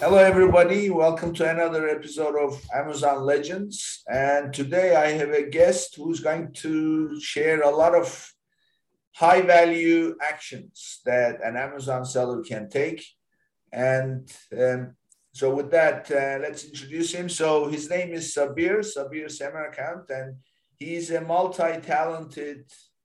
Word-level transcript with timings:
Hello, 0.00 0.16
everybody. 0.16 0.88
Welcome 0.88 1.34
to 1.34 1.50
another 1.50 1.86
episode 1.86 2.34
of 2.34 2.58
Amazon 2.74 3.20
Legends. 3.20 4.02
And 4.08 4.50
today 4.50 4.96
I 4.96 5.08
have 5.08 5.28
a 5.28 5.50
guest 5.50 5.96
who's 5.96 6.20
going 6.20 6.54
to 6.64 7.20
share 7.20 7.60
a 7.60 7.68
lot 7.68 7.94
of 7.94 8.32
high 9.14 9.42
value 9.42 10.16
actions 10.22 11.00
that 11.04 11.44
an 11.44 11.58
Amazon 11.58 12.06
seller 12.06 12.42
can 12.42 12.70
take. 12.70 13.04
And 13.72 14.32
um, 14.58 14.96
so, 15.34 15.54
with 15.54 15.70
that, 15.72 16.10
uh, 16.10 16.38
let's 16.40 16.64
introduce 16.64 17.12
him. 17.12 17.28
So, 17.28 17.68
his 17.68 17.90
name 17.90 18.14
is 18.14 18.34
Sabir, 18.34 18.78
Sabir 18.78 19.26
Semerkant, 19.26 20.08
and 20.08 20.36
he's 20.78 21.10
a 21.10 21.20
multi 21.20 21.78
talented 21.82 22.64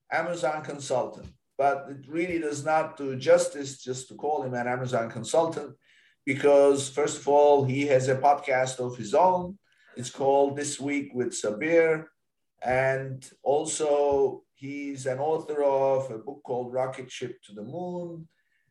Amazon 0.09 0.63
consultant. 0.63 1.27
But 1.57 1.87
it 1.89 2.07
really 2.07 2.39
does 2.39 2.63
not 2.63 2.95
do 2.95 3.17
justice 3.17 3.83
just 3.83 4.07
to 4.07 4.15
call 4.15 4.43
him 4.43 4.53
an 4.53 4.69
Amazon 4.69 5.11
consultant 5.11 5.75
because 6.25 6.89
first 6.89 7.19
of 7.19 7.27
all, 7.27 7.63
he 7.63 7.85
has 7.87 8.07
a 8.07 8.15
podcast 8.15 8.79
of 8.79 8.97
his 8.97 9.13
own. 9.13 9.57
It's 9.95 10.09
called 10.09 10.57
This 10.57 10.79
Week 10.79 11.11
with 11.13 11.29
Sabir. 11.29 12.05
And 12.63 13.29
also, 13.43 14.43
he's 14.55 15.05
an 15.05 15.19
author 15.19 15.63
of 15.63 16.09
a 16.09 16.17
book 16.17 16.41
called 16.43 16.73
Rocket 16.73 17.11
Ship 17.11 17.35
to 17.43 17.53
the 17.53 17.63
Moon. 17.63 18.27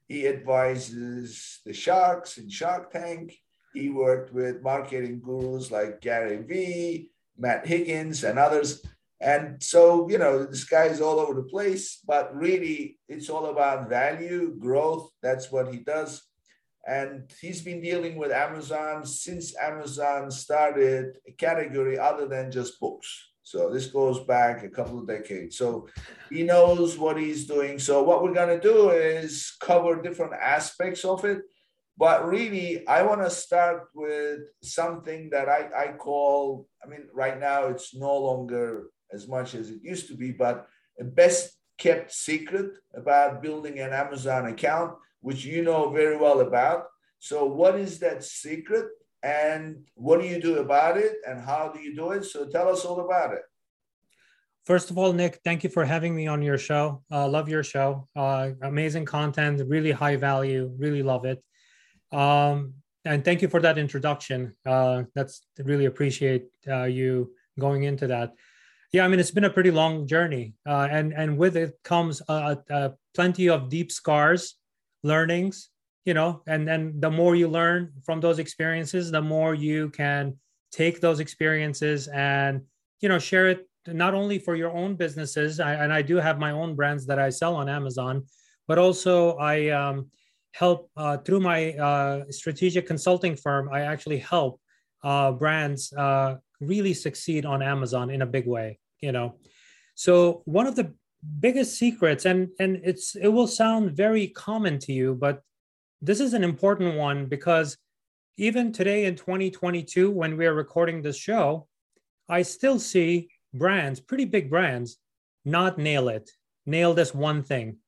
He 0.09 0.27
advises 0.27 1.61
the 1.65 1.73
sharks 1.73 2.37
in 2.37 2.51
Shark 2.51 2.93
Tank. 2.93 3.35
He 3.73 3.89
worked 3.89 4.33
with 4.33 4.63
marketing 4.63 5.21
gurus 5.25 5.71
like 5.71 6.01
Gary 6.01 6.43
Vee, 6.43 7.11
Matt 7.39 7.67
Higgins, 7.67 8.25
and 8.25 8.39
others. 8.39 8.85
And 9.21 9.63
so, 9.63 10.09
you 10.11 10.19
know, 10.19 10.45
this 10.45 10.65
guy 10.65 10.85
is 10.85 11.01
all 11.01 11.19
over 11.19 11.35
the 11.35 11.49
place, 11.49 12.01
but 12.07 12.37
really 12.37 12.99
it's 13.09 13.31
all 13.31 13.47
about 13.47 13.89
value, 13.89 14.55
growth. 14.59 15.11
That's 15.23 15.51
what 15.51 15.73
he 15.73 15.79
does. 15.79 16.23
And 16.87 17.31
he's 17.41 17.63
been 17.63 17.81
dealing 17.81 18.17
with 18.17 18.31
Amazon 18.31 19.07
since 19.07 19.57
Amazon 19.57 20.31
started 20.31 21.17
a 21.27 21.33
category 21.33 21.99
other 21.99 22.27
than 22.29 22.53
just 22.53 22.79
books. 22.79 23.31
So 23.43 23.71
this 23.71 23.87
goes 23.87 24.21
back 24.21 24.65
a 24.65 24.71
couple 24.71 24.99
of 24.99 25.07
decades. 25.07 25.57
So 25.59 25.89
he 26.31 26.43
knows 26.43 26.99
what 26.99 27.19
he's 27.19 27.47
doing. 27.47 27.79
So 27.79 28.03
what 28.03 28.23
we're 28.23 28.35
going 28.35 28.59
to 28.59 28.61
do 28.61 28.91
is 28.91 29.55
cover 29.61 30.01
different 30.01 30.35
aspects 30.35 31.05
of 31.05 31.25
it. 31.25 31.43
But 31.97 32.27
really, 32.27 32.87
I 32.89 33.03
want 33.03 33.21
to 33.23 33.31
start 33.31 33.85
with 33.95 34.41
something 34.63 35.31
that 35.31 35.49
I, 35.49 35.69
I 35.77 35.93
call, 35.93 36.67
I 36.85 36.89
mean, 36.89 37.07
right 37.13 37.39
now 37.39 37.67
it's 37.67 37.95
no 37.95 38.17
longer 38.19 38.87
as 39.13 39.29
much 39.29 39.55
as 39.55 39.71
it 39.71 39.81
used 39.83 40.09
to 40.09 40.17
be, 40.17 40.33
but 40.33 40.67
a 40.99 41.05
best 41.05 41.57
kept 41.79 42.13
secret 42.13 42.73
about 42.95 43.43
building 43.43 43.79
an 43.79 43.93
Amazon 43.93 44.47
account 44.47 44.97
which 45.25 45.43
you 45.45 45.63
know 45.63 45.89
very 45.89 46.17
well 46.19 46.41
about. 46.41 46.85
So, 47.19 47.47
what 47.47 47.81
is 47.81 47.99
that 48.01 48.23
secret? 48.23 48.89
And 49.23 49.87
what 49.95 50.21
do 50.21 50.27
you 50.27 50.39
do 50.39 50.59
about 50.59 50.99
it? 50.99 51.15
And 51.27 51.41
how 51.41 51.73
do 51.75 51.81
you 51.81 51.97
do 51.97 52.11
it? 52.13 52.25
So, 52.25 52.47
tell 52.47 52.69
us 52.69 52.85
all 52.85 53.01
about 53.01 53.33
it. 53.33 53.41
First 54.67 54.91
of 54.91 54.99
all, 54.99 55.13
Nick, 55.15 55.41
thank 55.43 55.65
you 55.65 55.71
for 55.71 55.85
having 55.85 56.15
me 56.15 56.27
on 56.27 56.43
your 56.43 56.59
show. 56.59 57.03
Uh, 57.11 57.27
love 57.27 57.49
your 57.49 57.63
show. 57.63 58.07
Uh, 58.15 58.51
amazing 58.63 59.07
content, 59.07 59.63
really 59.67 59.93
high 59.93 60.17
value. 60.17 60.71
Really 60.79 61.03
love 61.03 61.25
it. 61.25 61.43
Um, 62.13 62.75
and 63.07 63.25
thank 63.25 63.41
you 63.41 63.49
for 63.49 63.61
that 63.61 63.79
introduction. 63.79 64.53
Uh, 64.65 65.05
that's 65.15 65.47
really 65.59 65.87
appreciate 65.87 66.47
uh, 66.69 66.85
you 66.85 67.33
going 67.59 67.85
into 67.85 68.07
that. 68.09 68.35
Yeah, 68.93 69.05
I 69.05 69.09
mean 69.09 69.21
it's 69.21 69.33
been 69.33 69.45
a 69.45 69.51
pretty 69.51 69.71
long 69.71 70.07
journey, 70.07 70.55
uh, 70.65 70.87
and 70.89 71.13
and 71.13 71.37
with 71.37 71.57
it 71.57 71.73
comes 71.83 72.23
plenty 73.15 73.49
of 73.49 73.69
deep 73.69 73.91
scars 73.91 74.55
learnings 75.05 75.71
you 76.05 76.15
know 76.15 76.43
and 76.47 76.67
then 76.67 76.93
the 76.99 77.11
more 77.11 77.37
you 77.37 77.49
learn 77.49 77.93
from 78.05 78.21
those 78.21 78.39
experiences 78.39 79.11
the 79.11 79.23
more 79.23 79.55
you 79.55 79.91
can 79.91 80.37
take 80.73 81.01
those 81.01 81.21
experiences 81.21 82.09
and 82.09 82.63
you 83.01 83.09
know 83.09 83.19
share 83.19 83.49
it 83.49 83.69
not 83.87 84.15
only 84.15 84.39
for 84.39 84.57
your 84.57 84.73
own 84.73 84.97
businesses 84.97 85.61
I, 85.61 85.75
and 85.75 85.93
i 85.93 86.03
do 86.03 86.17
have 86.17 86.39
my 86.39 86.51
own 86.51 86.75
brands 86.75 87.07
that 87.07 87.19
i 87.19 87.31
sell 87.31 87.55
on 87.55 87.69
amazon 87.69 88.25
but 88.67 88.79
also 88.79 89.37
i 89.37 89.69
um, 89.69 90.11
help 90.53 90.91
uh, 90.97 91.19
through 91.19 91.41
my 91.41 91.73
uh, 91.75 92.25
strategic 92.31 92.87
consulting 92.87 93.37
firm 93.37 93.69
i 93.73 93.83
actually 93.83 94.19
help 94.19 94.61
uh, 95.05 95.31
brands 95.33 95.93
uh, 95.93 96.37
really 96.61 96.95
succeed 96.95 97.47
on 97.47 97.63
amazon 97.63 98.11
in 98.11 98.23
a 98.23 98.27
big 98.27 98.47
way 98.47 98.79
you 99.05 99.13
know. 99.13 99.35
So 99.95 100.43
one 100.47 100.67
of 100.67 100.75
the 100.75 100.95
biggest 101.41 101.79
secrets 101.79 102.25
and 102.25 102.49
and 102.59 102.81
it's 102.85 103.17
it 103.17 103.29
will 103.29 103.47
sound 103.47 103.93
very 103.93 104.29
common 104.29 104.79
to 104.79 104.93
you 104.93 105.15
but 105.15 105.43
this 106.03 106.21
is 106.21 106.35
an 106.35 106.45
important 106.45 106.97
one 106.97 107.27
because 107.27 107.79
even 108.37 108.73
today 108.73 109.05
in 109.05 109.15
2022 109.15 110.11
when 110.11 110.37
we 110.37 110.47
are 110.47 110.55
recording 110.55 111.01
this 111.01 111.17
show 111.17 111.67
i 112.29 112.43
still 112.43 112.79
see 112.79 113.29
brands 113.53 114.01
pretty 114.01 114.25
big 114.25 114.51
brands 114.51 114.99
not 115.45 115.79
nail 115.79 116.09
it 116.09 116.31
nail 116.67 116.95
this 116.95 117.15
one 117.15 117.43
thing. 117.43 117.79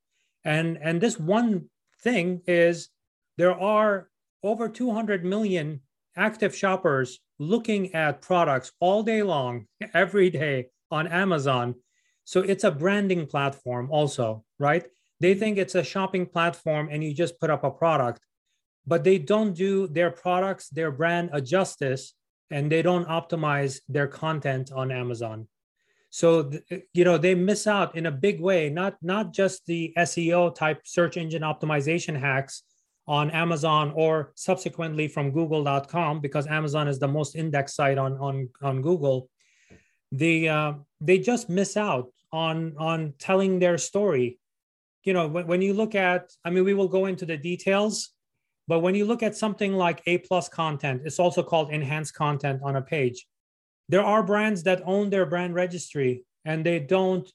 And 0.44 0.78
and 0.80 1.00
this 1.00 1.18
one 1.18 1.68
thing 2.03 2.42
is 2.47 2.88
there 3.36 3.58
are 3.58 4.08
over 4.42 4.68
200 4.68 5.24
million 5.24 5.80
active 6.16 6.54
shoppers 6.54 7.18
looking 7.38 7.94
at 7.94 8.22
products 8.22 8.72
all 8.80 9.03
day 9.03 9.22
long 9.22 9.66
every 9.94 10.30
day 10.30 10.66
on 10.91 11.06
amazon 11.08 11.74
so 12.26 12.41
it's 12.41 12.64
a 12.64 12.72
branding 12.72 13.25
platform 13.25 13.88
also, 13.88 14.44
right? 14.59 14.84
They 15.20 15.34
think 15.34 15.59
it's 15.59 15.76
a 15.76 15.84
shopping 15.84 16.26
platform 16.26 16.88
and 16.91 17.03
you 17.03 17.14
just 17.14 17.38
put 17.38 17.50
up 17.50 17.62
a 17.62 17.70
product, 17.70 18.20
but 18.84 19.04
they 19.04 19.19
don't 19.19 19.54
do 19.54 19.87
their 19.87 20.10
products, 20.10 20.69
their 20.69 20.91
brand 20.91 21.31
a 21.32 21.41
justice, 21.41 22.15
and 22.50 22.70
they 22.70 22.82
don't 22.82 23.06
optimize 23.06 23.78
their 23.88 24.09
content 24.09 24.72
on 24.72 24.91
Amazon. 24.91 25.47
So 26.10 26.50
you 26.92 27.04
know 27.04 27.16
they 27.16 27.36
miss 27.36 27.69
out 27.69 27.94
in 27.97 28.06
a 28.06 28.10
big 28.10 28.41
way, 28.41 28.70
not 28.70 28.97
not 29.03 29.32
just 29.32 29.65
the 29.66 29.92
SEO 29.97 30.53
type 30.53 30.81
search 30.84 31.16
engine 31.16 31.42
optimization 31.42 32.19
hacks 32.19 32.65
on 33.06 33.31
Amazon 33.31 33.92
or 33.94 34.32
subsequently 34.34 35.06
from 35.06 35.31
google.com 35.31 36.20
because 36.20 36.48
Amazon 36.48 36.88
is 36.88 36.98
the 36.98 37.09
most 37.09 37.36
indexed 37.36 37.76
site 37.76 37.98
on 37.98 38.16
on 38.19 38.48
on 38.62 38.82
Google. 38.82 39.28
The 40.10 40.48
uh, 40.48 40.72
they 41.00 41.19
just 41.19 41.48
miss 41.48 41.76
out 41.76 42.10
on 42.36 42.74
on 42.78 43.14
telling 43.19 43.58
their 43.58 43.78
story. 43.78 44.38
You 45.04 45.14
know 45.14 45.26
when, 45.28 45.47
when 45.47 45.62
you 45.62 45.72
look 45.72 45.94
at 45.94 46.32
i 46.44 46.50
mean 46.50 46.64
we 46.64 46.74
will 46.74 46.88
go 46.88 47.06
into 47.06 47.24
the 47.24 47.36
details 47.36 48.10
but 48.69 48.80
when 48.80 48.97
you 48.97 49.04
look 49.04 49.22
at 49.22 49.36
something 49.36 49.72
like 49.72 50.02
a 50.06 50.19
plus 50.19 50.48
content 50.48 51.02
it's 51.04 51.20
also 51.20 51.42
called 51.42 51.70
enhanced 51.70 52.14
content 52.14 52.60
on 52.62 52.76
a 52.76 52.82
page. 52.82 53.26
There 53.88 54.04
are 54.04 54.22
brands 54.22 54.64
that 54.64 54.82
own 54.84 55.10
their 55.10 55.26
brand 55.26 55.54
registry 55.54 56.24
and 56.44 56.66
they 56.66 56.80
don't 56.80 57.26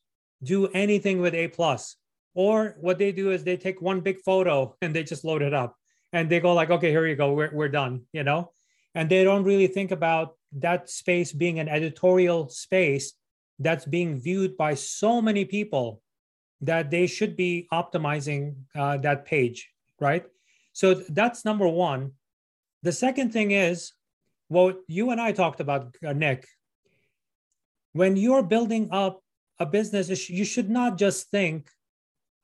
do 0.43 0.67
anything 0.67 1.21
with 1.21 1.33
a 1.33 1.47
plus. 1.47 1.95
Or 2.33 2.75
what 2.79 2.97
they 2.97 3.11
do 3.13 3.31
is 3.31 3.43
they 3.43 3.57
take 3.57 3.81
one 3.81 4.01
big 4.01 4.19
photo 4.19 4.75
and 4.81 4.93
they 4.93 5.03
just 5.03 5.23
load 5.23 5.41
it 5.41 5.53
up 5.53 5.77
and 6.13 6.29
they 6.29 6.41
go 6.41 6.53
like 6.53 6.69
okay 6.69 6.91
here 6.91 7.07
you 7.07 7.15
go. 7.15 7.33
We're, 7.33 7.53
we're 7.53 7.75
done 7.81 7.93
you 8.11 8.23
know? 8.23 8.51
And 8.93 9.09
they 9.09 9.23
don't 9.23 9.45
really 9.45 9.67
think 9.67 9.91
about 9.91 10.35
that 10.65 10.89
space 10.89 11.31
being 11.31 11.59
an 11.59 11.69
editorial 11.69 12.49
space 12.49 13.13
that's 13.63 13.85
being 13.85 14.19
viewed 14.19 14.57
by 14.57 14.73
so 14.73 15.21
many 15.21 15.45
people 15.45 16.01
that 16.61 16.91
they 16.91 17.07
should 17.07 17.35
be 17.35 17.67
optimizing 17.73 18.55
uh, 18.75 18.97
that 18.97 19.25
page, 19.25 19.69
right? 19.99 20.25
So 20.73 20.93
that's 20.93 21.45
number 21.45 21.67
one. 21.67 22.11
The 22.83 22.91
second 22.91 23.33
thing 23.33 23.51
is 23.51 23.93
what 24.47 24.77
you 24.87 25.11
and 25.11 25.19
I 25.19 25.31
talked 25.31 25.59
about, 25.59 25.95
uh, 26.05 26.13
Nick. 26.13 26.47
When 27.93 28.15
you're 28.15 28.43
building 28.43 28.89
up 28.91 29.21
a 29.59 29.65
business, 29.65 30.29
you 30.29 30.45
should 30.45 30.69
not 30.69 30.97
just 30.97 31.29
think 31.29 31.69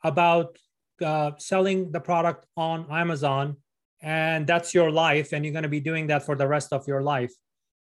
about 0.03 0.57
uh, 1.01 1.31
selling 1.37 1.91
the 1.91 1.99
product 1.99 2.45
on 2.55 2.87
Amazon 2.91 3.57
and 4.01 4.45
that's 4.45 4.73
your 4.73 4.91
life, 4.91 5.33
and 5.33 5.43
you're 5.43 5.53
going 5.53 5.63
to 5.63 5.69
be 5.69 5.79
doing 5.79 6.07
that 6.07 6.23
for 6.23 6.35
the 6.35 6.47
rest 6.47 6.71
of 6.71 6.87
your 6.87 7.01
life. 7.01 7.33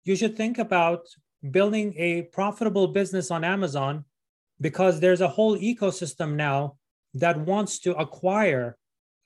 You 0.04 0.16
should 0.16 0.36
think 0.36 0.58
about 0.58 1.06
building 1.50 1.94
a 1.98 2.24
profitable 2.24 2.88
business 2.88 3.32
on 3.32 3.44
Amazon 3.44 4.06
because 4.60 5.00
there's 5.00 5.22
a 5.22 5.28
whole 5.28 5.58
ecosystem 5.58 6.36
now 6.36 6.78
that 7.16 7.40
wants 7.40 7.80
to 7.80 7.96
acquire 7.96 8.78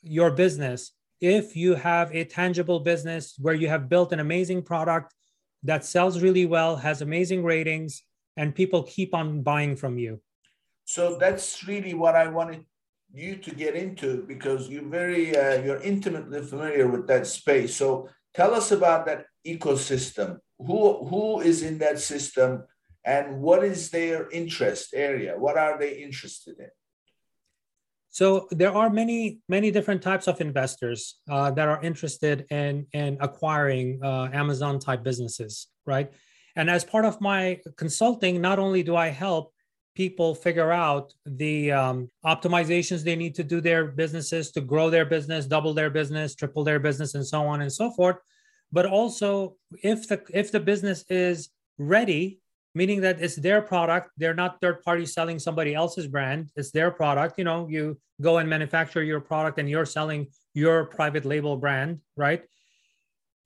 your 0.01 0.31
business 0.31 0.91
if 1.21 1.56
you 1.56 1.75
have 1.75 2.13
a 2.13 2.23
tangible 2.25 2.79
business 2.79 3.35
where 3.39 3.53
you 3.53 3.67
have 3.67 3.89
built 3.89 4.13
an 4.13 4.19
amazing 4.19 4.62
product 4.62 5.13
that 5.63 5.83
sells 5.83 6.21
really 6.21 6.45
well, 6.45 6.75
has 6.75 7.01
amazing 7.01 7.44
ratings, 7.44 8.03
and 8.38 8.53
people 8.53 8.83
keep 8.83 9.13
on 9.13 9.41
buying 9.41 9.75
from 9.75 9.97
you. 9.97 10.21
So 10.85 11.17
that's 11.17 11.65
really 11.67 11.94
what 11.94 12.15
I 12.15 12.27
wanted 12.27 12.65
you 13.13 13.38
to 13.38 13.56
get 13.56 13.75
into 13.75 14.23
because 14.27 14.69
you're 14.69 14.88
very 14.88 15.35
uh, 15.35 15.63
you're 15.63 15.81
intimately 15.81 16.41
familiar 16.41 16.88
with 16.88 17.07
that 17.07 17.25
space. 17.25 17.75
So 17.75 18.09
tell 18.33 18.53
us 18.53 18.71
about 18.71 19.06
that 19.07 19.25
ecosystem. 19.45 20.39
Who 20.59 21.05
who 21.05 21.41
is 21.41 21.63
in 21.63 21.79
that 21.79 21.99
system, 21.99 22.63
and 23.03 23.41
what 23.41 23.63
is 23.63 23.89
their 23.89 24.29
interest 24.29 24.93
area? 24.93 25.35
What 25.37 25.57
are 25.57 25.77
they 25.77 25.97
interested 25.97 26.59
in? 26.59 26.69
So 28.09 28.47
there 28.51 28.71
are 28.71 28.89
many 28.89 29.39
many 29.49 29.71
different 29.71 30.01
types 30.01 30.27
of 30.27 30.39
investors 30.39 31.19
uh, 31.29 31.51
that 31.51 31.67
are 31.67 31.83
interested 31.83 32.45
in 32.49 32.87
in 32.93 33.17
acquiring 33.19 33.99
uh, 34.01 34.29
Amazon 34.31 34.79
type 34.79 35.03
businesses, 35.03 35.67
right? 35.85 36.09
And 36.55 36.69
as 36.69 36.85
part 36.85 37.03
of 37.03 37.19
my 37.19 37.59
consulting, 37.75 38.39
not 38.39 38.59
only 38.59 38.83
do 38.83 38.95
I 38.95 39.09
help 39.09 39.51
people 39.95 40.35
figure 40.35 40.71
out 40.71 41.13
the 41.25 41.71
um, 41.71 42.09
optimizations 42.25 43.03
they 43.03 43.15
need 43.15 43.35
to 43.35 43.43
do 43.43 43.61
their 43.61 43.87
businesses 43.87 44.51
to 44.51 44.61
grow 44.61 44.89
their 44.89 45.05
business, 45.05 45.45
double 45.45 45.73
their 45.73 45.89
business, 45.89 46.35
triple 46.35 46.63
their 46.63 46.79
business, 46.79 47.15
and 47.15 47.25
so 47.25 47.45
on 47.45 47.61
and 47.61 47.71
so 47.71 47.89
forth, 47.91 48.17
but 48.75 48.86
also 48.86 49.56
if 49.81 50.07
the 50.10 50.22
if 50.42 50.51
the 50.51 50.60
business 50.60 51.06
is 51.10 51.50
ready 51.80 52.39
meaning 52.75 53.00
that 53.01 53.22
it's 53.22 53.38
their 53.38 53.62
product 53.62 54.12
they're 54.18 54.39
not 54.44 54.60
third 54.62 54.83
party 54.83 55.06
selling 55.06 55.39
somebody 55.39 55.74
else's 55.74 56.07
brand 56.07 56.51
it's 56.57 56.72
their 56.72 56.92
product 56.92 57.39
you 57.39 57.45
know 57.45 57.68
you 57.75 57.98
go 58.22 58.38
and 58.39 58.50
manufacture 58.50 59.04
your 59.12 59.22
product 59.22 59.57
and 59.60 59.69
you're 59.69 59.92
selling 59.98 60.27
your 60.54 60.86
private 60.86 61.25
label 61.25 61.57
brand 61.57 62.00
right? 62.16 62.44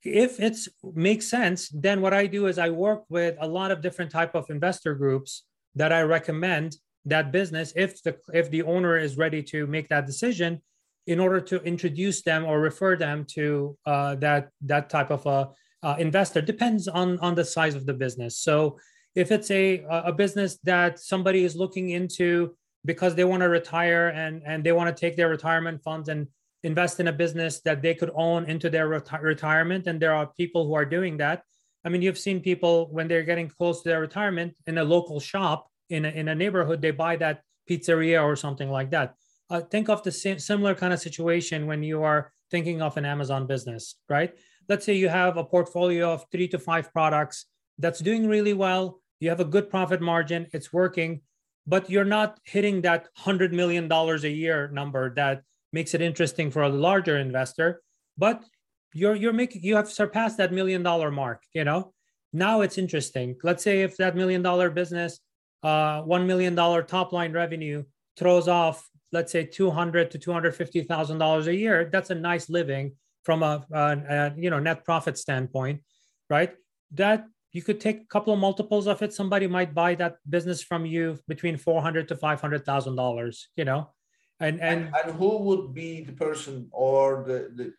If 0.02 0.40
it 0.40 0.56
makes 0.82 1.28
sense 1.28 1.68
then 1.86 2.00
what 2.00 2.14
i 2.14 2.26
do 2.26 2.46
is 2.50 2.56
i 2.58 2.70
work 2.70 3.02
with 3.08 3.34
a 3.40 3.48
lot 3.58 3.70
of 3.70 3.82
different 3.82 4.10
type 4.10 4.34
of 4.34 4.48
investor 4.48 4.94
groups 4.94 5.44
that 5.80 5.92
i 5.92 6.00
recommend 6.16 6.68
that 7.04 7.32
business 7.38 7.72
if 7.76 8.02
the 8.02 8.16
if 8.40 8.50
the 8.50 8.62
owner 8.62 8.96
is 8.96 9.18
ready 9.24 9.42
to 9.52 9.66
make 9.66 9.88
that 9.90 10.06
decision 10.06 10.62
in 11.10 11.18
order 11.18 11.40
to 11.40 11.56
introduce 11.64 12.22
them 12.22 12.44
or 12.44 12.60
refer 12.60 12.94
them 12.96 13.24
to 13.24 13.76
uh, 13.84 14.14
that 14.14 14.50
that 14.62 14.88
type 14.88 15.10
of 15.10 15.26
a 15.26 15.48
uh, 15.82 15.96
investor 15.98 16.40
depends 16.40 16.86
on 16.86 17.18
on 17.18 17.34
the 17.34 17.44
size 17.44 17.74
of 17.74 17.84
the 17.84 17.94
business. 18.04 18.38
So 18.38 18.78
if 19.14 19.32
it's 19.32 19.50
a 19.50 19.84
a 20.10 20.12
business 20.12 20.58
that 20.62 21.00
somebody 21.00 21.44
is 21.44 21.56
looking 21.56 21.90
into 21.90 22.54
because 22.84 23.14
they 23.14 23.24
want 23.24 23.42
to 23.42 23.48
retire 23.48 24.08
and 24.08 24.42
and 24.46 24.62
they 24.62 24.72
want 24.72 24.88
to 24.94 25.00
take 25.00 25.16
their 25.16 25.28
retirement 25.28 25.82
funds 25.82 26.08
and 26.08 26.28
invest 26.62 27.00
in 27.00 27.08
a 27.08 27.12
business 27.12 27.60
that 27.62 27.82
they 27.82 27.94
could 27.94 28.12
own 28.14 28.44
into 28.44 28.68
their 28.70 28.88
reti- 28.88 29.22
retirement 29.22 29.86
and 29.86 30.00
there 30.00 30.14
are 30.14 30.26
people 30.36 30.66
who 30.66 30.74
are 30.74 30.84
doing 30.84 31.16
that 31.16 31.42
i 31.84 31.88
mean 31.88 32.02
you've 32.02 32.18
seen 32.18 32.38
people 32.40 32.88
when 32.92 33.08
they're 33.08 33.22
getting 33.22 33.48
close 33.48 33.82
to 33.82 33.88
their 33.88 34.00
retirement 34.00 34.54
in 34.66 34.76
a 34.76 34.84
local 34.84 35.18
shop 35.20 35.68
in 35.88 36.04
a, 36.04 36.10
in 36.10 36.28
a 36.28 36.34
neighborhood 36.34 36.82
they 36.82 36.90
buy 36.90 37.16
that 37.16 37.40
pizzeria 37.68 38.22
or 38.22 38.36
something 38.36 38.70
like 38.70 38.90
that 38.90 39.14
uh, 39.50 39.60
think 39.60 39.88
of 39.88 40.02
the 40.02 40.12
same, 40.12 40.38
similar 40.38 40.74
kind 40.74 40.92
of 40.92 41.00
situation 41.00 41.66
when 41.66 41.82
you 41.82 42.02
are 42.02 42.32
thinking 42.50 42.82
of 42.82 42.96
an 42.96 43.04
amazon 43.04 43.46
business 43.46 43.96
right 44.08 44.34
let's 44.70 44.86
say 44.86 44.94
you 44.94 45.08
have 45.08 45.36
a 45.36 45.44
portfolio 45.44 46.12
of 46.12 46.24
three 46.30 46.46
to 46.46 46.58
five 46.58 46.92
products 46.92 47.46
that's 47.80 47.98
doing 48.00 48.28
really 48.28 48.52
well. 48.52 49.00
You 49.18 49.28
have 49.30 49.40
a 49.40 49.44
good 49.44 49.68
profit 49.70 50.00
margin, 50.00 50.46
it's 50.52 50.72
working, 50.72 51.22
but 51.66 51.90
you're 51.90 52.04
not 52.04 52.38
hitting 52.44 52.82
that 52.82 53.08
$100 53.18 53.52
million 53.52 53.90
a 53.90 54.28
year 54.28 54.68
number 54.72 55.14
that 55.14 55.42
makes 55.72 55.94
it 55.94 56.00
interesting 56.00 56.50
for 56.50 56.62
a 56.62 56.68
larger 56.68 57.18
investor. 57.18 57.82
But 58.16 58.44
you're 58.92 59.14
you're 59.14 59.32
making 59.32 59.62
you 59.62 59.76
have 59.76 59.88
surpassed 59.88 60.36
that 60.38 60.52
million 60.52 60.82
dollar 60.82 61.10
mark, 61.10 61.44
you 61.54 61.64
know. 61.64 61.92
Now 62.32 62.60
it's 62.62 62.76
interesting. 62.76 63.36
Let's 63.42 63.62
say 63.62 63.82
if 63.82 63.96
that 63.98 64.16
million 64.16 64.42
dollar 64.42 64.68
business, 64.68 65.20
uh, 65.62 66.02
one 66.02 66.26
million 66.26 66.54
dollar 66.54 66.82
top 66.82 67.12
line 67.12 67.32
revenue 67.32 67.84
throws 68.16 68.48
off, 68.48 68.89
let's 69.12 69.32
say 69.32 69.44
two 69.44 69.70
hundred 69.70 70.10
to 70.12 70.18
two 70.18 70.32
hundred 70.32 70.54
fifty 70.54 70.82
thousand 70.82 71.18
dollars 71.18 71.46
a 71.46 71.54
year. 71.54 71.88
That's 71.92 72.10
a 72.10 72.14
nice 72.14 72.48
living 72.48 72.92
from 73.24 73.42
a, 73.42 73.64
a, 73.72 73.80
a 73.80 74.34
you 74.36 74.50
know 74.50 74.58
net 74.58 74.84
profit 74.84 75.18
standpoint, 75.18 75.82
right? 76.28 76.54
That 76.92 77.26
you 77.52 77.62
could 77.62 77.80
take 77.80 78.02
a 78.02 78.06
couple 78.06 78.32
of 78.32 78.38
multiples 78.38 78.86
of 78.86 79.02
it. 79.02 79.12
Somebody 79.12 79.46
might 79.46 79.74
buy 79.74 79.94
that 79.96 80.16
business 80.28 80.62
from 80.62 80.86
you 80.86 81.18
between 81.28 81.56
four 81.56 81.82
hundred 81.82 82.08
to 82.08 82.16
five 82.16 82.40
hundred 82.40 82.64
thousand 82.64 82.96
dollars. 82.96 83.48
You 83.56 83.64
know, 83.64 83.90
and, 84.38 84.60
and 84.60 84.86
and 84.86 84.94
and 85.04 85.18
who 85.18 85.38
would 85.38 85.74
be 85.74 86.02
the 86.02 86.12
person 86.12 86.68
or 86.72 87.24
the 87.26 87.50
the, 87.54 87.74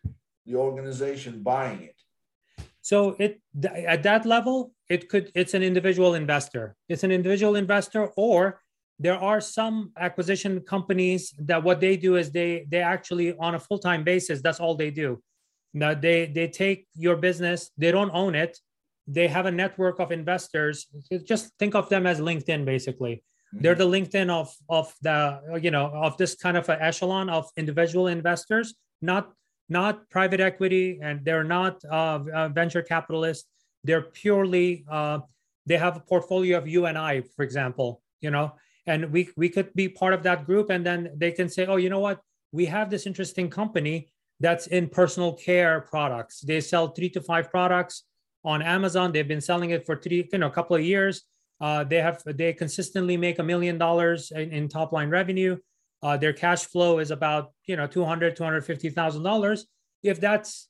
the 0.46 0.56
organization 0.56 1.42
buying 1.42 1.82
it? 1.82 1.96
So 2.82 3.16
it 3.18 3.40
at 3.64 4.02
that 4.02 4.26
level, 4.26 4.72
it 4.88 5.08
could 5.08 5.30
it's 5.34 5.54
an 5.54 5.62
individual 5.62 6.14
investor. 6.14 6.76
It's 6.88 7.04
an 7.04 7.12
individual 7.12 7.54
investor, 7.56 8.06
or 8.16 8.60
there 8.98 9.16
are 9.16 9.40
some 9.40 9.92
acquisition 9.98 10.60
companies 10.60 11.34
that 11.38 11.62
what 11.62 11.80
they 11.80 11.96
do 11.96 12.16
is 12.16 12.30
they 12.30 12.66
they 12.68 12.80
actually 12.80 13.36
on 13.38 13.54
a 13.54 13.58
full 13.58 13.78
time 13.78 14.04
basis. 14.04 14.40
That's 14.42 14.60
all 14.60 14.74
they 14.74 14.90
do. 14.90 15.22
Now 15.74 15.94
they 15.94 16.26
they 16.26 16.48
take 16.48 16.86
your 16.94 17.16
business. 17.16 17.70
They 17.76 17.90
don't 17.90 18.10
own 18.12 18.34
it 18.34 18.58
they 19.06 19.28
have 19.28 19.46
a 19.46 19.50
network 19.50 19.98
of 19.98 20.12
investors 20.12 20.86
just 21.24 21.50
think 21.58 21.74
of 21.74 21.88
them 21.88 22.06
as 22.06 22.20
linkedin 22.20 22.64
basically 22.64 23.16
mm-hmm. 23.16 23.62
they're 23.62 23.74
the 23.74 23.86
linkedin 23.86 24.30
of 24.30 24.54
of 24.68 24.94
the 25.02 25.58
you 25.60 25.70
know 25.70 25.86
of 25.94 26.16
this 26.16 26.34
kind 26.34 26.56
of 26.56 26.68
an 26.68 26.78
echelon 26.80 27.28
of 27.28 27.48
individual 27.56 28.06
investors 28.06 28.74
not 29.00 29.32
not 29.68 30.08
private 30.10 30.40
equity 30.40 30.98
and 31.02 31.24
they're 31.24 31.44
not 31.44 31.82
uh, 31.90 32.20
uh, 32.34 32.48
venture 32.48 32.82
capitalists 32.82 33.48
they're 33.84 34.02
purely 34.02 34.84
uh, 34.90 35.18
they 35.66 35.76
have 35.76 35.96
a 35.96 36.00
portfolio 36.00 36.58
of 36.58 36.68
you 36.68 36.86
and 36.86 36.96
i 36.96 37.22
for 37.34 37.42
example 37.42 38.00
you 38.20 38.30
know 38.30 38.52
and 38.86 39.12
we 39.12 39.28
we 39.36 39.48
could 39.48 39.72
be 39.74 39.88
part 39.88 40.14
of 40.14 40.22
that 40.22 40.44
group 40.44 40.70
and 40.70 40.84
then 40.84 41.10
they 41.16 41.30
can 41.30 41.48
say 41.48 41.66
oh 41.66 41.76
you 41.76 41.88
know 41.88 42.00
what 42.00 42.20
we 42.50 42.66
have 42.66 42.90
this 42.90 43.06
interesting 43.06 43.48
company 43.48 44.10
that's 44.40 44.66
in 44.66 44.88
personal 44.88 45.32
care 45.32 45.82
products 45.82 46.40
they 46.40 46.60
sell 46.60 46.88
three 46.88 47.08
to 47.08 47.20
five 47.20 47.50
products 47.50 48.04
on 48.44 48.62
Amazon. 48.62 49.12
They've 49.12 49.26
been 49.26 49.40
selling 49.40 49.70
it 49.70 49.86
for 49.86 49.96
three, 49.96 50.28
you 50.32 50.38
know, 50.38 50.46
a 50.46 50.50
couple 50.50 50.76
of 50.76 50.82
years. 50.82 51.22
Uh, 51.60 51.84
they 51.84 51.98
have 51.98 52.22
they 52.26 52.52
consistently 52.52 53.16
make 53.16 53.38
a 53.38 53.42
million 53.42 53.78
dollars 53.78 54.32
in, 54.32 54.50
in 54.50 54.68
top 54.68 54.92
line 54.92 55.10
revenue. 55.10 55.56
Uh, 56.02 56.16
their 56.16 56.32
cash 56.32 56.64
flow 56.66 56.98
is 56.98 57.12
about 57.12 57.52
you 57.66 57.76
know 57.76 57.86
200 57.86 58.34
250000 58.34 59.22
dollars 59.22 59.66
if 60.02 60.20
that's 60.20 60.68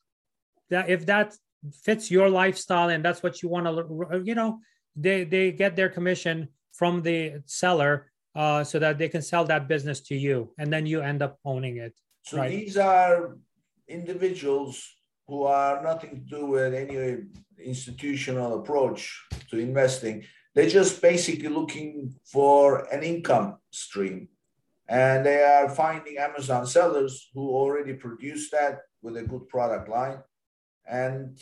that 0.69 0.91
if 0.91 1.07
that 1.07 1.35
fits 1.83 2.11
your 2.11 2.29
lifestyle 2.29 2.91
and 2.91 3.03
that's 3.03 3.23
what 3.23 3.43
you 3.43 3.49
want 3.49 3.65
to 3.65 4.23
you 4.23 4.35
know 4.35 4.59
they 4.95 5.25
they 5.25 5.51
get 5.51 5.75
their 5.75 5.89
commission 5.89 6.49
from 6.73 7.03
the 7.03 7.43
seller 7.47 8.11
uh, 8.35 8.65
so 8.65 8.79
that 8.79 8.99
they 8.99 9.09
can 9.09 9.23
sell 9.23 9.45
that 9.45 9.69
business 9.69 10.01
to 10.01 10.15
you 10.15 10.51
and 10.59 10.73
then 10.73 10.87
you 10.87 11.01
end 11.01 11.23
up 11.23 11.39
owning 11.45 11.77
it 11.77 11.95
so 12.23 12.39
right? 12.39 12.51
these 12.51 12.77
are 12.77 13.37
individuals 13.89 14.89
who 15.27 15.45
are 15.45 15.83
nothing 15.83 16.11
to 16.11 16.37
do 16.37 16.47
with 16.47 16.75
any 16.75 17.19
institutional 17.59 18.61
approach 18.61 19.25
to 19.51 19.59
investing. 19.59 20.25
They're 20.55 20.69
just 20.69 21.01
basically 21.01 21.49
looking 21.49 22.15
for 22.25 22.87
an 22.93 23.03
income 23.03 23.59
stream. 23.71 24.29
And 24.89 25.25
they 25.25 25.43
are 25.43 25.71
finding 25.71 26.19
Amazon 26.19 26.67
sellers 26.67 27.31
who 27.33 27.49
already 27.49 27.95
produce 27.95 28.51
that 28.51 28.81
with 29.01 29.17
a 29.17 29.23
good 29.23 29.49
product 29.49 29.89
line 29.89 30.19
and 30.87 31.41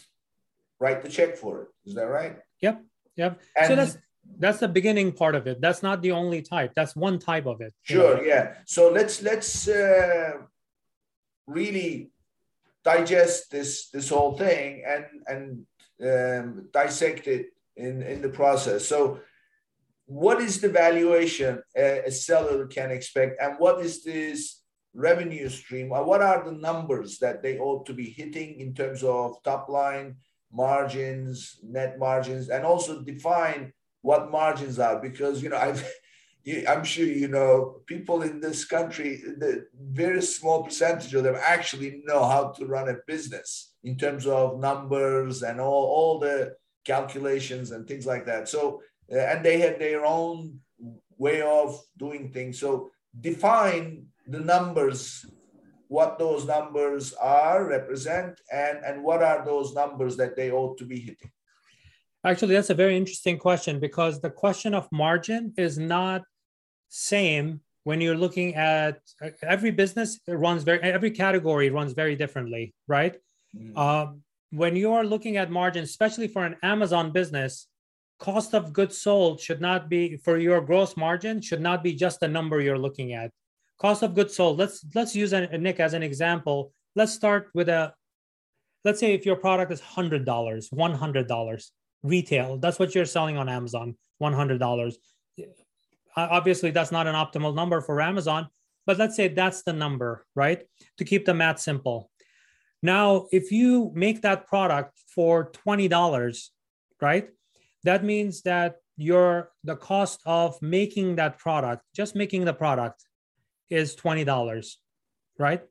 write 0.78 1.02
the 1.02 1.08
check 1.08 1.36
for 1.36 1.62
it. 1.62 1.68
Is 1.86 1.94
that 1.94 2.04
right? 2.04 2.36
Yep. 2.60 2.84
Yep. 3.16 3.40
And 3.56 3.66
so 3.66 3.74
that's 3.74 3.98
that's 4.38 4.60
the 4.60 4.68
beginning 4.68 5.12
part 5.12 5.34
of 5.34 5.46
it. 5.46 5.60
That's 5.60 5.82
not 5.82 6.02
the 6.02 6.12
only 6.12 6.42
type. 6.42 6.72
That's 6.74 6.96
one 6.96 7.18
type 7.18 7.46
of 7.46 7.60
it. 7.60 7.74
Sure. 7.82 8.16
Know? 8.16 8.22
Yeah. 8.22 8.54
So 8.66 8.90
let's 8.90 9.22
let's 9.22 9.68
uh, 9.68 10.32
really 11.46 12.10
digest 12.84 13.50
this 13.50 13.90
this 13.90 14.08
whole 14.08 14.36
thing 14.36 14.82
and 14.86 15.04
and 15.26 15.66
um, 16.02 16.68
dissect 16.72 17.26
it 17.26 17.46
in 17.76 18.02
in 18.02 18.22
the 18.22 18.28
process. 18.28 18.86
So, 18.86 19.20
what 20.06 20.40
is 20.40 20.60
the 20.60 20.68
valuation 20.68 21.62
a, 21.76 22.02
a 22.06 22.10
seller 22.10 22.66
can 22.66 22.90
expect, 22.90 23.40
and 23.40 23.56
what 23.58 23.80
is 23.84 24.02
this 24.02 24.62
revenue 24.94 25.48
stream? 25.48 25.90
What 25.90 26.22
are 26.22 26.44
the 26.44 26.52
numbers 26.52 27.18
that 27.18 27.42
they 27.42 27.58
ought 27.58 27.86
to 27.86 27.94
be 27.94 28.10
hitting 28.10 28.60
in 28.60 28.74
terms 28.74 29.02
of 29.02 29.42
top 29.44 29.68
line 29.68 30.16
margins, 30.52 31.60
net 31.62 31.98
margins, 31.98 32.48
and 32.48 32.64
also 32.64 33.02
define 33.02 33.72
what 34.02 34.30
margins 34.30 34.78
are? 34.78 35.00
Because 35.00 35.42
you 35.42 35.48
know 35.48 35.56
I've 35.56 35.84
I'm 36.68 36.84
sure 36.84 37.06
you 37.06 37.28
know 37.28 37.82
people 37.86 38.22
in 38.22 38.40
this 38.40 38.64
country, 38.64 39.22
the 39.38 39.66
very 39.78 40.22
small 40.22 40.62
percentage 40.62 41.14
of 41.14 41.24
them 41.24 41.36
actually 41.38 42.02
know 42.04 42.24
how 42.24 42.48
to 42.52 42.66
run 42.66 42.88
a 42.88 42.96
business 43.06 43.74
in 43.84 43.96
terms 43.96 44.26
of 44.26 44.58
numbers 44.58 45.42
and 45.42 45.60
all, 45.60 45.84
all 45.84 46.18
the 46.18 46.54
calculations 46.84 47.70
and 47.70 47.86
things 47.86 48.06
like 48.06 48.26
that. 48.26 48.48
So, 48.48 48.82
uh, 49.12 49.18
and 49.18 49.44
they 49.44 49.58
have 49.60 49.78
their 49.78 50.04
own 50.04 50.60
way 51.18 51.42
of 51.42 51.78
doing 51.98 52.32
things. 52.32 52.58
So, 52.58 52.90
define 53.20 54.06
the 54.26 54.40
numbers, 54.40 55.26
what 55.88 56.18
those 56.18 56.46
numbers 56.46 57.12
are, 57.14 57.64
represent, 57.64 58.40
and, 58.52 58.78
and 58.84 59.02
what 59.02 59.22
are 59.22 59.44
those 59.44 59.74
numbers 59.74 60.16
that 60.16 60.36
they 60.36 60.50
ought 60.50 60.78
to 60.78 60.84
be 60.84 61.00
hitting. 61.00 61.30
Actually, 62.24 62.54
that's 62.54 62.70
a 62.70 62.74
very 62.74 62.96
interesting 62.96 63.38
question 63.38 63.80
because 63.80 64.20
the 64.20 64.30
question 64.30 64.74
of 64.74 64.88
margin 64.92 65.54
is 65.56 65.78
not 65.78 66.22
same 66.88 67.60
when 67.84 68.00
you're 68.00 68.16
looking 68.16 68.54
at 68.56 69.00
every 69.42 69.70
business 69.70 70.20
runs 70.28 70.62
very 70.64 70.80
every 70.82 71.10
category 71.10 71.70
runs 71.70 71.92
very 71.94 72.14
differently, 72.14 72.74
right? 72.88 73.16
Mm-hmm. 73.56 73.76
Um, 73.76 74.22
when 74.50 74.76
you 74.76 74.92
are 74.92 75.04
looking 75.04 75.38
at 75.38 75.50
margin, 75.50 75.84
especially 75.84 76.28
for 76.28 76.44
an 76.44 76.56
Amazon 76.62 77.10
business, 77.12 77.68
cost 78.18 78.54
of 78.54 78.72
goods 78.72 78.98
sold 78.98 79.40
should 79.40 79.60
not 79.60 79.88
be 79.88 80.18
for 80.18 80.36
your 80.36 80.60
gross 80.60 80.96
margin 80.96 81.40
should 81.40 81.62
not 81.62 81.82
be 81.82 81.94
just 81.94 82.20
the 82.20 82.28
number 82.28 82.60
you're 82.60 82.78
looking 82.78 83.14
at. 83.14 83.30
Cost 83.78 84.02
of 84.02 84.14
goods 84.14 84.36
sold. 84.36 84.58
Let's 84.58 84.84
let's 84.94 85.16
use 85.16 85.32
a, 85.32 85.56
Nick 85.56 85.80
as 85.80 85.94
an 85.94 86.02
example. 86.02 86.72
Let's 86.94 87.12
start 87.12 87.48
with 87.54 87.70
a 87.70 87.94
let's 88.84 89.00
say 89.00 89.14
if 89.14 89.24
your 89.24 89.36
product 89.36 89.72
is 89.72 89.80
$100, 89.80 90.24
$100 90.26 91.70
retail, 92.02 92.58
that's 92.58 92.78
what 92.78 92.94
you're 92.94 93.04
selling 93.04 93.36
on 93.36 93.48
Amazon, 93.48 93.96
$100. 94.22 94.94
Obviously, 96.16 96.70
that's 96.70 96.92
not 96.92 97.06
an 97.06 97.14
optimal 97.14 97.54
number 97.54 97.80
for 97.80 98.00
Amazon, 98.00 98.48
but 98.86 98.98
let's 98.98 99.16
say 99.16 99.28
that's 99.28 99.62
the 99.62 99.72
number, 99.72 100.26
right? 100.34 100.62
To 100.98 101.04
keep 101.04 101.24
the 101.24 101.34
math 101.34 101.60
simple. 101.60 102.10
Now, 102.82 103.26
if 103.30 103.52
you 103.52 103.92
make 103.94 104.22
that 104.22 104.46
product 104.46 104.98
for 105.14 105.50
$20, 105.52 106.48
right? 107.00 107.28
That 107.84 108.04
means 108.04 108.42
that 108.42 108.76
your 108.96 109.50
the 109.64 109.76
cost 109.76 110.20
of 110.26 110.60
making 110.60 111.16
that 111.16 111.38
product, 111.38 111.84
just 111.94 112.14
making 112.14 112.44
the 112.44 112.52
product 112.52 113.04
is 113.70 113.96
$20, 113.96 114.76
right? 115.38 115.62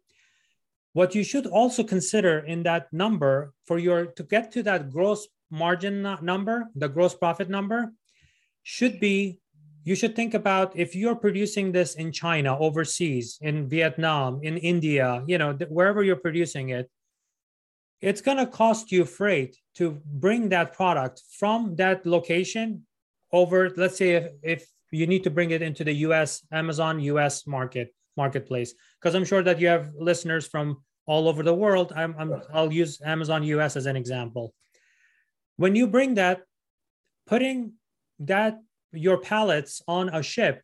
What 0.94 1.14
you 1.14 1.24
should 1.24 1.46
also 1.46 1.84
consider 1.84 2.40
in 2.40 2.64
that 2.64 2.92
number 2.92 3.54
for 3.66 3.78
your 3.78 4.08
to 4.08 4.24
get 4.24 4.52
to 4.54 4.64
that 4.64 4.90
gross 4.90 5.28
margin 5.52 6.02
number, 6.22 6.70
the 6.76 6.88
gross 6.88 7.16
profit 7.16 7.50
number, 7.50 7.94
should 8.64 9.00
be 9.00 9.40
you 9.84 9.96
should 9.96 10.16
think 10.16 10.34
about 10.34 10.76
if 10.78 10.96
you're 10.96 11.16
producing 11.16 11.72
this 11.72 11.96
in 11.96 12.12
China, 12.12 12.58
overseas, 12.60 13.38
in 13.42 13.68
Vietnam, 13.68 14.40
in 14.44 14.58
India, 14.58 15.24
you 15.26 15.38
know, 15.38 15.54
wherever 15.70 16.04
you're 16.04 16.18
producing 16.18 16.70
it, 16.70 16.90
it's 18.02 18.22
going 18.22 18.38
to 18.38 18.46
cost 18.46 18.92
you 18.92 19.06
freight 19.06 19.58
to 19.76 20.00
bring 20.06 20.50
that 20.50 20.74
product 20.74 21.24
from 21.40 21.76
that 21.78 22.06
location 22.06 22.86
over, 23.32 23.72
let's 23.78 23.98
say, 23.98 24.12
if, 24.12 24.28
if 24.44 24.70
you 24.92 25.08
need 25.08 25.24
to 25.24 25.30
bring 25.30 25.52
it 25.52 25.62
into 25.62 25.84
the 25.84 25.94
US, 26.08 26.46
Amazon 26.52 27.00
US 27.00 27.48
market 27.48 27.94
marketplace. 28.18 28.74
Because 28.98 29.16
i'm 29.16 29.28
sure 29.32 29.44
that 29.44 29.60
you 29.62 29.68
have 29.76 29.86
listeners 30.10 30.46
from 30.54 30.66
all 31.12 31.28
over 31.30 31.42
the 31.42 31.58
world. 31.64 31.94
I'm, 31.96 32.14
I'm, 32.20 32.30
i'll 32.54 32.74
use 32.84 33.02
amazon 33.16 33.42
us 33.68 33.74
as 33.80 33.86
an 33.92 33.96
example 34.04 34.54
when 35.60 35.76
you 35.76 35.88
bring 35.88 36.16
that 36.16 36.42
putting 37.28 37.74
that 38.20 38.60
your 38.92 39.18
pallets 39.18 39.82
on 39.88 40.10
a 40.10 40.22
ship 40.24 40.64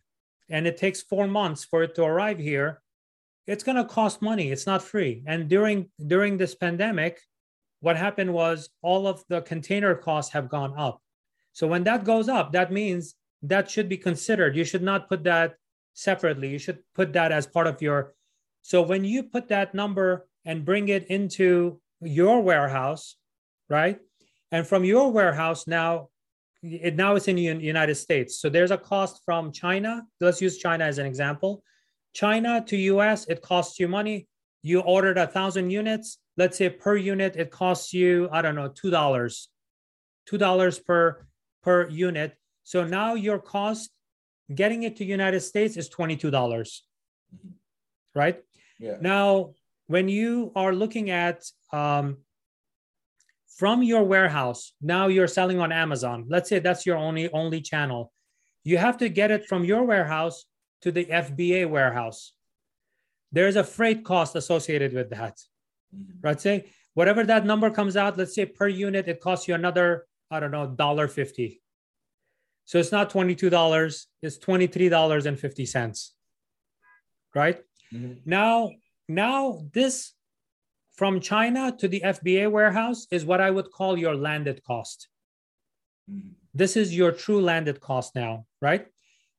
and 0.50 0.66
it 0.66 0.78
takes 0.78 1.02
four 1.02 1.28
months 1.28 1.64
for 1.64 1.84
it 1.84 1.94
to 1.96 2.04
arrive 2.04 2.40
here 2.40 2.82
it's 3.48 3.64
going 3.64 3.78
to 3.78 3.94
cost 3.98 4.22
money 4.22 4.52
it's 4.52 4.66
not 4.66 4.82
free 4.82 5.24
and 5.28 5.48
during 5.48 5.90
during 6.08 6.38
this 6.38 6.56
pandemic 6.56 7.20
what 7.82 7.96
happened 7.98 8.34
was 8.34 8.70
all 8.82 9.06
of 9.08 9.24
the 9.30 9.42
container 9.42 9.94
costs 9.94 10.34
have 10.34 10.50
gone 10.50 10.74
up 10.78 11.02
so 11.54 11.68
when 11.68 11.84
that 11.84 12.04
goes 12.04 12.28
up 12.28 12.52
that 12.52 12.72
means 12.72 13.16
that 13.42 13.70
should 13.70 13.90
be 13.90 13.98
considered 13.98 14.56
you 14.56 14.66
should 14.66 14.84
not 14.92 15.08
put 15.10 15.24
that 15.24 15.56
separately. 15.96 16.50
You 16.50 16.60
should 16.60 16.80
put 16.94 17.14
that 17.14 17.32
as 17.32 17.48
part 17.48 17.66
of 17.66 17.82
your. 17.82 18.14
So 18.62 18.82
when 18.82 19.04
you 19.04 19.24
put 19.24 19.48
that 19.48 19.74
number 19.74 20.28
and 20.44 20.66
bring 20.66 20.90
it 20.90 21.08
into 21.08 21.82
your 22.02 22.42
warehouse, 22.42 23.16
right? 23.70 24.00
And 24.52 24.66
from 24.66 24.84
your 24.84 25.12
warehouse 25.12 25.68
now, 25.68 26.10
it 26.62 26.96
now 26.96 27.16
it's 27.16 27.28
in 27.28 27.36
the 27.36 27.44
United 27.44 27.96
States. 27.96 28.40
So 28.40 28.50
there's 28.50 28.72
a 28.72 28.78
cost 28.78 29.22
from 29.25 29.52
China. 29.52 30.04
Let's 30.20 30.42
use 30.42 30.58
China 30.58 30.86
as 30.86 30.98
an 30.98 31.06
example. 31.06 31.64
China 32.14 32.64
to 32.68 32.78
US, 32.78 33.28
it 33.28 33.42
costs 33.42 33.80
you 33.80 33.88
money. 33.88 34.28
You 34.64 34.80
ordered 34.80 35.18
a 35.18 35.28
thousand 35.28 35.70
units. 35.70 36.18
Let's 36.38 36.58
say 36.58 36.70
per 36.70 36.96
unit, 36.96 37.36
it 37.36 37.52
costs 37.52 37.94
you, 37.94 38.30
I 38.32 38.42
don't 38.42 38.56
know, 38.56 38.70
two 38.70 38.90
dollars, 38.90 39.50
two 40.25 40.38
dollars 40.38 40.80
per 40.80 41.28
per 41.62 41.88
unit. 41.90 42.36
So 42.64 42.86
now 42.86 43.14
your 43.14 43.40
cost 43.40 43.92
getting 44.54 44.84
it 44.84 44.96
to 44.98 45.06
United 45.06 45.42
States 45.42 45.78
is 45.78 45.90
$22. 45.90 46.82
Right? 48.14 48.44
Yeah. 48.80 48.98
Now, 49.02 49.54
when 49.88 50.10
you 50.10 50.52
are 50.56 50.74
looking 50.74 51.10
at 51.10 51.44
um, 51.72 52.18
from 53.56 53.84
your 53.84 54.04
warehouse, 54.04 54.74
now 54.82 55.08
you're 55.08 55.28
selling 55.28 55.60
on 55.60 55.72
Amazon. 55.72 56.26
Let's 56.28 56.50
say 56.50 56.60
that's 56.60 56.86
your 56.86 56.98
only 56.98 57.32
only 57.32 57.62
channel. 57.62 58.12
You 58.64 58.78
have 58.78 58.98
to 58.98 59.10
get 59.10 59.32
it 59.32 59.46
from 59.46 59.64
your 59.64 59.84
warehouse 59.84 60.46
to 60.82 60.92
the 60.92 61.06
FBA 61.06 61.70
warehouse. 61.70 62.34
There's 63.32 63.56
a 63.56 63.64
freight 63.64 64.04
cost 64.04 64.36
associated 64.36 64.94
with 64.94 65.10
that. 65.12 65.40
Mm-hmm. 65.96 66.20
Right? 66.22 66.42
Say 66.42 66.66
whatever 66.94 67.24
that 67.24 67.46
number 67.46 67.70
comes 67.70 67.96
out, 67.96 68.18
let's 68.18 68.36
say 68.36 68.46
per 68.46 68.68
unit, 68.68 69.08
it 69.08 69.22
costs 69.22 69.48
you 69.48 69.56
another, 69.56 70.06
I 70.30 70.40
don't 70.40 70.52
know, 70.52 70.68
dollar 70.68 71.08
fifty. 71.08 71.62
So 72.66 72.80
it's 72.80 72.92
not 72.92 73.12
$22, 73.12 74.06
it's 74.24 74.40
$23.50. 74.40 76.10
Right? 77.36 77.62
Mm-hmm. 77.94 78.14
Now, 78.26 78.72
now 79.08 79.62
this 79.72 80.14
from 80.96 81.20
China 81.20 81.75
to 81.78 81.88
the 81.88 82.02
FBA 82.02 82.50
warehouse 82.50 83.08
is 83.12 83.25
what 83.25 83.42
I 83.42 83.52
would 83.52 83.72
call 83.72 83.98
your 83.98 84.16
landed 84.16 84.64
cost. 84.64 85.10
Mm-hmm. 86.10 86.30
This 86.54 86.78
is 86.78 86.96
your 86.96 87.12
true 87.12 87.42
landed 87.42 87.82
cost 87.82 88.16
now, 88.16 88.46
right? 88.62 88.88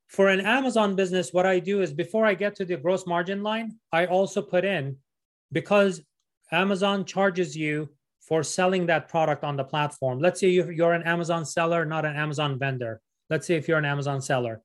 For 0.08 0.28
an 0.28 0.40
Amazon 0.40 0.94
business, 0.94 1.32
what 1.32 1.46
I 1.46 1.58
do 1.58 1.80
is 1.80 1.92
before 1.92 2.26
I 2.26 2.34
get 2.34 2.54
to 2.56 2.64
the 2.64 2.76
gross 2.76 3.06
margin 3.06 3.42
line, 3.42 3.78
I 3.90 4.06
also 4.06 4.42
put 4.42 4.64
in 4.64 4.96
because 5.50 6.02
Amazon 6.52 7.04
charges 7.04 7.56
you 7.56 7.88
for 8.20 8.42
selling 8.42 8.86
that 8.86 9.08
product 9.08 9.44
on 9.44 9.56
the 9.56 9.64
platform. 9.64 10.18
Let's 10.20 10.40
say 10.40 10.48
you're 10.48 10.92
an 10.92 11.04
Amazon 11.04 11.44
seller, 11.44 11.84
not 11.84 12.04
an 12.04 12.16
Amazon 12.16 12.58
vendor. 12.58 13.00
Let's 13.30 13.46
say 13.46 13.56
if 13.56 13.66
you're 13.66 13.78
an 13.78 13.84
Amazon 13.84 14.20
seller. 14.20 14.62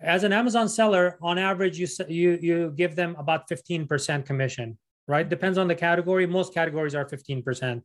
As 0.00 0.22
an 0.22 0.32
Amazon 0.32 0.68
seller, 0.68 1.18
on 1.20 1.38
average, 1.38 1.78
you 1.78 1.88
you 2.08 2.38
you 2.40 2.72
give 2.76 2.94
them 2.94 3.16
about 3.18 3.48
15% 3.48 4.24
commission, 4.24 4.78
right? 5.08 5.28
Depends 5.28 5.58
on 5.58 5.66
the 5.66 5.74
category. 5.74 6.26
Most 6.26 6.54
categories 6.54 6.94
are 6.94 7.04
15%. 7.04 7.82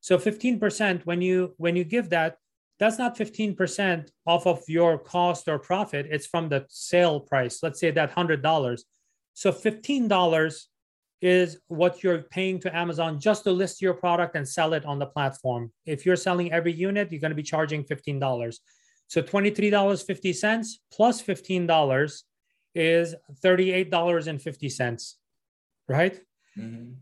So 0.00 0.16
15% 0.16 1.04
when 1.04 1.20
you 1.20 1.54
when 1.58 1.76
you 1.76 1.84
give 1.84 2.10
that, 2.10 2.36
that's 2.78 2.98
not 2.98 3.16
15% 3.16 4.08
off 4.26 4.46
of 4.46 4.62
your 4.66 4.98
cost 4.98 5.48
or 5.48 5.58
profit. 5.58 6.06
It's 6.10 6.26
from 6.26 6.48
the 6.48 6.64
sale 6.68 7.20
price. 7.20 7.62
Let's 7.62 7.78
say 7.78 7.90
that 7.90 8.14
$100. 8.14 8.80
So 9.34 9.52
$15 9.52 10.62
is 11.20 11.60
what 11.68 12.02
you're 12.02 12.22
paying 12.22 12.58
to 12.58 12.76
Amazon 12.76 13.20
just 13.20 13.44
to 13.44 13.52
list 13.52 13.80
your 13.80 13.94
product 13.94 14.34
and 14.34 14.48
sell 14.48 14.72
it 14.72 14.84
on 14.84 14.98
the 14.98 15.06
platform. 15.06 15.70
If 15.86 16.04
you're 16.04 16.16
selling 16.16 16.50
every 16.50 16.72
unit, 16.72 17.12
you're 17.12 17.20
going 17.20 17.30
to 17.30 17.36
be 17.36 17.44
charging 17.44 17.84
$15. 17.84 18.56
So 19.06 19.22
$23.50 19.22 20.66
plus 20.92 21.22
$15 21.22 22.22
is 22.74 23.14
$38.50, 23.44 25.14
right? 25.88 26.20
Mm-hmm. 26.58 26.92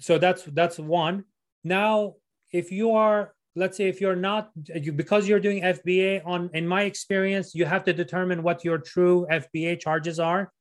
So 0.00 0.18
that's 0.18 0.42
that's 0.44 0.78
one. 0.78 1.24
Now, 1.64 2.16
if 2.50 2.72
you 2.72 2.92
are, 2.92 3.34
let's 3.54 3.76
say 3.76 3.88
if 3.88 4.00
you're 4.00 4.16
not 4.16 4.50
you, 4.74 4.92
because 4.92 5.28
you're 5.28 5.40
doing 5.40 5.62
FBA 5.62 6.26
on 6.26 6.50
in 6.54 6.66
my 6.66 6.82
experience, 6.82 7.54
you 7.54 7.64
have 7.64 7.84
to 7.84 7.92
determine 7.92 8.42
what 8.42 8.64
your 8.64 8.78
true 8.78 9.26
FBA 9.30 9.80
charges 9.80 10.18
are. 10.18 10.52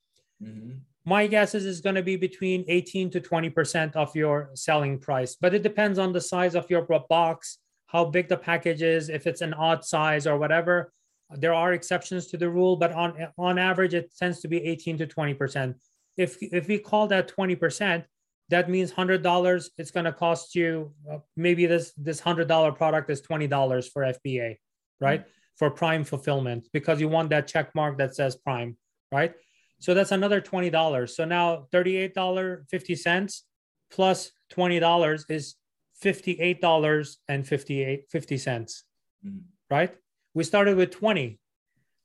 Mm-hmm. 0.42 0.78
My 1.04 1.26
guess 1.26 1.56
is 1.56 1.66
it's 1.66 1.82
going 1.82 1.96
to 1.96 2.04
be 2.04 2.16
between 2.16 2.64
18 2.68 3.10
to 3.12 3.20
20% 3.20 3.96
of 3.96 4.16
your 4.16 4.52
selling 4.54 5.00
price, 5.00 5.36
but 5.36 5.56
it 5.56 5.64
depends 5.64 5.98
on 5.98 6.14
the 6.14 6.22
size 6.22 6.54
of 6.54 6.70
your 6.70 6.84
box 6.84 7.58
how 7.88 8.06
big 8.06 8.30
the 8.30 8.38
package 8.38 8.82
is, 8.82 9.10
if 9.10 9.28
it's 9.28 9.42
an 9.42 9.54
odd 9.54 9.84
size 9.84 10.26
or 10.26 10.38
whatever. 10.38 10.94
There 11.32 11.54
are 11.54 11.74
exceptions 11.74 12.28
to 12.28 12.38
the 12.38 12.50
rule, 12.50 12.76
but 12.76 12.92
on 12.92 13.28
on 13.38 13.58
average, 13.58 13.94
it 13.94 14.12
tends 14.18 14.40
to 14.42 14.48
be 14.48 14.58
18 14.58 14.98
to 15.00 15.08
20 15.08 15.34
percent. 15.34 15.78
If 16.18 16.38
if 16.42 16.68
we 16.68 16.78
call 16.78 17.08
that 17.08 17.28
20 17.28 17.56
percent, 17.56 18.06
that 18.52 18.70
means 18.70 18.92
hundred 18.92 19.24
dollars. 19.24 19.72
It's 19.78 19.92
going 19.92 20.06
to 20.06 20.14
cost 20.14 20.56
you 20.56 20.94
uh, 21.12 21.18
maybe 21.36 21.66
this 21.66 21.94
this 21.98 22.20
hundred 22.20 22.48
dollar 22.48 22.72
product 22.72 23.10
is 23.10 23.22
twenty 23.22 23.48
dollars 23.48 23.88
for 23.88 24.04
FBA, 24.04 24.58
right? 25.00 25.22
Mm-hmm. 25.22 25.30
For 25.58 25.70
Prime 25.70 26.04
fulfillment 26.04 26.68
because 26.74 27.00
you 27.00 27.08
want 27.08 27.30
that 27.30 27.48
check 27.48 27.74
mark 27.76 27.98
that 27.98 28.16
says 28.16 28.36
Prime, 28.36 28.78
right? 29.12 29.34
So 29.80 29.94
that's 29.94 30.12
another 30.12 30.42
twenty 30.42 30.70
dollars. 30.70 31.16
So 31.16 31.26
now 31.26 31.68
thirty 31.72 31.98
eight 31.98 32.14
dollar 32.14 32.66
fifty 32.70 32.96
cents 32.96 33.44
plus 33.90 34.32
twenty 34.50 34.80
dollars 34.80 35.26
is 35.30 35.56
$58 36.04 37.18
and 37.28 37.48
58 37.48 38.06
50 38.10 38.38
cents 38.38 38.84
mm-hmm. 39.26 39.38
right 39.70 39.94
we 40.34 40.44
started 40.44 40.76
with 40.76 40.92
20 40.92 41.40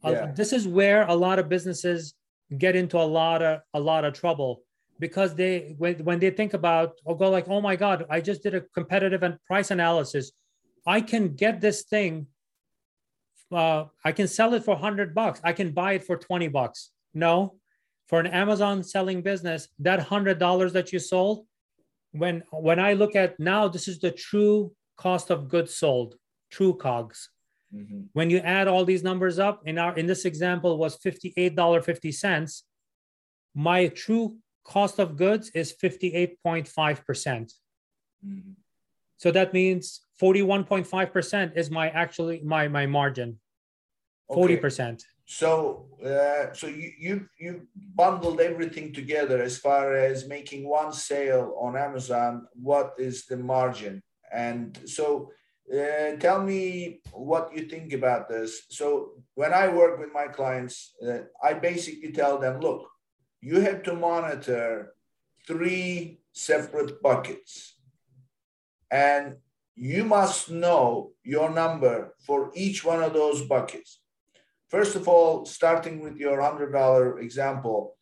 yeah. 0.04 0.10
uh, 0.10 0.32
this 0.32 0.52
is 0.52 0.68
where 0.68 1.06
a 1.06 1.14
lot 1.14 1.38
of 1.38 1.48
businesses 1.48 2.14
get 2.58 2.76
into 2.76 2.98
a 2.98 3.08
lot 3.08 3.42
of 3.42 3.60
a 3.74 3.80
lot 3.80 4.04
of 4.04 4.12
trouble 4.12 4.62
because 4.98 5.34
they 5.34 5.74
when, 5.78 5.94
when 6.04 6.18
they 6.18 6.30
think 6.30 6.54
about 6.54 6.92
or 7.04 7.16
go 7.16 7.28
like 7.30 7.48
oh 7.48 7.60
my 7.60 7.76
god 7.76 8.06
i 8.08 8.20
just 8.20 8.42
did 8.42 8.54
a 8.54 8.62
competitive 8.74 9.22
and 9.22 9.36
price 9.46 9.70
analysis 9.70 10.32
I 10.86 11.00
can 11.00 11.34
get 11.34 11.60
this 11.60 11.82
thing. 11.82 12.28
Uh, 13.52 13.86
I 14.04 14.12
can 14.12 14.28
sell 14.28 14.54
it 14.54 14.64
for 14.64 14.74
100 14.74 15.14
bucks. 15.14 15.40
I 15.42 15.52
can 15.52 15.72
buy 15.72 15.94
it 15.94 16.04
for 16.04 16.16
20 16.16 16.48
bucks. 16.48 16.90
No, 17.12 17.56
for 18.06 18.20
an 18.20 18.26
Amazon 18.28 18.82
selling 18.82 19.22
business, 19.22 19.68
that 19.80 20.00
$100 20.00 20.72
that 20.72 20.92
you 20.92 20.98
sold, 20.98 21.46
when 22.12 22.42
when 22.50 22.78
I 22.78 22.92
look 22.92 23.16
at 23.16 23.38
now, 23.38 23.68
this 23.68 23.88
is 23.88 23.98
the 23.98 24.10
true 24.10 24.72
cost 24.96 25.30
of 25.30 25.48
goods 25.48 25.74
sold, 25.74 26.14
true 26.50 26.74
COGS. 26.74 27.28
Mm-hmm. 27.74 28.00
When 28.12 28.30
you 28.30 28.38
add 28.38 28.68
all 28.68 28.84
these 28.84 29.02
numbers 29.02 29.38
up, 29.38 29.62
in 29.66 29.76
our 29.76 29.96
in 29.96 30.06
this 30.06 30.24
example 30.24 30.78
was 30.78 30.98
$58.50. 30.98 32.62
My 33.54 33.88
true 33.88 34.36
cost 34.66 34.98
of 34.98 35.16
goods 35.16 35.50
is 35.54 35.72
58.5%. 35.72 37.06
percent 37.06 37.52
mm 38.24 38.42
hmm 38.42 38.52
So 39.24 39.30
that 39.38 39.50
means 39.54 39.84
41.5% 40.20 41.56
is 41.56 41.70
my 41.70 41.86
actually 42.02 42.38
my 42.54 42.64
my 42.68 42.84
margin. 42.98 43.30
40%. 44.28 45.02
So 45.26 45.88
uh, 46.04 46.52
so 46.52 46.66
you, 46.66 46.90
you 47.06 47.14
you 47.44 47.52
bundled 48.02 48.40
everything 48.40 48.92
together 48.92 49.38
as 49.48 49.54
far 49.66 49.84
as 49.96 50.28
making 50.28 50.62
one 50.68 50.92
sale 50.92 51.46
on 51.64 51.72
Amazon. 51.88 52.46
What 52.70 52.88
is 53.08 53.16
the 53.30 53.38
margin? 53.54 53.94
And 54.32 54.78
so 54.84 55.04
uh, 55.72 56.14
tell 56.24 56.40
me 56.42 57.00
what 57.12 57.44
you 57.56 57.62
think 57.72 57.92
about 57.92 58.28
this. 58.28 58.50
So 58.70 58.88
when 59.34 59.52
I 59.52 59.66
work 59.68 59.98
with 59.98 60.12
my 60.12 60.28
clients, 60.28 60.94
uh, 61.06 61.22
I 61.42 61.54
basically 61.54 62.12
tell 62.12 62.38
them, 62.38 62.60
look, 62.60 62.82
you 63.46 63.60
have 63.60 63.80
to 63.84 63.94
monitor 63.94 64.92
three 65.46 66.18
separate 66.32 67.00
buckets. 67.00 67.76
And 68.90 69.36
you 69.76 70.04
must 70.04 70.50
know 70.50 71.12
your 71.22 71.50
number 71.50 72.16
for 72.26 72.50
each 72.56 72.84
one 72.84 73.04
of 73.04 73.12
those 73.12 73.42
buckets. 73.42 74.00
First 74.68 74.96
of 74.96 75.06
all, 75.06 75.46
starting 75.46 76.00
with 76.02 76.16
your 76.16 76.38
$100 76.38 77.22
example, 77.22 77.96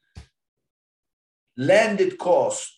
landed 1.58 2.16
cost 2.16 2.72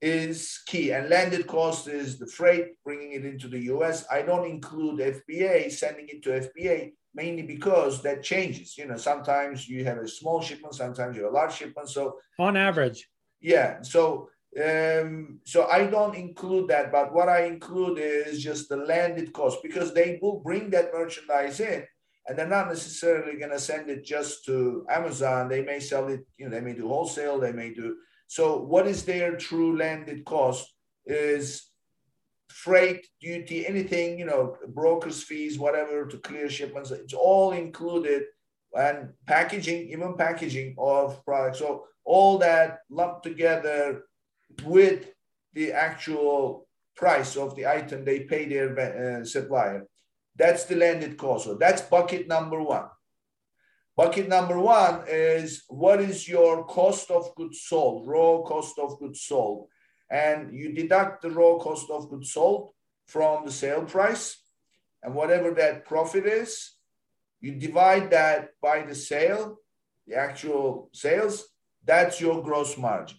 is 0.00 0.60
key. 0.66 0.92
And 0.92 1.08
landed 1.08 1.46
cost 1.46 1.88
is 1.88 2.18
the 2.18 2.26
freight, 2.26 2.66
bringing 2.84 3.12
it 3.12 3.24
into 3.24 3.48
the 3.48 3.58
US. 3.74 4.06
I 4.10 4.22
don't 4.22 4.48
include 4.48 5.00
FBA, 5.00 5.70
sending 5.72 6.08
it 6.08 6.22
to 6.24 6.30
FBA, 6.30 6.92
mainly 7.14 7.42
because 7.42 8.02
that 8.02 8.22
changes. 8.22 8.78
You 8.78 8.86
know, 8.86 8.96
sometimes 8.96 9.68
you 9.68 9.84
have 9.84 9.98
a 9.98 10.08
small 10.08 10.40
shipment, 10.40 10.74
sometimes 10.74 11.16
you 11.16 11.24
have 11.24 11.32
a 11.32 11.34
large 11.34 11.54
shipment. 11.54 11.88
So, 11.88 12.18
on 12.38 12.56
average, 12.56 13.08
yeah. 13.40 13.82
So, 13.82 14.30
um, 14.56 15.40
so 15.44 15.66
I 15.66 15.86
don't 15.86 16.14
include 16.14 16.68
that, 16.68 16.90
but 16.90 17.12
what 17.12 17.28
I 17.28 17.44
include 17.44 17.98
is 17.98 18.42
just 18.42 18.68
the 18.68 18.76
landed 18.76 19.32
cost 19.32 19.58
because 19.62 19.92
they 19.92 20.18
will 20.22 20.40
bring 20.40 20.70
that 20.70 20.92
merchandise 20.92 21.60
in 21.60 21.84
and 22.28 22.38
they're 22.38 22.46
not 22.46 22.68
necessarily 22.68 23.38
going 23.38 23.50
to 23.50 23.58
send 23.58 23.88
it 23.88 24.04
just 24.04 24.44
to 24.44 24.86
Amazon. 24.90 25.48
They 25.48 25.62
may 25.62 25.80
sell 25.80 26.08
it, 26.08 26.26
you 26.36 26.44
know, 26.44 26.50
they 26.50 26.60
may 26.60 26.74
do 26.74 26.86
wholesale, 26.86 27.40
they 27.40 27.52
may 27.52 27.72
do. 27.72 27.96
So, 28.28 28.60
what 28.60 28.86
is 28.86 29.04
their 29.04 29.36
true 29.36 29.76
landed 29.76 30.24
cost 30.24 30.72
is 31.06 31.70
freight, 32.48 33.06
duty, 33.20 33.66
anything, 33.66 34.18
you 34.18 34.26
know, 34.26 34.56
brokers' 34.68 35.22
fees, 35.22 35.58
whatever 35.58 36.06
to 36.06 36.18
clear 36.18 36.48
shipments. 36.48 36.90
It's 36.90 37.14
all 37.14 37.52
included, 37.52 38.24
and 38.74 39.10
packaging, 39.26 39.88
even 39.88 40.16
packaging 40.16 40.76
of 40.78 41.24
products. 41.24 41.58
So, 41.58 41.86
all 42.04 42.38
that 42.38 42.80
lumped 42.90 43.24
together 43.24 44.04
with 44.64 45.08
the 45.54 45.72
actual 45.72 46.68
price 46.96 47.36
of 47.36 47.54
the 47.56 47.66
item 47.66 48.04
they 48.04 48.20
pay 48.20 48.46
their 48.46 48.68
uh, 48.78 49.24
supplier. 49.24 49.86
That's 50.36 50.64
the 50.64 50.76
landed 50.76 51.16
cost. 51.16 51.44
So 51.46 51.54
that's 51.54 51.82
bucket 51.82 52.28
number 52.28 52.62
one. 52.62 52.88
Bucket 53.98 54.28
number 54.28 54.60
one 54.60 55.02
is 55.08 55.64
what 55.66 56.00
is 56.00 56.28
your 56.28 56.64
cost 56.66 57.10
of 57.10 57.34
goods 57.34 57.62
sold, 57.62 58.06
raw 58.06 58.42
cost 58.42 58.78
of 58.78 58.96
goods 59.00 59.22
sold. 59.22 59.66
And 60.08 60.54
you 60.54 60.72
deduct 60.72 61.22
the 61.22 61.32
raw 61.32 61.58
cost 61.58 61.90
of 61.90 62.08
goods 62.08 62.30
sold 62.32 62.74
from 63.08 63.44
the 63.44 63.50
sale 63.50 63.82
price. 63.82 64.40
And 65.02 65.16
whatever 65.16 65.50
that 65.54 65.84
profit 65.84 66.26
is, 66.26 66.74
you 67.40 67.56
divide 67.56 68.12
that 68.12 68.50
by 68.62 68.82
the 68.82 68.94
sale, 68.94 69.58
the 70.06 70.14
actual 70.14 70.90
sales, 70.92 71.48
that's 71.84 72.20
your 72.20 72.40
gross 72.40 72.78
margin. 72.78 73.18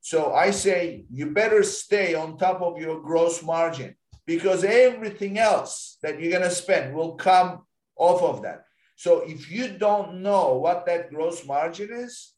So 0.00 0.32
I 0.32 0.52
say 0.52 1.06
you 1.10 1.32
better 1.32 1.64
stay 1.64 2.14
on 2.14 2.38
top 2.38 2.62
of 2.62 2.78
your 2.78 3.00
gross 3.00 3.42
margin 3.42 3.96
because 4.26 4.62
everything 4.62 5.40
else 5.40 5.98
that 6.02 6.20
you're 6.20 6.30
going 6.30 6.48
to 6.48 6.54
spend 6.54 6.94
will 6.94 7.16
come 7.16 7.66
off 7.96 8.22
of 8.22 8.42
that. 8.42 8.67
So 8.98 9.20
if 9.20 9.48
you 9.48 9.78
don't 9.78 10.22
know 10.22 10.56
what 10.56 10.84
that 10.86 11.08
gross 11.08 11.46
margin 11.46 11.90
is 11.92 12.34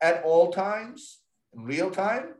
at 0.00 0.24
all 0.24 0.50
times, 0.50 1.20
in 1.54 1.62
real 1.62 1.92
time, 1.92 2.34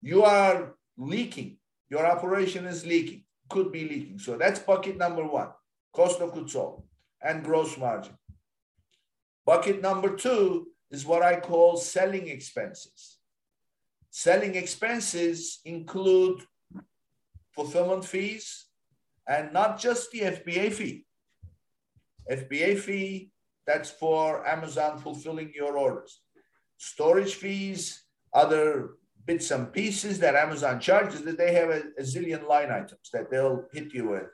you 0.00 0.22
are 0.22 0.74
leaking. 0.96 1.58
Your 1.90 2.06
operation 2.06 2.64
is 2.64 2.86
leaking, 2.86 3.24
could 3.50 3.70
be 3.70 3.86
leaking. 3.86 4.18
So 4.20 4.38
that's 4.38 4.58
bucket 4.58 4.96
number 4.96 5.22
one 5.22 5.50
cost 5.92 6.22
of 6.22 6.32
goods 6.32 6.54
sold 6.54 6.84
and 7.20 7.44
gross 7.44 7.76
margin. 7.76 8.14
Bucket 9.44 9.82
number 9.82 10.16
two 10.16 10.68
is 10.90 11.04
what 11.04 11.22
I 11.22 11.38
call 11.38 11.76
selling 11.76 12.28
expenses. 12.28 13.18
Selling 14.08 14.54
expenses 14.54 15.60
include 15.66 16.40
fulfillment 17.54 18.06
fees, 18.06 18.64
and 19.28 19.52
not 19.52 19.78
just 19.78 20.10
the 20.10 20.20
FBA 20.20 20.72
fee. 20.72 21.04
FBA 22.30 22.78
fee, 22.78 23.30
that's 23.66 23.90
for 23.90 24.46
Amazon 24.46 24.98
fulfilling 24.98 25.52
your 25.54 25.76
orders. 25.76 26.20
Storage 26.76 27.34
fees, 27.34 28.04
other 28.32 28.90
bits 29.24 29.50
and 29.50 29.72
pieces 29.72 30.18
that 30.18 30.34
Amazon 30.34 30.80
charges, 30.80 31.22
that 31.22 31.38
they 31.38 31.54
have 31.54 31.70
a, 31.70 31.82
a 31.98 32.02
zillion 32.02 32.46
line 32.46 32.70
items 32.70 33.08
that 33.12 33.30
they'll 33.30 33.64
hit 33.72 33.94
you 33.94 34.08
with. 34.08 34.28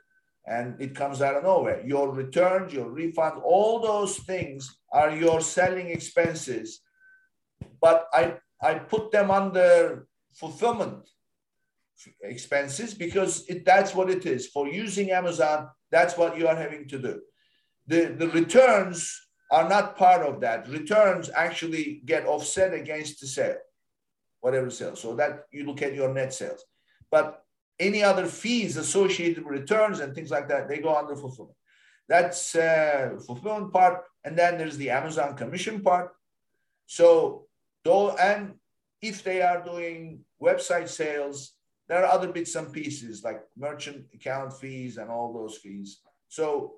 And 0.45 0.81
it 0.81 0.95
comes 0.95 1.21
out 1.21 1.35
of 1.35 1.43
nowhere. 1.43 1.85
Your 1.85 2.11
returns, 2.11 2.73
your 2.73 2.89
refund, 2.89 3.41
all 3.43 3.79
those 3.79 4.17
things 4.17 4.77
are 4.91 5.15
your 5.15 5.39
selling 5.39 5.89
expenses. 5.89 6.81
But 7.79 8.07
I, 8.11 8.37
I 8.61 8.75
put 8.75 9.11
them 9.11 9.31
under 9.31 10.07
fulfillment 10.33 11.07
expenses 12.23 12.93
because 12.93 13.45
it, 13.47 13.63
that's 13.65 13.93
what 13.93 14.09
it 14.09 14.25
is. 14.25 14.47
For 14.47 14.67
using 14.67 15.11
Amazon, 15.11 15.69
that's 15.91 16.17
what 16.17 16.37
you 16.37 16.47
are 16.47 16.55
having 16.55 16.87
to 16.87 16.97
do. 16.97 17.21
The, 17.87 18.15
the 18.17 18.29
returns 18.29 19.19
are 19.51 19.67
not 19.67 19.97
part 19.97 20.25
of 20.25 20.41
that. 20.41 20.67
Returns 20.69 21.29
actually 21.35 22.01
get 22.05 22.25
offset 22.25 22.73
against 22.73 23.19
the 23.19 23.27
sale, 23.27 23.57
whatever 24.39 24.69
sale. 24.69 24.95
So 24.95 25.15
that 25.15 25.45
you 25.51 25.65
look 25.65 25.81
at 25.81 25.93
your 25.93 26.13
net 26.13 26.33
sales. 26.33 26.63
But 27.09 27.43
any 27.79 28.03
other 28.03 28.25
fees 28.25 28.77
associated 28.77 29.43
with 29.43 29.59
returns 29.59 29.99
and 29.99 30.15
things 30.15 30.31
like 30.31 30.47
that, 30.49 30.69
they 30.69 30.77
go 30.77 30.95
under 30.95 31.15
fulfillment. 31.15 31.57
That's 32.07 32.55
uh, 32.55 33.19
fulfillment 33.25 33.73
part. 33.73 34.03
And 34.23 34.37
then 34.37 34.57
there's 34.57 34.77
the 34.77 34.89
Amazon 34.89 35.35
commission 35.35 35.81
part. 35.81 36.11
So, 36.85 37.47
though, 37.83 38.15
and 38.17 38.55
if 39.01 39.23
they 39.23 39.41
are 39.41 39.63
doing 39.63 40.19
website 40.41 40.89
sales, 40.89 41.53
there 41.87 42.05
are 42.05 42.11
other 42.11 42.31
bits 42.31 42.55
and 42.55 42.71
pieces 42.71 43.23
like 43.23 43.41
merchant 43.57 44.05
account 44.13 44.53
fees 44.53 44.97
and 44.97 45.09
all 45.09 45.33
those 45.33 45.57
fees. 45.57 46.01
So 46.29 46.75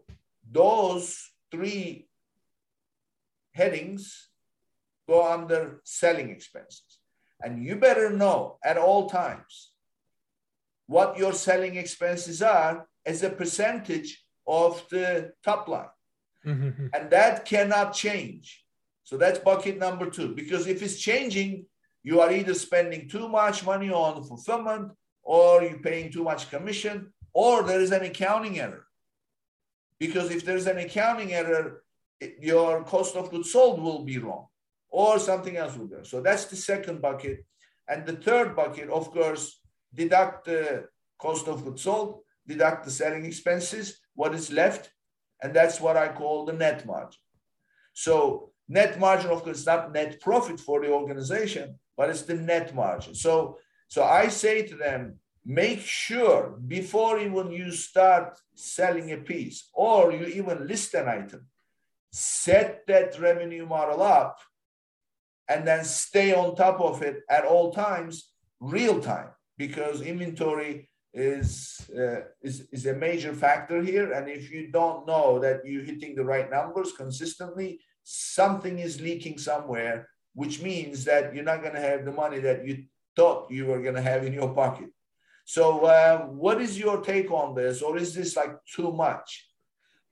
those 0.51 1.31
three 1.51 2.07
headings 3.53 4.29
go 5.07 5.25
under 5.31 5.81
selling 5.83 6.29
expenses. 6.29 6.99
And 7.41 7.63
you 7.63 7.75
better 7.75 8.09
know 8.09 8.57
at 8.63 8.77
all 8.77 9.09
times 9.09 9.71
what 10.87 11.17
your 11.17 11.33
selling 11.33 11.75
expenses 11.75 12.41
are 12.41 12.87
as 13.05 13.23
a 13.23 13.29
percentage 13.29 14.23
of 14.47 14.83
the 14.89 15.31
top 15.43 15.67
line. 15.67 15.87
Mm-hmm. 16.45 16.87
And 16.93 17.09
that 17.11 17.45
cannot 17.45 17.93
change. 17.93 18.63
So 19.03 19.17
that's 19.17 19.39
bucket 19.39 19.77
number 19.77 20.09
two. 20.09 20.29
Because 20.33 20.67
if 20.67 20.81
it's 20.81 20.99
changing, 20.99 21.65
you 22.03 22.21
are 22.21 22.31
either 22.31 22.53
spending 22.53 23.09
too 23.09 23.27
much 23.27 23.65
money 23.65 23.89
on 23.89 24.23
fulfillment 24.23 24.91
or 25.23 25.63
you're 25.63 25.79
paying 25.79 26.11
too 26.11 26.23
much 26.23 26.49
commission, 26.49 27.13
or 27.33 27.63
there 27.63 27.79
is 27.79 27.91
an 27.91 28.03
accounting 28.03 28.59
error. 28.59 28.85
Because 30.05 30.27
if 30.37 30.41
there's 30.43 30.67
an 30.67 30.79
accounting 30.87 31.31
error, 31.33 31.65
your 32.51 32.83
cost 32.83 33.15
of 33.15 33.31
goods 33.31 33.51
sold 33.53 33.81
will 33.81 34.03
be 34.11 34.17
wrong, 34.25 34.45
or 34.89 35.11
something 35.29 35.55
else 35.61 35.73
will 35.77 35.87
be. 35.87 35.95
wrong. 35.95 36.11
So 36.13 36.19
that's 36.27 36.45
the 36.51 36.59
second 36.71 36.97
bucket. 37.07 37.37
And 37.89 37.99
the 38.05 38.17
third 38.27 38.49
bucket, 38.61 38.89
of 38.89 39.05
course, 39.17 39.43
deduct 40.01 40.37
the 40.45 40.87
cost 41.25 41.47
of 41.47 41.63
goods 41.65 41.83
sold, 41.83 42.09
deduct 42.51 42.79
the 42.83 42.91
selling 42.99 43.25
expenses, 43.25 43.85
what 44.19 44.35
is 44.39 44.51
left, 44.61 44.83
and 45.41 45.53
that's 45.53 45.79
what 45.79 45.95
I 45.95 46.07
call 46.19 46.45
the 46.45 46.57
net 46.63 46.85
margin. 46.85 47.23
So 47.93 48.51
net 48.67 48.99
margin, 48.99 49.31
of 49.31 49.43
course, 49.43 49.65
not 49.65 49.93
net 49.93 50.19
profit 50.19 50.59
for 50.59 50.81
the 50.81 50.91
organization, 50.99 51.65
but 51.97 52.09
it's 52.09 52.23
the 52.23 52.35
net 52.51 52.75
margin. 52.75 53.13
So 53.15 53.57
so 53.87 54.03
I 54.03 54.27
say 54.27 54.55
to 54.69 54.75
them, 54.75 55.01
make 55.45 55.81
sure 55.81 56.57
before 56.67 57.19
even 57.19 57.51
you 57.51 57.71
start 57.71 58.39
selling 58.55 59.11
a 59.11 59.17
piece 59.17 59.69
or 59.73 60.11
you 60.11 60.25
even 60.25 60.67
list 60.67 60.93
an 60.93 61.07
item, 61.07 61.47
set 62.11 62.85
that 62.87 63.19
revenue 63.19 63.65
model 63.65 64.01
up 64.01 64.39
and 65.49 65.67
then 65.67 65.83
stay 65.83 66.33
on 66.33 66.55
top 66.55 66.79
of 66.79 67.01
it 67.01 67.21
at 67.29 67.45
all 67.45 67.73
times, 67.73 68.31
real 68.59 68.99
time, 68.99 69.27
because 69.57 70.01
inventory 70.01 70.89
is, 71.13 71.89
uh, 71.97 72.21
is, 72.41 72.67
is 72.71 72.85
a 72.85 72.93
major 72.93 73.33
factor 73.33 73.81
here. 73.81 74.13
And 74.13 74.29
if 74.29 74.49
you 74.51 74.71
don't 74.71 75.05
know 75.05 75.39
that 75.39 75.65
you're 75.65 75.83
hitting 75.83 76.15
the 76.15 76.23
right 76.23 76.49
numbers 76.49 76.93
consistently, 76.93 77.81
something 78.03 78.79
is 78.79 79.01
leaking 79.01 79.37
somewhere, 79.37 80.07
which 80.33 80.61
means 80.61 81.03
that 81.05 81.35
you're 81.35 81.43
not 81.43 81.61
going 81.61 81.75
to 81.75 81.81
have 81.81 82.05
the 82.05 82.11
money 82.11 82.39
that 82.39 82.65
you 82.65 82.85
thought 83.15 83.51
you 83.51 83.65
were 83.65 83.81
going 83.81 83.95
to 83.95 84.01
have 84.01 84.25
in 84.25 84.33
your 84.33 84.53
pocket. 84.53 84.89
So, 85.45 85.85
uh, 85.85 86.25
what 86.27 86.61
is 86.61 86.79
your 86.79 87.01
take 87.01 87.29
on 87.31 87.55
this, 87.55 87.81
or 87.81 87.97
is 87.97 88.13
this 88.15 88.35
like 88.35 88.55
too 88.65 88.91
much? 88.91 89.47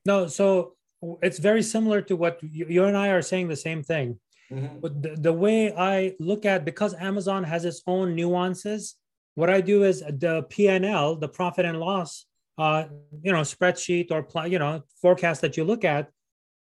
No, 0.04 0.26
so 0.26 0.74
it's 1.22 1.38
very 1.38 1.62
similar 1.62 2.02
to 2.02 2.16
what 2.16 2.38
you, 2.42 2.66
you 2.68 2.84
and 2.84 2.96
I 2.96 3.08
are 3.08 3.22
saying 3.22 3.48
the 3.48 3.56
same 3.56 3.82
thing. 3.82 4.18
Mm-hmm. 4.50 4.80
But 4.80 5.02
the, 5.02 5.16
the 5.16 5.32
way 5.32 5.72
I 5.74 6.14
look 6.20 6.44
at 6.44 6.64
because 6.64 6.94
Amazon 6.94 7.44
has 7.44 7.64
its 7.64 7.82
own 7.86 8.14
nuances, 8.14 8.96
what 9.34 9.48
I 9.48 9.60
do 9.60 9.84
is 9.84 10.00
the 10.00 10.46
PNL, 10.50 11.18
the 11.18 11.28
profit 11.28 11.64
and 11.64 11.80
loss, 11.80 12.26
uh, 12.58 12.84
you 13.22 13.32
know, 13.32 13.40
spreadsheet 13.40 14.10
or 14.10 14.46
you 14.46 14.58
know 14.58 14.82
forecast 15.00 15.40
that 15.40 15.56
you 15.56 15.64
look 15.64 15.84
at, 15.84 16.10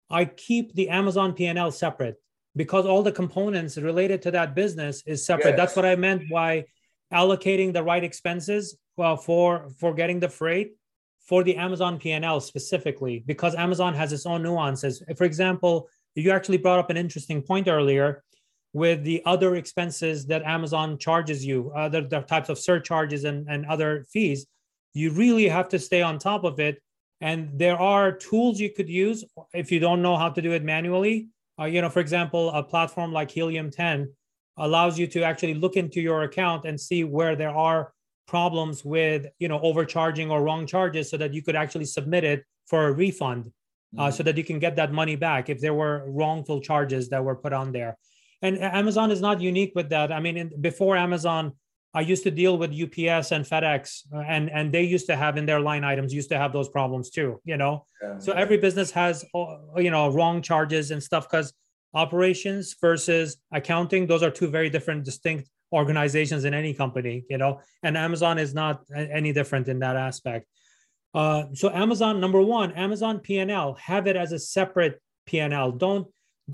I 0.10 0.25
keep 0.25 0.73
the 0.73 0.89
Amazon 0.89 1.34
PNL 1.34 1.71
separate 1.71 2.15
because 2.56 2.86
all 2.86 3.03
the 3.03 3.12
components 3.12 3.77
related 3.77 4.21
to 4.23 4.32
that 4.32 4.56
business 4.56 5.03
is 5.06 5.25
separate. 5.25 5.51
Yes. 5.51 5.58
That's 5.58 5.75
what 5.75 5.86
I 5.86 5.95
meant 5.95 6.30
by 6.30 6.65
allocating 7.13 7.74
the 7.74 7.84
right 7.84 8.04
expenses 8.04 8.78
well 8.98 9.15
for 9.15 9.70
for 9.80 9.93
getting 9.93 10.20
the 10.20 10.30
freight 10.30 10.76
for 11.28 11.43
the 11.43 11.56
Amazon 11.58 12.00
PNL 12.00 12.41
specifically 12.41 13.24
because 13.26 13.54
Amazon 13.56 13.93
has 13.93 14.13
its 14.13 14.26
own 14.26 14.41
nuances. 14.43 15.04
For 15.17 15.26
example, 15.26 15.89
you 16.15 16.32
actually 16.32 16.58
brought 16.58 16.80
up 16.80 16.89
an 16.89 16.98
interesting 16.98 17.41
point 17.41 17.67
earlier 17.67 18.24
with 18.74 19.04
the 19.04 19.22
other 19.26 19.56
expenses 19.56 20.26
that 20.28 20.43
Amazon 20.43 20.98
charges 20.98 21.46
you, 21.46 21.72
other 21.76 22.02
types 22.04 22.50
of 22.50 22.58
surcharges 22.58 23.24
and, 23.24 23.48
and 23.50 23.65
other 23.65 24.06
fees. 24.12 24.48
You 24.93 25.12
really 25.12 25.48
have 25.48 25.70
to 25.70 25.80
stay 25.80 26.02
on 26.02 26.17
top 26.17 26.43
of 26.43 26.60
it. 26.60 26.82
And 27.20 27.50
there 27.58 27.78
are 27.78 28.12
tools 28.12 28.60
you 28.60 28.72
could 28.72 28.89
use 28.89 29.24
if 29.54 29.72
you 29.72 29.80
don't 29.80 30.02
know 30.02 30.15
how 30.15 30.30
to 30.30 30.41
do 30.41 30.52
it 30.52 30.63
manually. 30.63 31.28
Uh, 31.60 31.65
you 31.65 31.82
know, 31.82 31.89
for 31.89 32.00
example, 32.00 32.52
a 32.52 32.63
platform 32.63 33.12
like 33.12 33.32
Helium 33.32 33.72
10 33.72 34.12
allows 34.58 34.98
you 34.98 35.08
to 35.08 35.24
actually 35.24 35.54
look 35.54 35.76
into 35.76 36.02
your 36.02 36.24
account 36.24 36.65
and 36.65 36.80
see 36.80 37.04
where 37.04 37.36
there 37.36 37.56
are 37.56 37.93
problems 38.28 38.84
with 38.84 39.26
you 39.39 39.48
know 39.48 39.60
overcharging 39.62 40.30
or 40.30 40.43
wrong 40.43 40.67
charges 40.67 41.10
so 41.10 41.17
that 41.17 41.34
you 41.34 41.41
could 41.41 41.56
actually 41.56 41.86
submit 41.86 42.24
it 42.24 42.43
for 42.67 42.88
a 42.88 42.91
refund 42.91 43.46
mm-hmm. 43.46 44.00
uh, 44.00 44.12
so 44.12 44.22
that 44.22 44.38
you 44.38 44.43
can 44.43 44.60
get 44.60 44.76
that 44.76 44.91
money 44.91 45.15
back 45.15 45.50
if 45.50 45.60
there 45.60 45.74
were 45.74 46.04
wrongful 46.08 46.60
charges 46.60 47.10
that 47.10 47.24
were 47.24 47.36
put 47.36 47.54
on 47.54 47.72
there 47.72 47.98
and 48.41 48.60
amazon 48.60 49.12
is 49.12 49.22
not 49.22 49.39
unique 49.39 49.72
with 49.76 49.89
that 49.89 50.12
i 50.12 50.20
mean 50.20 50.38
in, 50.38 50.52
before 50.60 50.98
amazon 50.98 51.54
i 51.93 52.02
used 52.02 52.24
to 52.24 52.32
deal 52.32 52.58
with 52.58 52.72
ups 52.72 53.32
and 53.32 53.46
fedex 53.46 54.02
uh, 54.13 54.20
and 54.20 54.52
and 54.52 54.74
they 54.74 54.84
used 54.84 55.06
to 55.08 55.15
have 55.15 55.38
in 55.38 55.46
their 55.46 55.62
line 55.62 55.86
items 55.86 56.13
used 56.13 56.30
to 56.30 56.38
have 56.38 56.52
those 56.52 56.67
problems 56.67 57.10
too 57.10 57.39
you 57.46 57.56
know 57.56 57.86
yeah. 58.04 58.20
so 58.20 58.34
every 58.34 58.58
business 58.58 58.91
has 58.91 59.24
uh, 59.34 59.56
you 59.78 59.89
know 59.89 60.10
wrong 60.10 60.41
charges 60.41 60.91
and 60.91 61.02
stuff 61.02 61.30
because 61.30 61.54
operations 61.93 62.76
versus 62.80 63.38
accounting 63.52 64.08
those 64.08 64.23
are 64.23 64.32
two 64.32 64.47
very 64.47 64.69
different 64.69 65.04
distinct 65.04 65.50
organizations 65.73 66.45
in 66.45 66.54
any 66.54 66.73
company 66.73 67.26
you 67.30 67.38
know? 67.38 67.60
And 67.84 67.97
amazon 67.97 68.38
is 68.38 68.54
not 68.54 68.84
any 68.95 69.34
different 69.34 69.67
in 69.67 69.80
that 69.80 69.95
aspect. 69.95 70.47
Uh, 71.13 71.45
so 71.54 71.69
amazon 71.69 72.19
number 72.19 72.41
one 72.41 72.71
amazon 72.73 73.19
pnl 73.19 73.78
have 73.80 74.08
it 74.08 74.15
as 74.15 74.32
a 74.32 74.39
separate 74.39 75.02
pnl 75.28 75.78
don't 75.78 76.08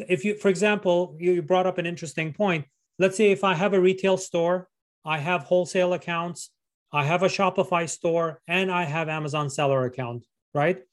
if 0.08 0.24
you 0.26 0.36
for 0.38 0.50
example 0.50 1.15
you 1.19 1.41
brought 1.41 1.67
up 1.67 1.78
an 1.78 1.86
interesting 1.86 2.34
point. 2.34 2.65
Let's 3.00 3.17
say 3.17 3.32
if 3.32 3.43
i 3.43 3.54
have 3.56 3.74
a 3.74 3.80
retail 3.80 4.17
store 4.17 4.67
i 5.04 5.17
have 5.17 5.43
wholesale 5.43 5.93
accounts 5.93 6.52
i 6.91 7.04
have 7.04 7.24
a 7.24 7.28
shopify 7.28 7.89
store 7.89 8.41
and 8.48 8.72
i 8.72 8.84
have 8.84 9.10
amazon 9.10 9.50
seller 9.50 9.86
account 9.86 10.26
right? 10.54 10.84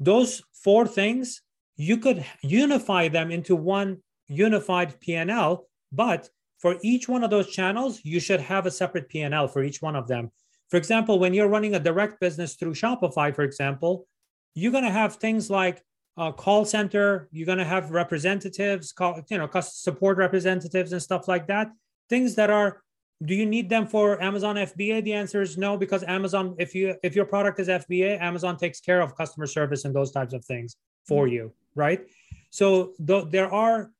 Those 0.00 0.42
four 0.52 0.86
things 0.86 1.42
you 1.76 1.96
could 1.96 2.24
unify 2.42 3.08
them 3.08 3.30
into 3.30 3.56
one 3.56 3.98
unified 4.28 5.00
P&L, 5.00 5.66
but 5.90 6.28
for 6.58 6.76
each 6.82 7.08
one 7.08 7.24
of 7.24 7.30
those 7.30 7.48
channels, 7.48 8.00
you 8.04 8.20
should 8.20 8.40
have 8.40 8.66
a 8.66 8.70
separate 8.70 9.08
P&L 9.08 9.48
for 9.48 9.62
each 9.62 9.82
one 9.82 9.96
of 9.96 10.06
them. 10.06 10.30
For 10.70 10.76
example, 10.76 11.18
when 11.18 11.34
you're 11.34 11.48
running 11.48 11.74
a 11.74 11.80
direct 11.80 12.20
business 12.20 12.54
through 12.54 12.74
Shopify, 12.74 13.34
for 13.34 13.42
example, 13.42 14.06
you're 14.54 14.72
going 14.72 14.84
to 14.84 14.90
have 14.90 15.16
things 15.16 15.50
like 15.50 15.82
a 16.16 16.32
call 16.32 16.64
center, 16.64 17.28
you're 17.32 17.46
going 17.46 17.58
to 17.58 17.64
have 17.64 17.90
representatives, 17.90 18.92
call, 18.92 19.20
you 19.28 19.38
know, 19.38 19.48
support 19.60 20.18
representatives 20.18 20.92
and 20.92 21.02
stuff 21.02 21.26
like 21.26 21.46
that. 21.48 21.72
Things 22.08 22.34
that 22.36 22.50
are 22.50 22.82
do 23.24 23.36
you 23.36 23.46
need 23.46 23.68
them 23.68 23.86
for 23.86 24.20
Amazon 24.20 24.56
FBA? 24.56 25.04
The 25.04 25.12
answer 25.12 25.42
is 25.42 25.56
no, 25.56 25.76
because 25.76 26.02
Amazon, 26.02 26.56
if 26.58 26.74
you 26.74 26.96
if 27.04 27.14
your 27.14 27.24
product 27.24 27.60
is 27.60 27.68
FBA, 27.68 28.20
Amazon 28.20 28.56
takes 28.56 28.80
care 28.80 29.00
of 29.00 29.14
customer 29.14 29.46
service 29.46 29.84
and 29.84 29.94
those 29.94 30.10
types 30.10 30.32
of 30.34 30.44
things 30.44 30.76
for 31.06 31.26
mm-hmm. 31.26 31.34
you 31.34 31.52
right? 31.74 32.06
So 32.50 32.92
th- 33.06 33.26
there 33.30 33.52
are 33.52 33.90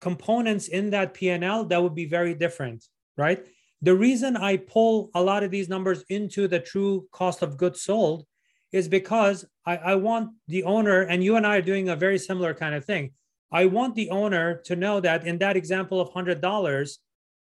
components 0.00 0.68
in 0.68 0.90
that 0.90 1.14
PNL 1.14 1.68
that 1.68 1.82
would 1.82 1.94
be 1.94 2.06
very 2.06 2.34
different, 2.34 2.84
right? 3.16 3.44
The 3.82 3.94
reason 3.94 4.36
I 4.36 4.56
pull 4.56 5.10
a 5.14 5.22
lot 5.22 5.42
of 5.42 5.50
these 5.50 5.68
numbers 5.68 6.04
into 6.08 6.48
the 6.48 6.60
true 6.60 7.06
cost 7.12 7.42
of 7.42 7.56
goods 7.56 7.82
sold 7.82 8.26
is 8.72 8.88
because 8.88 9.44
I, 9.64 9.76
I 9.76 9.94
want 9.94 10.30
the 10.48 10.64
owner, 10.64 11.02
and 11.02 11.22
you 11.22 11.36
and 11.36 11.46
I 11.46 11.56
are 11.58 11.62
doing 11.62 11.88
a 11.88 11.96
very 11.96 12.18
similar 12.18 12.54
kind 12.54 12.74
of 12.74 12.84
thing. 12.84 13.12
I 13.50 13.64
want 13.66 13.94
the 13.94 14.10
owner 14.10 14.60
to 14.66 14.76
know 14.76 15.00
that 15.00 15.26
in 15.26 15.38
that 15.38 15.56
example 15.56 16.00
of 16.00 16.10
$100, 16.10 16.98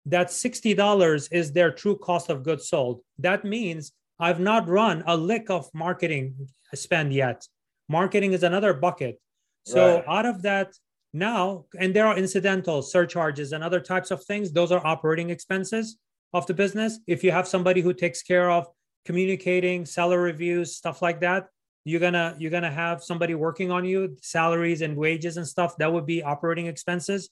that 0.06 0.28
$60 0.28 1.28
is 1.30 1.52
their 1.52 1.70
true 1.70 1.96
cost 1.96 2.28
of 2.28 2.42
goods 2.42 2.68
sold. 2.68 3.00
That 3.18 3.44
means 3.44 3.92
I've 4.18 4.40
not 4.40 4.68
run 4.68 5.04
a 5.06 5.16
lick 5.16 5.48
of 5.48 5.70
marketing 5.74 6.48
spend 6.74 7.12
yet. 7.12 7.46
Marketing 7.88 8.32
is 8.32 8.42
another 8.42 8.74
bucket. 8.74 9.20
So 9.64 9.96
right. 9.96 10.04
out 10.06 10.26
of 10.26 10.42
that 10.42 10.72
now, 11.12 11.66
and 11.78 11.94
there 11.94 12.06
are 12.06 12.16
incidental 12.16 12.82
surcharges 12.82 13.52
and 13.52 13.62
other 13.62 13.80
types 13.80 14.10
of 14.10 14.24
things. 14.24 14.52
Those 14.52 14.72
are 14.72 14.84
operating 14.86 15.30
expenses 15.30 15.98
of 16.32 16.46
the 16.46 16.54
business. 16.54 16.98
If 17.06 17.22
you 17.22 17.30
have 17.30 17.46
somebody 17.46 17.80
who 17.80 17.92
takes 17.92 18.22
care 18.22 18.50
of 18.50 18.66
communicating, 19.04 19.84
seller 19.84 20.20
reviews, 20.20 20.76
stuff 20.76 21.02
like 21.02 21.20
that, 21.20 21.48
you're 21.84 22.00
gonna 22.00 22.36
you're 22.38 22.50
gonna 22.50 22.70
have 22.70 23.02
somebody 23.02 23.34
working 23.34 23.70
on 23.70 23.84
you, 23.84 24.16
salaries 24.22 24.82
and 24.82 24.96
wages 24.96 25.36
and 25.36 25.46
stuff. 25.46 25.76
That 25.78 25.92
would 25.92 26.06
be 26.06 26.22
operating 26.22 26.66
expenses. 26.66 27.30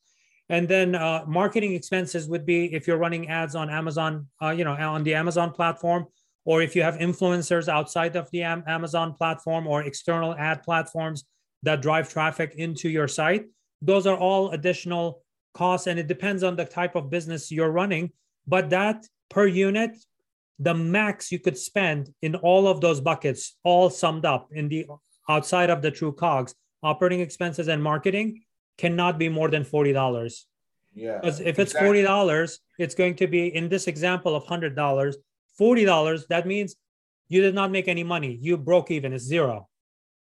And 0.49 0.69
then 0.69 0.97
uh, 0.97 1.25
marketing 1.29 1.75
expenses 1.75 2.29
would 2.29 2.45
be 2.45 2.75
if 2.75 2.89
you're 2.89 2.99
running 2.99 3.29
ads 3.29 3.55
on 3.55 3.71
Amazon, 3.71 4.27
uh, 4.43 4.51
you 4.51 4.65
know, 4.65 4.73
on 4.73 5.05
the 5.05 5.15
Amazon 5.15 5.53
platform, 5.53 6.07
or 6.45 6.61
if 6.61 6.75
you 6.75 6.83
have 6.83 6.97
influencers 6.97 7.69
outside 7.69 8.17
of 8.17 8.29
the 8.33 8.43
Amazon 8.43 9.15
platform 9.15 9.69
or 9.69 9.85
external 9.85 10.35
ad 10.35 10.65
platforms 10.65 11.25
that 11.63 11.83
drive 11.83 12.09
traffic 12.09 12.55
into 12.57 12.89
your 12.89 13.09
site. 13.09 13.47
Those 13.83 14.07
are 14.07 14.17
all 14.17 14.51
additional 14.51 15.23
costs, 15.55 15.87
and 15.87 15.99
it 15.99 16.07
depends 16.07 16.43
on 16.43 16.57
the 16.57 16.65
type 16.65 16.95
of 16.97 17.11
business 17.11 17.51
you're 17.51 17.71
running. 17.71 18.11
But 18.47 18.71
that 18.71 19.07
per 19.29 19.47
unit, 19.47 19.97
the 20.59 20.75
max 20.75 21.33
you 21.33 21.39
could 21.39 21.57
spend 21.57 22.13
in 22.23 22.35
all 22.37 22.69
of 22.69 22.81
those 22.81 23.01
buckets, 23.01 23.57
all 23.65 23.91
summed 23.91 24.25
up 24.25 24.49
in 24.53 24.69
the 24.69 24.87
outside 25.29 25.71
of 25.71 25.83
the 25.83 25.91
true 25.91 26.13
cogs, 26.13 26.55
operating 26.83 27.21
expenses 27.21 27.69
and 27.69 27.83
marketing, 27.83 28.43
cannot 28.77 29.19
be 29.19 29.29
more 29.29 29.49
than 29.49 29.65
forty 29.65 29.93
dollars. 29.93 30.47
Yeah. 30.95 31.19
Because 31.21 31.41
if 31.41 31.59
it's 31.59 31.73
forty 31.73 32.03
dollars, 32.03 32.61
it's 32.79 32.95
going 32.95 33.17
to 33.17 33.27
be 33.27 33.55
in 33.55 33.69
this 33.69 33.87
example 33.87 34.35
of 34.35 34.45
hundred 34.45 34.75
dollars, 34.77 35.17
forty 35.57 35.85
dollars. 35.85 36.27
That 36.29 36.47
means 36.47 36.77
you 37.29 37.41
did 37.41 37.55
not 37.55 37.71
make 37.71 37.89
any 37.89 38.05
money. 38.05 38.37
You 38.41 38.59
broke 38.59 38.91
even. 38.91 39.13
It's 39.13 39.25
zero 39.25 39.70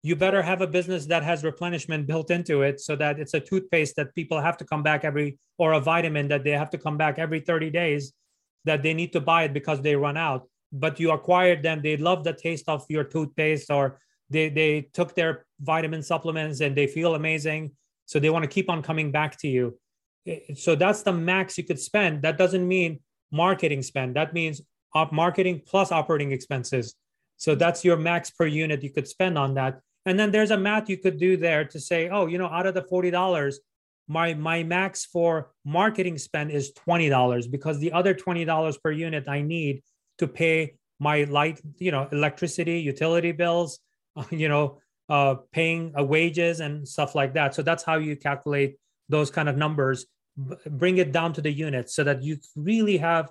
you 0.07 0.15
better 0.15 0.41
have 0.41 0.61
a 0.61 0.67
business 0.67 1.05
that 1.07 1.21
has 1.21 1.43
replenishment 1.43 2.07
built 2.07 2.31
into 2.31 2.61
it 2.61 2.79
so 2.79 2.95
that 2.95 3.19
it's 3.19 3.33
a 3.33 3.41
toothpaste 3.41 3.97
that 3.97 4.15
people 4.15 4.39
have 4.39 4.55
to 4.57 4.63
come 4.63 4.81
back 4.81 5.03
every 5.03 5.37
or 5.57 5.73
a 5.73 5.81
vitamin 5.81 6.29
that 6.29 6.45
they 6.45 6.51
have 6.51 6.69
to 6.69 6.77
come 6.77 6.97
back 6.97 7.19
every 7.19 7.41
30 7.41 7.69
days 7.71 8.13
that 8.63 8.83
they 8.83 8.93
need 8.93 9.11
to 9.11 9.19
buy 9.19 9.43
it 9.43 9.53
because 9.53 9.81
they 9.81 9.97
run 9.97 10.15
out. 10.15 10.47
But 10.71 10.97
you 11.01 11.11
acquired 11.11 11.61
them 11.61 11.81
they 11.81 11.97
love 11.97 12.23
the 12.23 12.31
taste 12.31 12.69
of 12.69 12.85
your 12.87 13.03
toothpaste 13.03 13.69
or 13.69 13.99
they 14.29 14.47
they 14.49 14.89
took 14.93 15.13
their 15.13 15.45
vitamin 15.59 16.03
supplements 16.03 16.61
and 16.61 16.73
they 16.73 16.87
feel 16.87 17.15
amazing. 17.15 17.71
So 18.05 18.19
they 18.19 18.29
want 18.29 18.43
to 18.43 18.53
keep 18.57 18.69
on 18.69 18.81
coming 18.81 19.11
back 19.11 19.37
to 19.39 19.49
you. 19.49 19.77
So 20.55 20.75
that's 20.75 21.03
the 21.03 21.13
max 21.13 21.57
you 21.57 21.65
could 21.65 21.79
spend. 21.79 22.21
That 22.21 22.37
doesn't 22.37 22.65
mean 22.65 22.99
marketing 23.31 23.81
spend. 23.81 24.15
That 24.15 24.33
means 24.33 24.61
marketing 25.11 25.63
plus 25.65 25.91
operating 25.91 26.31
expenses. 26.31 26.95
So 27.35 27.55
that's 27.55 27.83
your 27.83 27.97
max 27.97 28.31
per 28.31 28.47
unit 28.47 28.83
you 28.83 28.91
could 28.91 29.07
spend 29.07 29.37
on 29.37 29.53
that 29.55 29.81
and 30.07 30.17
then 30.17 30.31
there's 30.31 30.51
a 30.51 30.57
math 30.57 30.89
you 30.89 30.97
could 30.97 31.19
do 31.19 31.35
there 31.35 31.65
to 31.65 31.79
say, 31.81 32.07
oh, 32.07 32.27
you 32.27 32.37
know, 32.37 32.47
out 32.47 32.65
of 32.65 32.73
the 32.73 32.81
$40, 32.81 33.55
my 34.07 34.33
my 34.33 34.63
max 34.63 35.03
for 35.03 35.51
marketing 35.65 36.17
spend 36.17 36.49
is 36.49 36.71
$20 36.87 37.51
because 37.51 37.77
the 37.79 37.91
other 37.91 38.15
$20 38.15 38.81
per 38.81 38.91
unit 38.91 39.27
I 39.27 39.41
need 39.41 39.83
to 40.19 40.27
pay 40.27 40.75
my 40.97 41.25
light, 41.25 41.59
you 41.77 41.91
know, 41.91 42.07
electricity, 42.13 42.79
utility 42.79 43.33
bills, 43.33 43.79
you 44.31 44.47
know, 44.47 44.79
uh, 45.09 45.35
paying 45.51 45.93
uh, 45.99 46.03
wages 46.05 46.61
and 46.61 46.87
stuff 46.87 47.13
like 47.13 47.33
that. 47.33 47.53
So 47.53 47.61
that's 47.61 47.83
how 47.83 47.97
you 47.97 48.15
calculate 48.15 48.77
those 49.09 49.29
kind 49.29 49.49
of 49.49 49.57
numbers. 49.57 50.05
B- 50.37 50.55
bring 50.69 50.99
it 50.99 51.11
down 51.11 51.33
to 51.33 51.41
the 51.41 51.51
units 51.51 51.93
so 51.93 52.05
that 52.05 52.23
you 52.23 52.37
really 52.55 52.97
have, 52.97 53.29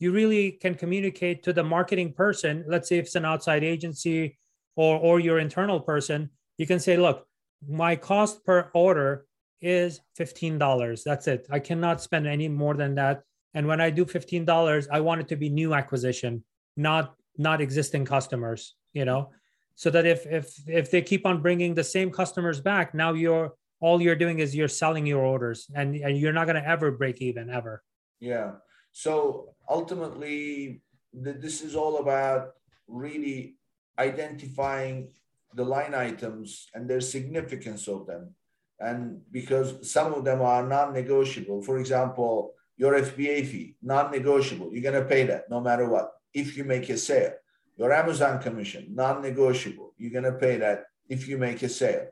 you 0.00 0.10
really 0.10 0.50
can 0.50 0.74
communicate 0.74 1.44
to 1.44 1.52
the 1.52 1.62
marketing 1.62 2.14
person. 2.14 2.64
Let's 2.66 2.88
say 2.88 2.98
if 2.98 3.06
it's 3.06 3.14
an 3.14 3.24
outside 3.24 3.62
agency 3.62 4.38
or 4.76 4.98
or 4.98 5.20
your 5.20 5.38
internal 5.38 5.80
person, 5.80 6.30
you 6.58 6.66
can 6.66 6.78
say, 6.78 6.96
look, 6.96 7.26
my 7.68 7.96
cost 7.96 8.44
per 8.44 8.70
order 8.74 9.26
is 9.60 10.00
$15. 10.18 11.02
That's 11.04 11.26
it. 11.26 11.46
I 11.50 11.58
cannot 11.58 12.00
spend 12.00 12.26
any 12.26 12.48
more 12.48 12.74
than 12.74 12.94
that. 12.96 13.22
And 13.54 13.66
when 13.66 13.80
I 13.80 13.90
do 13.90 14.04
$15, 14.04 14.86
I 14.92 15.00
want 15.00 15.22
it 15.22 15.28
to 15.28 15.36
be 15.36 15.48
new 15.48 15.74
acquisition, 15.74 16.44
not 16.76 17.14
not 17.38 17.60
existing 17.60 18.04
customers, 18.04 18.74
you 18.92 19.04
know, 19.04 19.30
so 19.74 19.90
that 19.90 20.06
if 20.06 20.26
if 20.26 20.60
if 20.68 20.90
they 20.90 21.02
keep 21.02 21.26
on 21.26 21.42
bringing 21.42 21.74
the 21.74 21.84
same 21.84 22.10
customers 22.10 22.60
back, 22.60 22.94
now 22.94 23.12
you're 23.12 23.54
all 23.80 24.00
you're 24.00 24.16
doing 24.16 24.38
is 24.38 24.54
you're 24.54 24.68
selling 24.68 25.06
your 25.06 25.22
orders 25.22 25.70
and, 25.74 25.96
and 25.96 26.16
you're 26.16 26.32
not 26.32 26.46
going 26.46 26.56
to 26.56 26.66
ever 26.66 26.90
break 26.90 27.20
even 27.20 27.50
ever. 27.50 27.82
Yeah. 28.20 28.52
So 28.92 29.54
ultimately, 29.68 30.80
this 31.12 31.60
is 31.60 31.76
all 31.76 31.98
about 31.98 32.52
really 32.88 33.56
identifying 33.98 35.08
the 35.54 35.64
line 35.64 35.94
items 35.94 36.68
and 36.74 36.88
their 36.88 37.00
significance 37.00 37.88
of 37.88 38.06
them. 38.06 38.34
And 38.78 39.22
because 39.32 39.90
some 39.90 40.12
of 40.12 40.24
them 40.24 40.42
are 40.42 40.66
non 40.66 40.92
negotiable, 40.92 41.62
for 41.62 41.78
example, 41.78 42.52
your 42.76 42.92
FBA 42.94 43.46
fee, 43.46 43.76
non 43.82 44.10
negotiable, 44.10 44.70
you're 44.72 44.82
going 44.82 45.02
to 45.02 45.08
pay 45.08 45.24
that 45.24 45.48
no 45.50 45.60
matter 45.60 45.88
what 45.88 46.12
if 46.34 46.56
you 46.56 46.64
make 46.64 46.88
a 46.90 46.98
sale. 46.98 47.32
Your 47.76 47.92
Amazon 47.92 48.40
commission, 48.40 48.88
non 48.90 49.22
negotiable, 49.22 49.94
you're 49.96 50.10
going 50.10 50.24
to 50.30 50.38
pay 50.38 50.58
that 50.58 50.84
if 51.08 51.26
you 51.28 51.38
make 51.38 51.62
a 51.62 51.68
sale. 51.68 52.08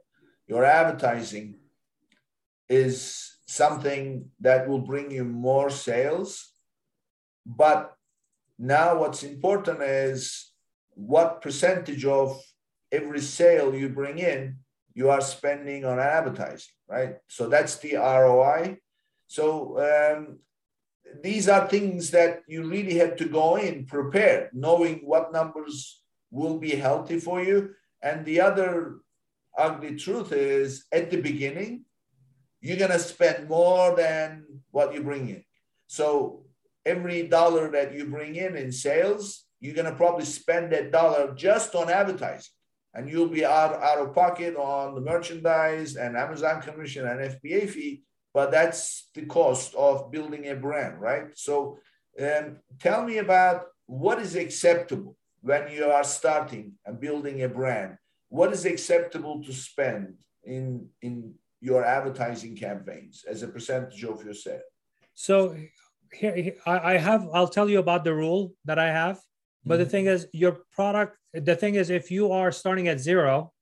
Your 0.46 0.64
advertising 0.64 1.56
is 2.68 3.36
something 3.46 4.30
that 4.40 4.68
will 4.68 4.80
bring 4.80 5.10
you 5.10 5.24
more 5.24 5.70
sales. 5.70 6.50
But 7.44 7.94
now, 8.58 8.98
what's 9.00 9.22
important 9.22 9.82
is 9.82 10.52
what 10.94 11.42
percentage 11.42 12.04
of 12.04 12.40
every 12.92 13.20
sale 13.20 13.74
you 13.74 13.88
bring 13.88 14.18
in 14.18 14.56
you 14.94 15.10
are 15.10 15.20
spending 15.20 15.84
on 15.84 15.98
advertising, 15.98 16.72
right? 16.88 17.16
So 17.28 17.48
that's 17.48 17.76
the 17.78 17.96
ROI. 17.96 18.78
So 19.26 19.78
um, 19.82 20.38
these 21.22 21.48
are 21.48 21.68
things 21.68 22.12
that 22.12 22.42
you 22.46 22.68
really 22.68 22.94
have 22.98 23.16
to 23.16 23.24
go 23.26 23.56
in 23.56 23.86
prepared, 23.86 24.50
knowing 24.52 25.00
what 25.04 25.32
numbers 25.32 26.00
will 26.30 26.58
be 26.58 26.70
healthy 26.70 27.18
for 27.18 27.42
you. 27.42 27.74
And 28.02 28.24
the 28.24 28.40
other 28.40 29.00
ugly 29.58 29.96
truth 29.96 30.32
is 30.32 30.84
at 30.92 31.10
the 31.10 31.20
beginning, 31.20 31.84
you're 32.60 32.78
going 32.78 32.92
to 32.92 32.98
spend 32.98 33.48
more 33.48 33.94
than 33.96 34.44
what 34.70 34.94
you 34.94 35.02
bring 35.02 35.28
in. 35.28 35.44
So 35.88 36.44
every 36.86 37.26
dollar 37.26 37.70
that 37.72 37.94
you 37.94 38.06
bring 38.06 38.36
in 38.36 38.56
in 38.56 38.72
sales, 38.72 39.43
you're 39.64 39.74
going 39.74 39.90
to 39.90 39.96
probably 39.96 40.26
spend 40.26 40.70
that 40.70 40.92
dollar 40.92 41.34
just 41.34 41.74
on 41.74 41.88
advertising 41.88 42.52
and 42.92 43.08
you'll 43.08 43.28
be 43.28 43.46
out, 43.46 43.72
out 43.82 43.96
of 43.98 44.14
pocket 44.14 44.54
on 44.56 44.94
the 44.94 45.00
merchandise 45.00 45.96
and 45.96 46.18
Amazon 46.18 46.60
commission 46.60 47.08
and 47.08 47.18
FBA 47.18 47.70
fee, 47.70 48.02
but 48.34 48.50
that's 48.50 49.08
the 49.14 49.24
cost 49.24 49.74
of 49.74 50.12
building 50.12 50.48
a 50.48 50.54
brand, 50.54 51.00
right? 51.00 51.28
So 51.34 51.78
um, 52.20 52.58
tell 52.78 53.06
me 53.06 53.16
about 53.18 53.62
what 53.86 54.20
is 54.20 54.36
acceptable 54.36 55.16
when 55.40 55.72
you 55.72 55.86
are 55.86 56.04
starting 56.04 56.74
and 56.84 57.00
building 57.00 57.42
a 57.42 57.48
brand. 57.48 57.96
What 58.28 58.52
is 58.52 58.66
acceptable 58.66 59.42
to 59.44 59.52
spend 59.54 60.12
in, 60.44 60.88
in 61.00 61.32
your 61.62 61.82
advertising 61.86 62.54
campaigns 62.54 63.24
as 63.26 63.42
a 63.42 63.48
percentage 63.48 64.04
of 64.04 64.22
your 64.22 64.34
sale? 64.34 64.60
So 65.14 65.56
here, 66.12 66.52
I 66.66 66.98
have, 66.98 67.26
I'll 67.32 67.48
tell 67.48 67.70
you 67.70 67.78
about 67.78 68.04
the 68.04 68.14
rule 68.14 68.52
that 68.66 68.78
I 68.78 68.88
have. 68.88 69.18
But 69.66 69.74
mm-hmm. 69.74 69.84
the 69.84 69.90
thing 69.90 70.06
is, 70.06 70.26
your 70.32 70.58
product, 70.72 71.16
the 71.32 71.56
thing 71.56 71.74
is, 71.76 71.90
if 71.90 72.10
you 72.10 72.32
are 72.32 72.52
starting 72.52 72.88
at 72.88 73.00
zero, 73.00 73.52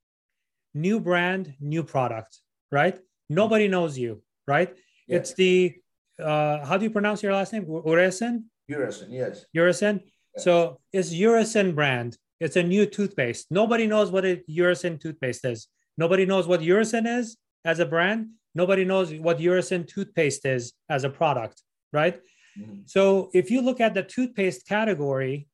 new 0.74 1.00
brand, 1.00 1.54
new 1.60 1.84
product, 1.84 2.38
right? 2.70 2.98
Nobody 3.28 3.68
knows 3.68 3.98
you, 3.98 4.22
right? 4.46 4.74
Yeah. 5.06 5.16
It's 5.16 5.34
the, 5.34 5.74
uh, 6.18 6.64
how 6.64 6.76
do 6.76 6.84
you 6.84 6.90
pronounce 6.90 7.22
your 7.22 7.32
last 7.32 7.52
name? 7.52 7.66
Uresen? 7.66 8.44
Uresen, 8.70 9.08
yes. 9.10 9.44
Uresen. 9.56 10.00
Yes. 10.34 10.44
So 10.44 10.80
it's 10.92 11.12
Uresen 11.12 11.74
brand. 11.74 12.16
It's 12.40 12.56
a 12.56 12.62
new 12.62 12.86
toothpaste. 12.86 13.46
Nobody 13.50 13.86
knows 13.86 14.10
what 14.10 14.24
a 14.24 14.42
Uresen 14.50 15.00
toothpaste 15.00 15.44
is. 15.44 15.68
Nobody 15.96 16.26
knows 16.26 16.48
what 16.48 16.60
Uresen 16.60 17.06
is 17.06 17.36
as 17.64 17.78
a 17.78 17.86
brand. 17.86 18.30
Nobody 18.54 18.84
knows 18.84 19.14
what 19.14 19.38
Uresen 19.38 19.86
toothpaste 19.86 20.44
is 20.46 20.72
as 20.88 21.04
a 21.04 21.10
product, 21.10 21.62
right? 21.92 22.20
Mm-hmm. 22.58 22.80
So 22.86 23.30
if 23.32 23.50
you 23.50 23.62
look 23.62 23.80
at 23.80 23.94
the 23.94 24.02
toothpaste 24.02 24.66
category, 24.66 25.46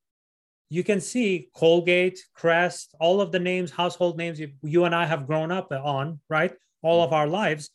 you 0.70 0.84
can 0.84 1.00
see 1.00 1.48
Colgate, 1.54 2.20
Crest, 2.34 2.94
all 3.00 3.20
of 3.20 3.32
the 3.32 3.38
names, 3.38 3.70
household 3.70 4.18
names 4.18 4.38
you, 4.38 4.52
you 4.62 4.84
and 4.84 4.94
I 4.94 5.06
have 5.06 5.26
grown 5.26 5.50
up 5.50 5.72
on, 5.72 6.20
right? 6.28 6.52
All 6.82 7.02
of 7.02 7.12
our 7.12 7.26
lives, 7.26 7.70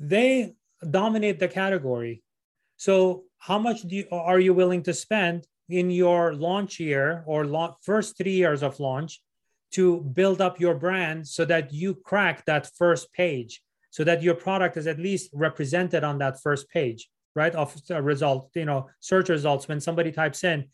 they 0.00 0.54
dominate 0.90 1.38
the 1.38 1.48
category. 1.48 2.22
So, 2.76 3.24
how 3.38 3.58
much 3.58 3.82
do 3.82 3.96
you, 3.96 4.06
are 4.10 4.40
you 4.40 4.54
willing 4.54 4.82
to 4.84 4.94
spend 4.94 5.46
in 5.68 5.90
your 5.90 6.34
launch 6.34 6.80
year 6.80 7.22
or 7.26 7.76
first 7.82 8.16
three 8.16 8.32
years 8.32 8.62
of 8.62 8.80
launch 8.80 9.20
to 9.72 10.00
build 10.00 10.40
up 10.40 10.58
your 10.58 10.74
brand 10.74 11.26
so 11.28 11.44
that 11.44 11.72
you 11.72 11.94
crack 11.94 12.44
that 12.46 12.70
first 12.76 13.12
page, 13.12 13.62
so 13.90 14.04
that 14.04 14.22
your 14.22 14.34
product 14.34 14.76
is 14.76 14.86
at 14.86 14.98
least 14.98 15.30
represented 15.32 16.02
on 16.02 16.18
that 16.18 16.40
first 16.40 16.68
page, 16.70 17.10
right? 17.34 17.54
Of 17.54 17.76
a 17.90 18.02
result, 18.02 18.50
you 18.54 18.64
know, 18.64 18.88
search 19.00 19.28
results 19.28 19.68
when 19.68 19.80
somebody 19.80 20.12
types 20.12 20.44
in 20.44 20.66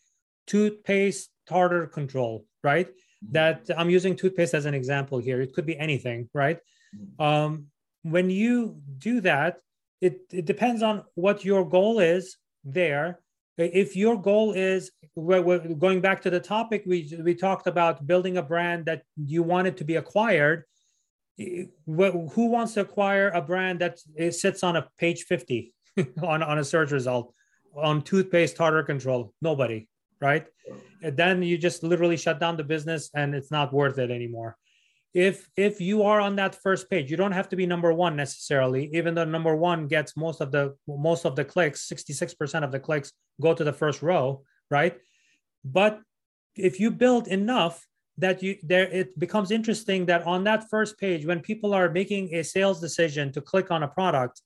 toothpaste 0.47 1.29
tartar 1.47 1.87
control, 1.87 2.45
right? 2.63 2.87
Mm-hmm. 2.87 3.33
That 3.33 3.69
I'm 3.77 3.89
using 3.89 4.15
toothpaste 4.15 4.53
as 4.53 4.65
an 4.65 4.73
example 4.73 5.19
here. 5.19 5.41
It 5.41 5.53
could 5.53 5.65
be 5.65 5.77
anything, 5.77 6.29
right? 6.33 6.59
Mm-hmm. 6.95 7.23
Um, 7.23 7.67
when 8.03 8.29
you 8.29 8.81
do 8.97 9.21
that, 9.21 9.59
it, 10.01 10.21
it 10.31 10.45
depends 10.45 10.83
on 10.83 11.03
what 11.15 11.45
your 11.45 11.67
goal 11.67 11.99
is 11.99 12.37
there. 12.63 13.19
If 13.57 13.95
your 13.95 14.19
goal 14.19 14.53
is 14.53 14.91
we're, 15.15 15.41
we're 15.41 15.59
going 15.59 16.01
back 16.01 16.21
to 16.23 16.29
the 16.29 16.39
topic, 16.39 16.83
we, 16.85 17.15
we 17.23 17.35
talked 17.35 17.67
about 17.67 18.05
building 18.07 18.37
a 18.37 18.41
brand 18.41 18.85
that 18.85 19.03
you 19.15 19.43
wanted 19.43 19.77
to 19.77 19.83
be 19.83 19.95
acquired. 19.95 20.63
Who 21.37 22.47
wants 22.47 22.73
to 22.73 22.81
acquire 22.81 23.29
a 23.29 23.41
brand 23.41 23.79
that 23.79 23.99
sits 24.33 24.63
on 24.63 24.75
a 24.75 24.87
page 24.97 25.23
50 25.23 25.73
on, 26.23 26.43
on 26.43 26.57
a 26.59 26.63
search 26.63 26.91
result 26.91 27.33
on 27.75 28.01
toothpaste 28.01 28.55
tartar 28.55 28.83
control? 28.83 29.33
Nobody, 29.41 29.87
right? 30.19 30.45
Then 31.11 31.43
you 31.43 31.57
just 31.57 31.83
literally 31.83 32.17
shut 32.17 32.39
down 32.39 32.57
the 32.57 32.63
business 32.63 33.09
and 33.13 33.35
it's 33.35 33.51
not 33.51 33.73
worth 33.73 33.97
it 33.97 34.11
anymore. 34.11 34.57
If 35.13 35.47
if 35.55 35.79
you 35.79 36.03
are 36.03 36.19
on 36.19 36.35
that 36.37 36.55
first 36.55 36.89
page, 36.89 37.11
you 37.11 37.17
don't 37.17 37.33
have 37.33 37.49
to 37.49 37.55
be 37.55 37.67
number 37.67 37.93
one 37.93 38.15
necessarily, 38.15 38.89
even 38.93 39.13
though 39.13 39.25
number 39.25 39.55
one 39.55 39.87
gets 39.87 40.17
most 40.17 40.41
of 40.41 40.51
the 40.51 40.75
most 40.87 41.25
of 41.25 41.35
the 41.35 41.45
clicks, 41.45 41.87
66% 41.87 42.63
of 42.63 42.71
the 42.71 42.79
clicks 42.79 43.11
go 43.39 43.53
to 43.53 43.63
the 43.63 43.73
first 43.73 44.01
row, 44.01 44.43
right? 44.71 44.97
But 45.63 46.01
if 46.55 46.79
you 46.79 46.89
build 46.89 47.27
enough 47.27 47.85
that 48.17 48.43
you 48.43 48.57
there 48.63 48.87
it 48.89 49.17
becomes 49.17 49.51
interesting 49.51 50.05
that 50.05 50.23
on 50.23 50.43
that 50.43 50.69
first 50.69 50.99
page 50.99 51.25
when 51.25 51.39
people 51.39 51.73
are 51.73 51.89
making 51.89 52.33
a 52.35 52.43
sales 52.43 52.79
decision 52.79 53.31
to 53.31 53.41
click 53.41 53.71
on 53.71 53.83
a 53.83 53.87
product 53.87 54.41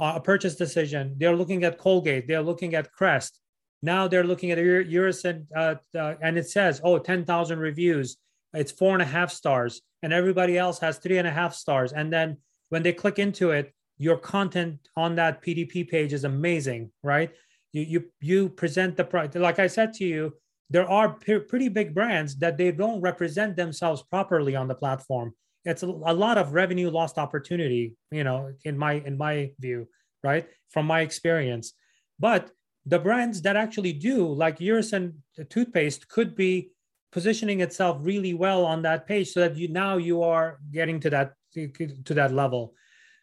uh, 0.00 0.12
a 0.16 0.20
purchase 0.20 0.54
decision 0.54 1.14
they're 1.18 1.34
looking 1.34 1.64
at 1.64 1.78
colgate 1.78 2.28
they're 2.28 2.42
looking 2.42 2.74
at 2.74 2.92
crest 2.92 3.40
now 3.82 4.08
they're 4.08 4.24
looking 4.24 4.50
at 4.50 4.58
Uresen, 4.58 5.46
uh, 5.54 5.76
uh, 5.96 6.14
and 6.20 6.36
it 6.36 6.48
says, 6.48 6.80
oh, 6.82 6.98
10,000 6.98 7.58
reviews. 7.58 8.16
It's 8.54 8.72
four 8.72 8.94
and 8.94 9.02
a 9.02 9.06
half 9.06 9.30
stars, 9.30 9.82
and 10.02 10.12
everybody 10.12 10.56
else 10.56 10.78
has 10.80 10.98
three 10.98 11.18
and 11.18 11.28
a 11.28 11.30
half 11.30 11.54
stars. 11.54 11.92
And 11.92 12.12
then 12.12 12.38
when 12.70 12.82
they 12.82 12.92
click 12.92 13.18
into 13.18 13.50
it, 13.50 13.72
your 13.98 14.16
content 14.16 14.88
on 14.96 15.16
that 15.16 15.42
PDP 15.42 15.88
page 15.88 16.12
is 16.12 16.24
amazing, 16.24 16.90
right? 17.02 17.30
You 17.72 17.82
you 17.82 18.04
you 18.20 18.48
present 18.48 18.96
the 18.96 19.04
product. 19.04 19.34
Like 19.34 19.58
I 19.58 19.66
said 19.66 19.92
to 19.94 20.04
you, 20.04 20.34
there 20.70 20.88
are 20.88 21.14
p- 21.14 21.40
pretty 21.40 21.68
big 21.68 21.94
brands 21.94 22.36
that 22.36 22.56
they 22.56 22.72
don't 22.72 23.00
represent 23.00 23.56
themselves 23.56 24.02
properly 24.02 24.54
on 24.56 24.68
the 24.68 24.74
platform. 24.74 25.34
It's 25.64 25.82
a, 25.82 25.86
a 25.86 26.14
lot 26.14 26.38
of 26.38 26.54
revenue 26.54 26.90
lost 26.90 27.18
opportunity, 27.18 27.96
you 28.10 28.24
know, 28.24 28.52
in 28.64 28.78
my 28.78 28.94
in 28.94 29.18
my 29.18 29.50
view, 29.58 29.88
right? 30.22 30.48
From 30.70 30.86
my 30.86 31.00
experience, 31.00 31.74
but 32.18 32.50
the 32.88 32.98
brands 32.98 33.42
that 33.42 33.56
actually 33.56 33.92
do, 33.92 34.26
like 34.26 34.58
Uresen 34.58 35.14
toothpaste, 35.50 36.08
could 36.08 36.34
be 36.34 36.70
positioning 37.12 37.60
itself 37.60 37.98
really 38.00 38.34
well 38.34 38.64
on 38.64 38.82
that 38.82 39.06
page 39.06 39.28
so 39.30 39.40
that 39.40 39.56
you 39.56 39.68
now 39.68 39.96
you 39.96 40.22
are 40.22 40.58
getting 40.72 40.98
to 41.00 41.10
that 41.10 41.34
to 41.54 42.14
that 42.14 42.32
level. 42.32 42.74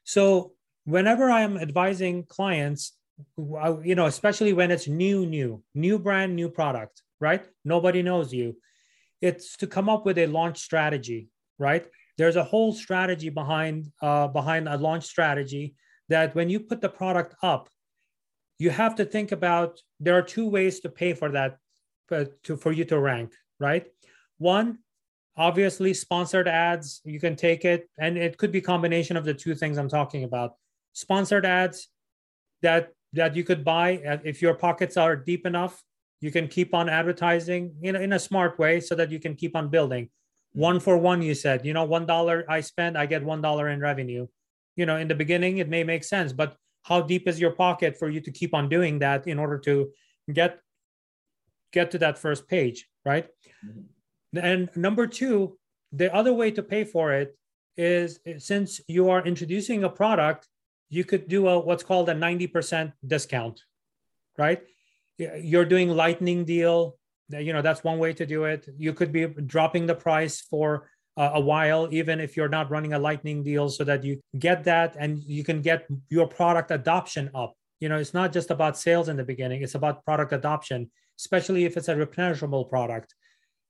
So 0.04 0.54
whenever 0.86 1.30
I 1.30 1.42
am 1.42 1.58
advising 1.58 2.26
clients, 2.26 2.94
you 3.38 3.96
know, 3.96 4.06
especially 4.06 4.54
when 4.54 4.72
it's 4.72 4.88
new, 4.88 5.26
new, 5.26 5.64
new 5.74 5.98
brand, 6.00 6.36
new 6.36 6.50
product, 6.50 7.02
right? 7.20 7.46
Nobody 7.64 8.02
knows 8.02 8.34
you. 8.34 8.58
It's 9.22 9.58
to 9.58 9.68
come 9.68 9.90
up 9.90 10.06
with 10.06 10.18
a 10.18 10.28
launch 10.28 10.60
strategy, 10.60 11.30
right? 11.58 11.86
There's 12.18 12.36
a 12.36 12.44
whole 12.44 12.74
strategy 12.74 13.30
behind 13.30 13.92
uh, 14.02 14.28
behind 14.28 14.68
a 14.68 14.78
launch 14.78 15.06
strategy 15.06 15.76
that 16.10 16.36
when 16.36 16.50
you 16.50 16.60
put 16.60 16.82
the 16.82 16.90
product 16.90 17.36
up, 17.42 17.70
you 18.58 18.70
have 18.70 18.96
to 18.96 19.06
think 19.06 19.32
about 19.32 19.82
there 20.00 20.18
are 20.18 20.22
two 20.22 20.48
ways 20.48 20.80
to 20.82 20.90
pay 20.90 21.14
for 21.14 21.30
that 21.30 21.58
uh, 22.12 22.26
to 22.44 22.56
for 22.56 22.72
you 22.72 22.86
to 22.86 23.00
rank, 23.00 23.34
right? 23.60 23.88
One, 24.38 24.80
obviously 25.38 25.94
sponsored 25.94 26.48
ads, 26.48 27.02
you 27.04 27.20
can 27.20 27.36
take 27.36 27.66
it 27.66 27.90
and 27.98 28.18
it 28.18 28.38
could 28.38 28.52
be 28.52 28.62
combination 28.62 29.18
of 29.18 29.26
the 29.26 29.34
two 29.34 29.56
things 29.56 29.78
I'm 29.78 29.90
talking 29.90 30.24
about. 30.24 30.54
Sponsored 30.94 31.46
ads 31.46 31.90
that 32.62 32.94
that 33.14 33.36
you 33.36 33.44
could 33.44 33.64
buy 33.64 34.22
if 34.24 34.42
your 34.42 34.54
pockets 34.54 34.98
are 34.98 35.16
deep 35.16 35.46
enough, 35.46 35.82
you 36.22 36.32
can 36.32 36.48
keep 36.48 36.74
on 36.74 36.90
advertising 36.90 37.76
in, 37.82 37.96
in 37.96 38.14
a 38.14 38.20
smart 38.20 38.60
way 38.60 38.80
so 38.80 38.96
that 38.96 39.12
you 39.12 39.20
can 39.20 39.36
keep 39.36 39.56
on 39.56 39.70
building. 39.70 40.10
One 40.54 40.80
for 40.80 40.98
one, 40.98 41.22
you 41.22 41.36
said, 41.36 41.66
you 41.66 41.74
know, 41.74 41.84
one 41.84 42.06
dollar 42.06 42.46
I 42.48 42.62
spend, 42.62 42.98
I 42.98 43.06
get 43.06 43.24
one 43.24 43.42
dollar 43.42 43.70
in 43.70 43.80
revenue. 43.80 44.28
You 44.76 44.86
know, 44.86 44.98
in 44.98 45.08
the 45.08 45.16
beginning, 45.16 45.58
it 45.58 45.70
may 45.70 45.84
make 45.84 46.04
sense, 46.04 46.34
but 46.34 46.56
how 46.86 47.02
deep 47.02 47.28
is 47.28 47.40
your 47.40 47.52
pocket 47.52 47.98
for 47.98 48.10
you 48.10 48.22
to 48.22 48.32
keep 48.32 48.54
on 48.54 48.70
doing 48.70 49.00
that 49.00 49.28
in 49.28 49.40
order 49.40 49.58
to 49.58 49.92
get 50.32 50.60
get 51.72 51.92
to 51.92 51.98
that 51.98 52.18
first 52.18 52.48
page, 52.48 52.88
right? 53.04 53.28
Mm-hmm. 53.66 54.38
And 54.38 54.70
number 54.76 55.08
two, 55.08 55.58
the 55.92 56.14
other 56.14 56.34
way 56.34 56.52
to 56.52 56.64
pay 56.64 56.84
for 56.84 57.12
it 57.14 57.36
is 57.76 58.20
since 58.38 58.80
you 58.88 59.10
are 59.10 59.26
introducing 59.26 59.84
a 59.84 59.90
product, 59.90 60.48
you 60.90 61.04
could 61.04 61.28
do 61.28 61.48
a 61.48 61.60
what's 61.60 61.84
called 61.84 62.08
a 62.10 62.14
90% 62.14 62.94
discount, 63.06 63.62
right? 64.38 64.62
You're 65.18 65.66
doing 65.66 65.90
lightning 65.90 66.46
deal, 66.46 66.98
you 67.30 67.52
know, 67.52 67.62
that's 67.62 67.84
one 67.84 67.98
way 67.98 68.14
to 68.14 68.26
do 68.26 68.46
it. 68.46 68.68
You 68.78 68.94
could 68.94 69.12
be 69.12 69.26
dropping 69.26 69.88
the 69.88 69.96
price 69.96 70.42
for 70.42 70.90
a 71.18 71.40
while, 71.40 71.88
even 71.92 72.20
if 72.20 72.36
you're 72.36 72.50
not 72.50 72.70
running 72.70 72.94
a 72.94 73.00
lightning 73.00 73.44
deal, 73.44 73.70
so 73.70 73.84
that 73.84 74.04
you 74.04 74.20
get 74.38 74.64
that 74.66 74.96
and 75.00 75.20
you 75.20 75.44
can 75.44 75.62
get 75.62 75.88
your 76.10 76.28
product 76.28 76.72
adoption 76.72 77.30
up. 77.34 77.54
You 77.80 77.90
know, 77.90 77.98
it's 77.98 78.14
not 78.14 78.34
just 78.34 78.52
about 78.52 78.78
sales 78.78 79.10
in 79.10 79.18
the 79.18 79.24
beginning, 79.24 79.62
it's 79.62 79.76
about 79.76 80.04
product 80.04 80.34
adoption 80.34 80.90
especially 81.20 81.66
if 81.66 81.78
it's 81.78 81.88
a 81.88 81.96
replenishable 81.96 82.70
product. 82.70 83.16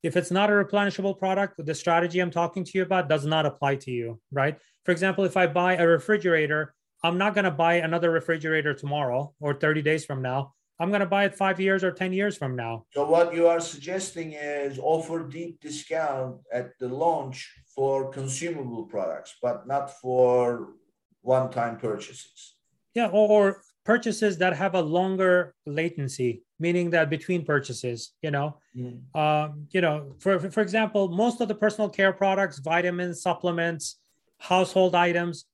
If 0.04 0.16
it's 0.16 0.32
not 0.32 0.50
a 0.50 0.54
replenishable 0.54 1.18
product, 1.18 1.64
the 1.64 1.76
strategy 1.76 2.20
I'm 2.20 2.32
talking 2.32 2.64
to 2.64 2.72
you 2.76 2.84
about 2.84 3.10
does 3.10 3.26
not 3.26 3.46
apply 3.46 3.76
to 3.78 3.92
you, 3.92 4.20
right? 4.32 4.58
For 4.84 4.92
example, 4.92 5.24
if 5.24 5.36
I 5.36 5.48
buy 5.48 5.76
a 5.78 5.88
refrigerator, 5.88 6.76
I'm 7.04 7.18
not 7.18 7.34
going 7.34 7.46
to 7.46 7.52
buy 7.52 7.76
another 7.76 8.12
refrigerator 8.12 8.74
tomorrow 8.74 9.34
or 9.40 9.54
30 9.54 9.82
days 9.82 10.06
from 10.06 10.22
now. 10.22 10.54
I'm 10.80 10.90
going 10.90 11.02
to 11.02 11.06
buy 11.06 11.26
it 11.26 11.36
five 11.36 11.60
years 11.60 11.84
or 11.84 11.92
10 11.92 12.12
years 12.14 12.38
from 12.38 12.56
now. 12.56 12.86
So, 12.94 13.08
what 13.08 13.34
you 13.34 13.48
are 13.48 13.60
suggesting 13.60 14.34
is 14.34 14.78
offer 14.80 15.28
deep 15.28 15.62
discount 15.62 16.38
at 16.52 16.78
the 16.80 16.90
launch 16.90 17.50
for 17.74 18.12
consumable 18.12 18.84
products, 18.84 19.36
but 19.42 19.68
not 19.68 20.00
for 20.02 20.74
one 21.22 21.50
time 21.50 21.78
purchases. 21.78 22.56
Yeah, 22.94 23.08
or, 23.08 23.30
or 23.30 23.62
purchases 23.86 24.38
that 24.40 24.56
have 24.56 24.76
a 24.76 24.82
longer 24.82 25.56
latency 25.66 26.44
meaning 26.60 26.90
that 26.90 27.10
between 27.10 27.46
purchases 27.46 28.14
you 28.22 28.32
know 28.32 28.58
mm. 28.76 29.00
um, 29.16 29.68
you 29.72 29.82
know 29.82 30.16
for, 30.20 30.40
for 30.40 30.62
example 30.62 31.08
most 31.10 31.40
of 31.42 31.48
the 31.48 31.56
personal 31.56 31.90
care 31.90 32.14
products 32.14 32.60
vitamins 32.60 33.22
supplements 33.22 33.98
household 34.40 34.96
items 34.96 35.46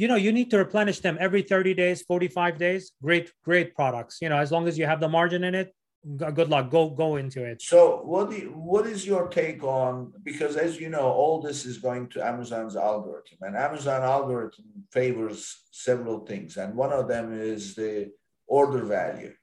you 0.00 0.08
know 0.08 0.16
you 0.16 0.32
need 0.32 0.50
to 0.50 0.58
replenish 0.58 1.00
them 1.00 1.18
every 1.20 1.42
30 1.42 1.74
days 1.74 2.02
45 2.02 2.58
days. 2.58 2.92
Great 3.02 3.30
great 3.44 3.74
products. 3.74 4.18
You 4.22 4.30
know 4.30 4.38
as 4.38 4.50
long 4.50 4.66
as 4.66 4.78
you 4.78 4.86
have 4.86 5.00
the 5.00 5.08
margin 5.08 5.44
in 5.44 5.54
it 5.54 5.74
good 6.16 6.48
luck. 6.48 6.70
Go 6.70 6.88
go 6.88 7.16
into 7.16 7.44
it. 7.44 7.60
So 7.60 8.00
what 8.04 8.32
you, 8.32 8.52
what 8.56 8.86
is 8.86 9.06
your 9.06 9.28
take 9.28 9.62
on 9.62 10.12
because 10.22 10.56
as 10.56 10.80
you 10.80 10.88
know 10.88 11.06
all 11.20 11.40
this 11.42 11.66
is 11.66 11.76
going 11.78 12.08
to 12.12 12.26
amazon's 12.26 12.76
algorithm 12.76 13.38
and 13.42 13.54
amazon 13.56 14.02
algorithm 14.02 14.64
favors 14.90 15.40
several 15.70 16.20
things 16.20 16.56
and 16.56 16.74
one 16.74 16.92
of 16.92 17.06
them 17.06 17.38
is 17.38 17.74
the 17.74 18.10
order 18.46 18.82
value. 18.84 19.34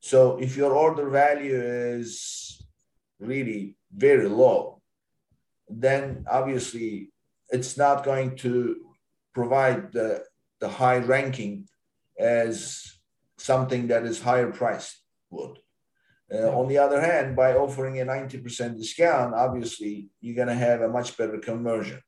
So 0.00 0.38
if 0.38 0.56
your 0.56 0.72
order 0.72 1.10
value 1.10 1.60
is 1.60 2.62
really 3.18 3.76
very 3.92 4.28
low 4.28 4.80
then 5.68 6.24
obviously 6.30 7.10
it's 7.50 7.76
not 7.76 8.04
going 8.04 8.36
to 8.36 8.85
provide 9.38 9.80
the, 9.96 10.10
the 10.62 10.70
high 10.80 11.00
ranking 11.14 11.54
as 12.18 12.56
something 13.50 13.82
that 13.88 14.02
is 14.10 14.26
higher 14.28 14.50
priced 14.60 14.94
would 15.30 15.58
uh, 16.32 16.50
on 16.58 16.68
the 16.68 16.78
other 16.78 17.00
hand, 17.00 17.36
by 17.36 17.54
offering 17.54 18.00
a 18.00 18.04
90% 18.04 18.76
discount, 18.76 19.34
obviously 19.34 20.08
you're 20.20 20.34
going 20.34 20.48
to 20.48 20.54
have 20.54 20.80
a 20.80 20.88
much 20.88 21.16
better 21.16 21.38
conversion. 21.38 22.00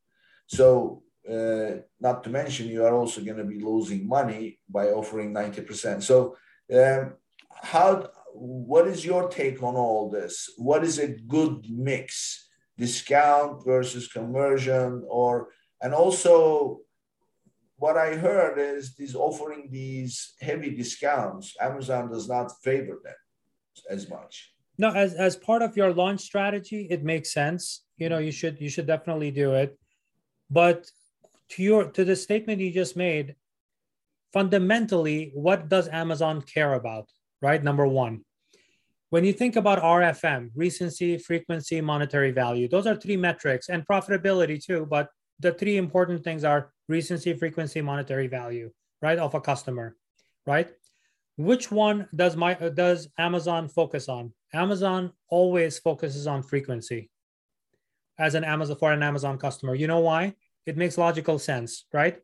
So, 0.47 1.03
uh, 1.31 1.83
not 2.01 2.25
to 2.25 2.31
mention, 2.31 2.69
you 2.69 2.85
are 2.85 2.95
also 2.95 3.21
going 3.23 3.37
to 3.37 3.45
be 3.45 3.61
losing 3.61 4.09
money 4.09 4.59
by 4.69 4.89
offering 4.89 5.33
90%. 5.33 6.03
So, 6.03 6.37
um, 6.75 7.15
how? 7.63 8.11
What 8.33 8.87
is 8.87 9.05
your 9.05 9.29
take 9.29 9.63
on 9.63 9.75
all 9.75 10.11
this? 10.11 10.51
What 10.57 10.85
is 10.85 10.99
a 10.99 11.09
good 11.09 11.67
mix? 11.71 12.49
Discount 12.77 13.65
versus 13.65 14.07
conversion, 14.07 15.05
or 15.09 15.49
and 15.83 15.93
also 15.93 16.81
what 17.79 17.97
I 17.97 18.17
heard 18.17 18.59
is 18.59 18.95
these 18.95 19.15
offering 19.15 19.69
these 19.71 20.35
heavy 20.41 20.71
discounts. 20.71 21.55
Amazon 21.61 22.11
does 22.11 22.29
not 22.29 22.53
favor 22.63 22.99
them 23.03 23.15
as 23.89 24.11
much. 24.11 24.53
No, 24.79 24.91
as 24.91 25.15
as 25.15 25.37
part 25.37 25.63
of 25.63 25.77
your 25.77 25.93
launch 25.93 26.21
strategy, 26.21 26.87
it 26.91 27.03
makes 27.03 27.33
sense. 27.33 27.85
You 27.97 28.09
know, 28.09 28.19
you 28.19 28.33
should 28.33 28.61
you 28.61 28.69
should 28.69 28.87
definitely 28.87 29.31
do 29.31 29.55
it. 29.55 29.79
But 30.51 30.91
to 31.51 31.63
your 31.63 31.85
to 31.91 32.05
the 32.05 32.17
statement 32.17 32.61
you 32.61 32.73
just 32.73 32.97
made, 32.97 33.37
fundamentally, 34.33 35.31
what 35.35 35.69
does 35.69 35.89
Amazon 35.89 36.43
care 36.43 36.75
about? 36.75 37.09
Right, 37.41 37.63
number 37.63 37.87
one. 37.87 38.25
When 39.11 39.25
you 39.25 39.33
think 39.33 39.57
about 39.57 39.81
RFM, 39.81 40.51
recency, 40.55 41.17
frequency, 41.17 41.81
monetary 41.81 42.33
value, 42.33 42.69
those 42.69 42.87
are 42.87 42.97
three 42.97 43.17
metrics 43.17 43.69
and 43.69 43.87
profitability 43.87 44.63
too. 44.63 44.87
But 44.91 45.09
the 45.41 45.53
three 45.53 45.77
important 45.77 46.25
things 46.25 46.45
are 46.45 46.73
recency, 46.89 47.35
frequency, 47.35 47.81
monetary 47.81 48.27
value, 48.27 48.71
right, 49.03 49.19
of 49.19 49.35
a 49.35 49.41
customer, 49.41 49.97
right? 50.47 50.71
which 51.39 51.71
one 51.71 52.09
does 52.15 52.37
my 52.37 52.57
uh, 52.57 52.69
does 52.69 53.09
amazon 53.17 53.69
focus 53.69 54.09
on? 54.09 54.33
Amazon 54.53 55.13
always 55.31 55.79
focuses 55.79 56.27
on 56.27 56.43
frequency 56.43 57.11
as 58.19 58.35
an 58.35 58.45
amazon 58.45 58.77
for 58.77 58.93
an 58.93 59.03
amazon 59.03 59.39
customer. 59.39 59.75
You 59.75 59.87
know 59.87 60.01
why? 60.01 60.35
It 60.67 60.77
makes 60.77 60.99
logical 60.99 61.39
sense 61.39 61.87
right? 61.93 62.19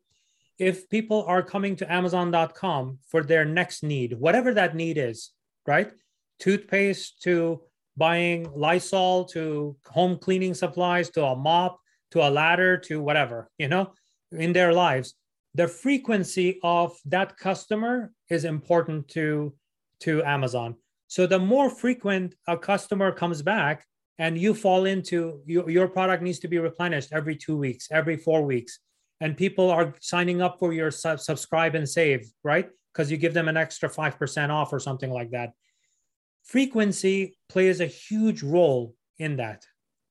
If 0.59 0.89
people 0.89 1.23
are 1.27 1.41
coming 1.41 1.75
to 1.77 1.91
amazon.com 1.91 2.99
for 3.07 3.23
their 3.23 3.45
next 3.45 3.83
need 3.83 4.13
whatever 4.19 4.53
that 4.53 4.75
need 4.75 4.97
is 4.97 5.31
right? 5.65 5.91
Toothpaste 6.39 7.21
to 7.23 7.61
buying 7.97 8.51
lysol 8.53 9.23
to 9.25 9.77
home 9.87 10.17
cleaning 10.17 10.53
supplies 10.53 11.09
to 11.11 11.23
a 11.23 11.35
mop 11.35 11.79
to 12.15 12.25
a 12.25 12.31
ladder 12.31 12.77
to 12.77 13.01
whatever 13.01 13.49
you 13.57 13.67
know 13.67 13.91
in 14.31 14.53
their 14.53 14.73
lives. 14.73 15.13
The 15.53 15.67
frequency 15.67 16.59
of 16.63 16.97
that 17.05 17.37
customer 17.37 18.11
is 18.29 18.45
important 18.45 19.09
to 19.09 19.53
to 20.01 20.23
amazon. 20.23 20.75
So 21.07 21.27
the 21.27 21.39
more 21.39 21.69
frequent 21.69 22.35
a 22.47 22.57
customer 22.57 23.11
comes 23.11 23.41
back 23.41 23.85
and 24.17 24.37
you 24.37 24.53
fall 24.53 24.85
into 24.85 25.41
your, 25.45 25.69
your 25.69 25.87
product 25.89 26.23
needs 26.23 26.39
to 26.39 26.47
be 26.47 26.57
replenished 26.57 27.09
every 27.11 27.35
two 27.35 27.57
weeks 27.57 27.89
every 27.91 28.17
four 28.17 28.41
weeks 28.43 28.79
and 29.21 29.37
people 29.37 29.69
are 29.69 29.93
signing 29.99 30.41
up 30.41 30.57
for 30.57 30.71
your 30.71 30.91
sub- 30.91 31.19
subscribe 31.19 31.75
and 31.75 31.87
save 31.87 32.21
right? 32.43 32.69
Because 32.93 33.11
you 33.11 33.17
give 33.17 33.33
them 33.33 33.49
an 33.49 33.57
extra 33.57 33.89
5% 33.89 34.49
off 34.49 34.71
or 34.71 34.79
something 34.79 35.11
like 35.11 35.31
that. 35.31 35.49
Frequency 36.43 37.37
plays 37.49 37.81
a 37.81 37.87
huge 37.87 38.41
role 38.41 38.95
in 39.19 39.35
that 39.35 39.65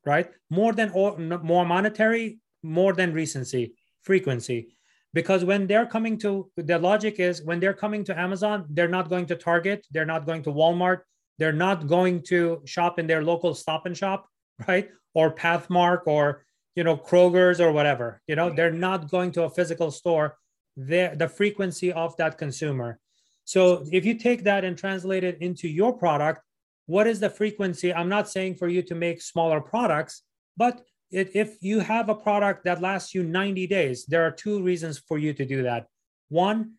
right? 0.07 0.31
More 0.51 0.73
than 0.73 0.91
or, 0.91 1.19
more 1.19 1.65
monetary 1.65 2.39
more 2.65 2.95
than 2.95 3.13
recency 3.13 3.75
frequency. 4.03 4.75
Because 5.13 5.45
when 5.45 5.69
they're 5.69 5.87
coming 5.87 6.19
to 6.19 6.51
the 6.57 6.79
logic 6.79 7.21
is 7.21 7.43
when 7.43 7.61
they're 7.61 7.81
coming 7.85 8.03
to 8.05 8.19
amazon 8.19 8.67
they're 8.71 8.89
not 8.89 9.09
going 9.09 9.27
to 9.27 9.37
target 9.37 9.87
they're 9.93 10.11
not 10.15 10.27
going 10.27 10.43
to 10.43 10.51
walmart 10.51 11.01
they're 11.39 11.53
not 11.53 11.87
going 11.87 12.23
to 12.23 12.61
shop 12.65 12.99
in 12.99 13.07
their 13.07 13.23
local 13.23 13.55
stop 13.55 13.87
and 13.87 13.97
shop 13.97 14.27
right? 14.67 14.89
Or 15.15 15.33
pathmark 15.33 16.07
or 16.07 16.45
you 16.75 16.83
know 16.83 16.97
kroger's 16.97 17.61
or 17.61 17.71
whatever 17.71 18.21
you 18.27 18.35
know? 18.35 18.51
They're 18.51 18.73
not 18.73 19.09
going 19.11 19.31
to 19.33 19.45
a 19.45 19.51
physical 19.51 19.91
store. 19.91 20.37
The 20.77 21.13
the 21.15 21.29
frequency 21.29 21.93
of 21.93 22.17
that 22.17 22.37
consumer. 22.37 22.99
So 23.45 23.85
if 23.93 24.05
you 24.05 24.15
take 24.15 24.43
that 24.45 24.65
and 24.65 24.77
translate 24.77 25.23
it 25.23 25.37
into 25.41 25.69
your 25.69 25.93
product 25.93 26.41
what 26.87 27.07
is 27.07 27.21
the 27.21 27.31
frequency 27.31 27.93
i'm 27.93 28.09
not 28.09 28.29
saying 28.29 28.55
for 28.55 28.69
you 28.69 28.83
to 28.83 28.95
make 28.95 29.21
smaller 29.21 29.61
products 29.61 30.23
but 30.57 30.83
it, 31.15 31.31
if 31.35 31.57
you 31.61 31.81
have 31.81 32.09
a 32.09 32.15
product 32.15 32.65
that 32.65 32.81
lasts 32.81 33.15
you 33.15 33.23
90 33.23 33.67
days, 33.69 34.05
there 34.07 34.25
are 34.25 34.31
two 34.31 34.63
reasons 34.63 34.99
for 34.99 35.17
you 35.17 35.33
to 35.33 35.45
do 35.45 35.63
that. 35.63 35.87
One, 36.29 36.73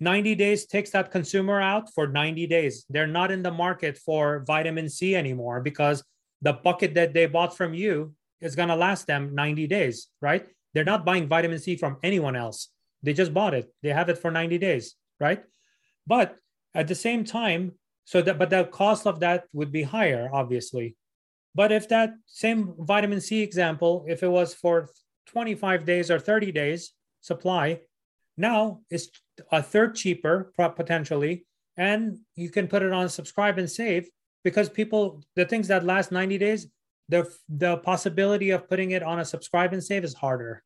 90 0.00 0.34
days 0.34 0.66
takes 0.66 0.90
that 0.90 1.10
consumer 1.10 1.60
out 1.60 1.92
for 1.94 2.06
90 2.06 2.46
days. 2.46 2.84
They're 2.88 3.06
not 3.06 3.30
in 3.30 3.42
the 3.42 3.50
market 3.50 3.98
for 3.98 4.44
vitamin 4.46 4.88
C 4.88 5.16
anymore 5.16 5.60
because 5.60 6.04
the 6.42 6.54
bucket 6.54 6.94
that 6.94 7.12
they 7.12 7.26
bought 7.26 7.56
from 7.56 7.74
you 7.74 8.14
is 8.40 8.56
going 8.56 8.68
to 8.68 8.76
last 8.76 9.06
them 9.06 9.34
90 9.34 9.66
days, 9.66 10.08
right? 10.20 10.46
They're 10.72 10.84
not 10.84 11.04
buying 11.04 11.28
vitamin 11.28 11.58
C 11.58 11.76
from 11.76 11.98
anyone 12.02 12.36
else. 12.36 12.68
They 13.02 13.12
just 13.12 13.34
bought 13.34 13.54
it. 13.54 13.72
They 13.82 13.90
have 13.90 14.08
it 14.08 14.18
for 14.18 14.30
90 14.30 14.58
days, 14.58 14.94
right? 15.18 15.42
But 16.06 16.36
at 16.74 16.88
the 16.88 16.94
same 16.94 17.24
time, 17.24 17.72
so 18.10 18.20
that 18.20 18.38
but 18.40 18.50
the 18.50 18.64
cost 18.64 19.06
of 19.06 19.20
that 19.20 19.44
would 19.52 19.70
be 19.70 19.84
higher, 19.84 20.28
obviously. 20.32 20.96
But 21.54 21.70
if 21.70 21.88
that 21.90 22.14
same 22.26 22.74
vitamin 22.76 23.20
C 23.20 23.40
example, 23.40 24.04
if 24.08 24.24
it 24.24 24.28
was 24.28 24.52
for 24.52 24.88
25 25.26 25.84
days 25.84 26.10
or 26.10 26.18
30 26.18 26.50
days 26.50 26.92
supply, 27.20 27.82
now 28.36 28.80
it's 28.90 29.10
a 29.52 29.62
third 29.62 29.94
cheaper 29.94 30.52
potentially, 30.56 31.46
and 31.76 32.18
you 32.34 32.50
can 32.50 32.66
put 32.66 32.82
it 32.82 32.90
on 32.92 33.08
subscribe 33.08 33.58
and 33.58 33.70
save 33.70 34.10
because 34.42 34.68
people 34.68 35.22
the 35.36 35.44
things 35.44 35.68
that 35.68 35.84
last 35.84 36.10
90 36.10 36.36
days 36.36 36.66
the 37.08 37.32
the 37.48 37.76
possibility 37.76 38.50
of 38.50 38.68
putting 38.68 38.90
it 38.90 39.04
on 39.04 39.20
a 39.20 39.24
subscribe 39.24 39.72
and 39.72 39.84
save 39.84 40.02
is 40.02 40.14
harder 40.14 40.64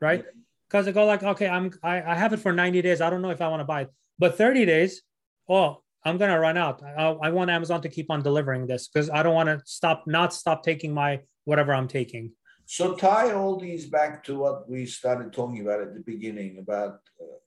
right? 0.00 0.24
Because 0.68 0.86
they 0.86 0.92
go 0.92 1.04
like 1.04 1.22
okay 1.22 1.48
i'm 1.48 1.72
I, 1.82 2.02
I 2.12 2.14
have 2.14 2.32
it 2.32 2.40
for 2.40 2.52
90 2.52 2.80
days. 2.80 3.02
I 3.02 3.10
don't 3.10 3.20
know 3.20 3.34
if 3.36 3.42
i 3.42 3.48
want 3.48 3.60
to 3.60 3.64
buy 3.64 3.82
it. 3.82 3.90
But 4.18 4.38
30 4.38 4.64
days 4.64 5.02
oh 5.46 5.82
i'm 6.06 6.16
gonna 6.16 6.38
run 6.38 6.56
out 6.56 6.82
i, 6.82 7.04
I 7.26 7.30
want 7.30 7.50
amazon 7.50 7.82
to 7.82 7.88
keep 7.88 8.10
on 8.10 8.22
delivering 8.22 8.66
this 8.66 8.88
because 8.88 9.10
i 9.10 9.22
don't 9.22 9.34
want 9.34 9.48
to 9.48 9.60
stop 9.64 10.04
not 10.06 10.32
stop 10.32 10.62
taking 10.62 10.94
my 10.94 11.20
whatever 11.44 11.74
i'm 11.74 11.88
taking 11.88 12.32
so 12.64 12.94
tie 12.94 13.32
all 13.32 13.58
these 13.58 13.86
back 13.86 14.24
to 14.24 14.38
what 14.38 14.68
we 14.68 14.86
started 14.86 15.32
talking 15.32 15.60
about 15.60 15.80
at 15.80 15.94
the 15.94 16.00
beginning 16.00 16.58
about 16.58 17.00
uh, 17.20 17.38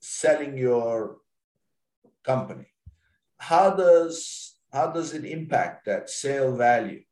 selling 0.00 0.56
your 0.56 1.18
company 2.22 2.66
how 3.38 3.70
does 3.70 4.54
how 4.72 4.86
does 4.86 5.12
it 5.14 5.24
impact 5.24 5.86
that 5.86 6.08
sale 6.08 6.54
value 6.56 7.02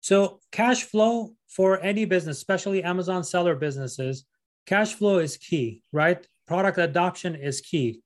so 0.00 0.40
cash 0.52 0.84
flow 0.84 1.34
for 1.48 1.80
any 1.80 2.04
business, 2.04 2.38
especially 2.38 2.82
Amazon 2.82 3.24
seller 3.24 3.54
businesses, 3.54 4.24
cash 4.66 4.94
flow 4.94 5.18
is 5.18 5.36
key, 5.36 5.82
right? 5.92 6.26
Product 6.46 6.78
adoption 6.78 7.34
is 7.34 7.60
key. 7.60 8.00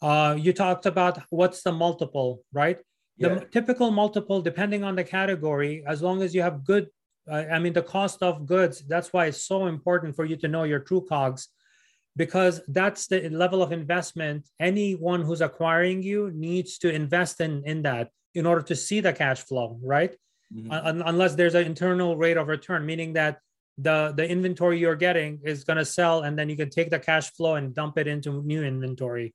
Uh, 0.00 0.36
you 0.38 0.52
talked 0.52 0.86
about 0.86 1.20
what's 1.30 1.62
the 1.62 1.72
multiple, 1.72 2.42
right? 2.52 2.78
The 3.18 3.28
yeah. 3.28 3.44
typical 3.50 3.90
multiple, 3.90 4.40
depending 4.40 4.84
on 4.84 4.94
the 4.94 5.04
category, 5.04 5.82
as 5.86 6.02
long 6.02 6.22
as 6.22 6.34
you 6.34 6.42
have 6.42 6.64
good, 6.64 6.86
uh, 7.30 7.44
I 7.50 7.58
mean, 7.58 7.72
the 7.72 7.82
cost 7.82 8.22
of 8.22 8.46
goods, 8.46 8.84
that's 8.86 9.12
why 9.12 9.26
it's 9.26 9.42
so 9.42 9.66
important 9.66 10.14
for 10.14 10.24
you 10.24 10.36
to 10.36 10.48
know 10.48 10.62
your 10.64 10.78
true 10.78 11.04
COGS 11.08 11.48
because 12.16 12.60
that's 12.68 13.06
the 13.06 13.28
level 13.28 13.62
of 13.62 13.70
investment 13.70 14.44
anyone 14.58 15.22
who's 15.22 15.40
acquiring 15.40 16.02
you 16.02 16.32
needs 16.34 16.78
to 16.78 16.92
invest 16.92 17.40
in, 17.40 17.62
in 17.64 17.82
that 17.82 18.10
in 18.34 18.46
order 18.46 18.62
to 18.62 18.74
see 18.74 19.00
the 19.00 19.12
cash 19.12 19.40
flow, 19.40 19.78
right? 19.82 20.16
mm-hmm. 20.54 20.70
un- 20.70 21.02
unless 21.06 21.34
there's 21.34 21.54
an 21.54 21.66
internal 21.66 22.16
rate 22.16 22.36
of 22.36 22.48
return, 22.48 22.86
meaning 22.86 23.12
that 23.14 23.38
the 23.78 24.12
the 24.16 24.28
inventory 24.28 24.78
you're 24.78 24.96
getting 24.96 25.40
is 25.44 25.64
going 25.64 25.76
to 25.76 25.84
sell, 25.84 26.22
and 26.22 26.38
then 26.38 26.48
you 26.48 26.56
can 26.56 26.70
take 26.70 26.90
the 26.90 26.98
cash 26.98 27.30
flow 27.32 27.54
and 27.54 27.74
dump 27.74 27.98
it 27.98 28.06
into 28.06 28.42
new 28.42 28.64
inventory. 28.64 29.34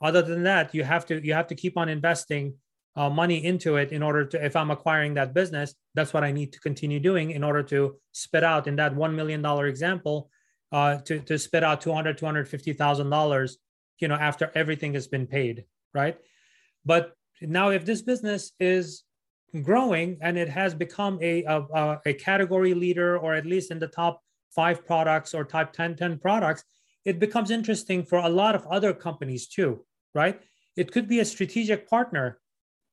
Other 0.00 0.22
than 0.22 0.42
that, 0.44 0.74
you 0.74 0.84
have 0.84 1.06
to 1.06 1.24
you 1.24 1.34
have 1.34 1.46
to 1.48 1.54
keep 1.54 1.76
on 1.76 1.88
investing 1.88 2.54
uh, 2.96 3.08
money 3.08 3.44
into 3.44 3.76
it 3.76 3.92
in 3.92 4.02
order 4.02 4.24
to 4.24 4.44
if 4.44 4.56
i'm 4.56 4.72
acquiring 4.72 5.14
that 5.14 5.32
business 5.32 5.76
that's 5.94 6.12
what 6.12 6.24
i 6.24 6.32
need 6.32 6.52
to 6.52 6.58
continue 6.58 6.98
doing 6.98 7.30
in 7.30 7.44
order 7.44 7.62
to 7.62 7.94
spit 8.10 8.42
out 8.42 8.66
in 8.66 8.74
that 8.74 8.92
$1 8.92 9.14
million 9.14 9.46
example 9.64 10.28
uh, 10.72 10.96
to, 10.96 11.20
to 11.20 11.38
spit 11.38 11.62
out 11.62 11.80
200 11.80 12.18
$250000 12.18 13.52
you 14.00 14.08
know 14.08 14.16
after 14.16 14.50
everything 14.56 14.92
has 14.94 15.06
been 15.06 15.24
paid 15.24 15.64
right? 15.94 16.16
But 16.84 17.12
now 17.40 17.70
if 17.70 17.84
this 17.84 18.02
business 18.02 18.52
is 18.60 19.04
growing 19.62 20.18
and 20.20 20.38
it 20.38 20.48
has 20.48 20.74
become 20.74 21.18
a, 21.20 21.42
a, 21.44 21.98
a 22.06 22.14
category 22.14 22.74
leader 22.74 23.18
or 23.18 23.34
at 23.34 23.46
least 23.46 23.70
in 23.70 23.78
the 23.78 23.88
top 23.88 24.22
five 24.54 24.86
products 24.86 25.34
or 25.34 25.44
top 25.44 25.72
10, 25.72 25.96
10 25.96 26.18
products, 26.18 26.64
it 27.04 27.18
becomes 27.18 27.50
interesting 27.50 28.04
for 28.04 28.18
a 28.18 28.28
lot 28.28 28.54
of 28.54 28.66
other 28.66 28.92
companies 28.92 29.48
too, 29.48 29.84
right? 30.14 30.40
It 30.76 30.92
could 30.92 31.08
be 31.08 31.20
a 31.20 31.24
strategic 31.24 31.88
partner. 31.88 32.38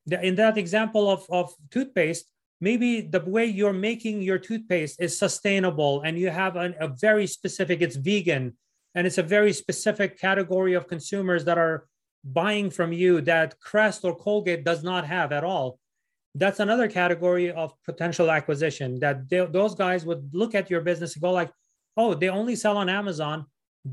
In 0.09 0.35
that 0.35 0.57
example 0.57 1.09
of, 1.09 1.25
of 1.29 1.53
toothpaste, 1.71 2.25
maybe 2.61 3.01
the 3.01 3.19
way 3.19 3.45
you're 3.45 3.73
making 3.73 4.21
your 4.21 4.39
toothpaste 4.39 5.01
is 5.01 5.17
sustainable 5.17 6.01
and 6.01 6.17
you 6.17 6.29
have 6.29 6.55
an, 6.55 6.75
a 6.79 6.87
very 6.87 7.27
specific, 7.27 7.81
it's 7.81 7.95
vegan, 7.95 8.55
and 8.95 9.05
it's 9.05 9.17
a 9.17 9.23
very 9.23 9.53
specific 9.53 10.19
category 10.19 10.73
of 10.73 10.87
consumers 10.87 11.45
that 11.45 11.57
are 11.57 11.87
buying 12.23 12.69
from 12.69 12.93
you 12.93 13.21
that 13.21 13.59
Crest 13.59 14.03
or 14.03 14.15
Colgate 14.15 14.63
does 14.63 14.83
not 14.83 15.05
have 15.05 15.31
at 15.31 15.43
all 15.43 15.79
that's 16.37 16.59
another 16.59 16.87
category 16.87 17.51
of 17.51 17.73
potential 17.83 18.29
acquisition 18.29 18.99
that 18.99 19.27
they, 19.29 19.43
those 19.45 19.73
guys 19.73 20.05
would 20.05 20.29
look 20.33 20.53
at 20.53 20.69
your 20.69 20.81
business 20.81 21.15
and 21.15 21.21
go 21.21 21.31
like 21.31 21.51
oh 21.95 22.13
they 22.13 22.29
only 22.29 22.55
sell 22.55 22.77
on 22.77 22.89
amazon 22.89 23.45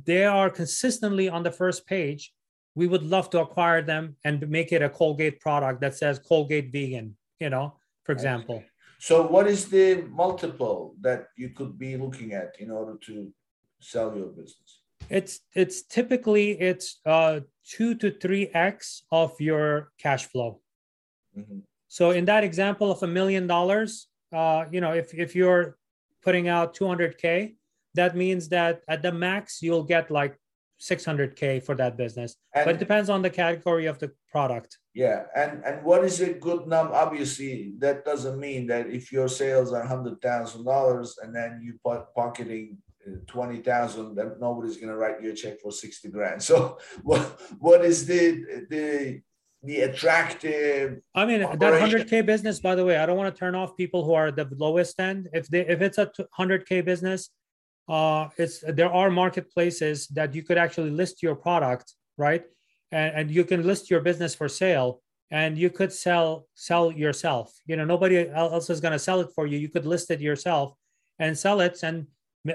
they 0.04 0.24
are 0.24 0.50
consistently 0.50 1.28
on 1.28 1.42
the 1.42 1.50
first 1.50 1.86
page 1.86 2.32
we 2.74 2.86
would 2.86 3.02
love 3.02 3.30
to 3.30 3.40
acquire 3.40 3.82
them 3.82 4.16
and 4.24 4.48
make 4.48 4.72
it 4.72 4.82
a 4.82 4.88
colgate 4.88 5.40
product 5.40 5.80
that 5.80 5.94
says 5.94 6.18
colgate 6.18 6.72
vegan 6.72 7.16
you 7.40 7.50
know 7.50 7.74
for 8.04 8.12
example. 8.12 8.62
So 8.98 9.26
what 9.26 9.46
is 9.46 9.68
the 9.68 10.04
multiple 10.10 10.94
that 11.00 11.28
you 11.36 11.50
could 11.50 11.78
be 11.78 11.96
looking 11.96 12.32
at 12.32 12.56
in 12.58 12.70
order 12.70 12.96
to 13.06 13.32
sell 13.80 14.16
your 14.16 14.28
business? 14.28 14.80
It's 15.10 15.40
it's 15.54 15.82
typically 15.82 16.52
it's 16.60 17.00
uh 17.04 17.40
two 17.66 17.94
to 17.96 18.10
three 18.10 18.48
x 18.54 19.02
of 19.10 19.38
your 19.40 19.92
cash 19.98 20.26
flow. 20.26 20.60
Mm-hmm. 21.36 21.58
So 21.88 22.10
in 22.10 22.24
that 22.26 22.44
example 22.44 22.90
of 22.90 23.02
a 23.02 23.06
million 23.06 23.46
dollars, 23.46 24.08
uh, 24.32 24.64
you 24.70 24.80
know, 24.80 24.92
if, 24.92 25.14
if 25.14 25.36
you're 25.36 25.76
putting 26.22 26.48
out 26.48 26.74
200K, 26.74 27.54
that 27.94 28.16
means 28.16 28.48
that 28.48 28.82
at 28.88 29.02
the 29.02 29.12
max, 29.12 29.62
you'll 29.62 29.84
get 29.84 30.10
like 30.10 30.36
600K 30.80 31.62
for 31.62 31.74
that 31.76 31.96
business. 31.96 32.36
And, 32.54 32.64
but 32.66 32.74
it 32.76 32.78
depends 32.78 33.10
on 33.10 33.22
the 33.22 33.30
category 33.30 33.86
of 33.86 33.98
the 33.98 34.12
product. 34.28 34.78
Yeah. 34.94 35.24
And, 35.34 35.64
and 35.64 35.84
what 35.84 36.04
is 36.04 36.20
a 36.20 36.32
good 36.32 36.66
number? 36.66 36.94
Obviously, 36.94 37.74
that 37.78 38.04
doesn't 38.04 38.38
mean 38.38 38.66
that 38.68 38.88
if 38.88 39.12
your 39.12 39.28
sales 39.28 39.72
are 39.72 39.86
$100,000 39.86 41.10
and 41.22 41.34
then 41.34 41.60
you 41.62 41.78
put 41.84 42.14
pocketing 42.14 42.78
uh, 43.06 43.16
20,000 43.26 44.14
that 44.14 44.40
nobody's 44.40 44.76
going 44.76 44.88
to 44.88 44.96
write 44.96 45.22
you 45.22 45.30
a 45.30 45.34
check 45.34 45.60
for 45.60 45.72
60 45.72 46.08
grand. 46.10 46.42
So 46.42 46.78
what, 47.02 47.20
what 47.58 47.84
is 47.84 48.06
the, 48.06 48.66
the, 48.68 49.20
the 49.64 49.80
attractive. 49.80 51.00
I 51.14 51.24
mean, 51.24 51.42
operation. 51.42 51.98
that 51.98 52.08
100k 52.08 52.26
business. 52.26 52.60
By 52.60 52.74
the 52.74 52.84
way, 52.84 52.98
I 52.98 53.06
don't 53.06 53.16
want 53.16 53.34
to 53.34 53.38
turn 53.38 53.54
off 53.54 53.76
people 53.76 54.04
who 54.04 54.12
are 54.14 54.30
the 54.30 54.48
lowest 54.56 55.00
end. 55.00 55.28
If 55.32 55.48
they 55.48 55.60
if 55.66 55.80
it's 55.80 55.98
a 55.98 56.10
100k 56.38 56.84
business, 56.84 57.30
uh, 57.88 58.28
it's 58.36 58.60
there 58.60 58.92
are 58.92 59.10
marketplaces 59.10 60.06
that 60.08 60.34
you 60.34 60.42
could 60.42 60.58
actually 60.58 60.90
list 60.90 61.22
your 61.22 61.34
product, 61.34 61.92
right? 62.16 62.44
And, 62.92 63.14
and 63.16 63.30
you 63.30 63.44
can 63.44 63.66
list 63.66 63.90
your 63.90 64.00
business 64.00 64.34
for 64.34 64.48
sale, 64.48 65.02
and 65.30 65.58
you 65.58 65.70
could 65.70 65.92
sell 65.92 66.46
sell 66.54 66.90
yourself. 66.90 67.52
You 67.66 67.76
know, 67.76 67.84
nobody 67.84 68.28
else 68.28 68.70
is 68.70 68.80
going 68.80 68.92
to 68.92 68.98
sell 68.98 69.20
it 69.20 69.30
for 69.34 69.46
you. 69.46 69.58
You 69.58 69.68
could 69.68 69.86
list 69.86 70.10
it 70.10 70.20
yourself 70.20 70.74
and 71.18 71.38
sell 71.38 71.60
it, 71.60 71.82
and 71.82 72.06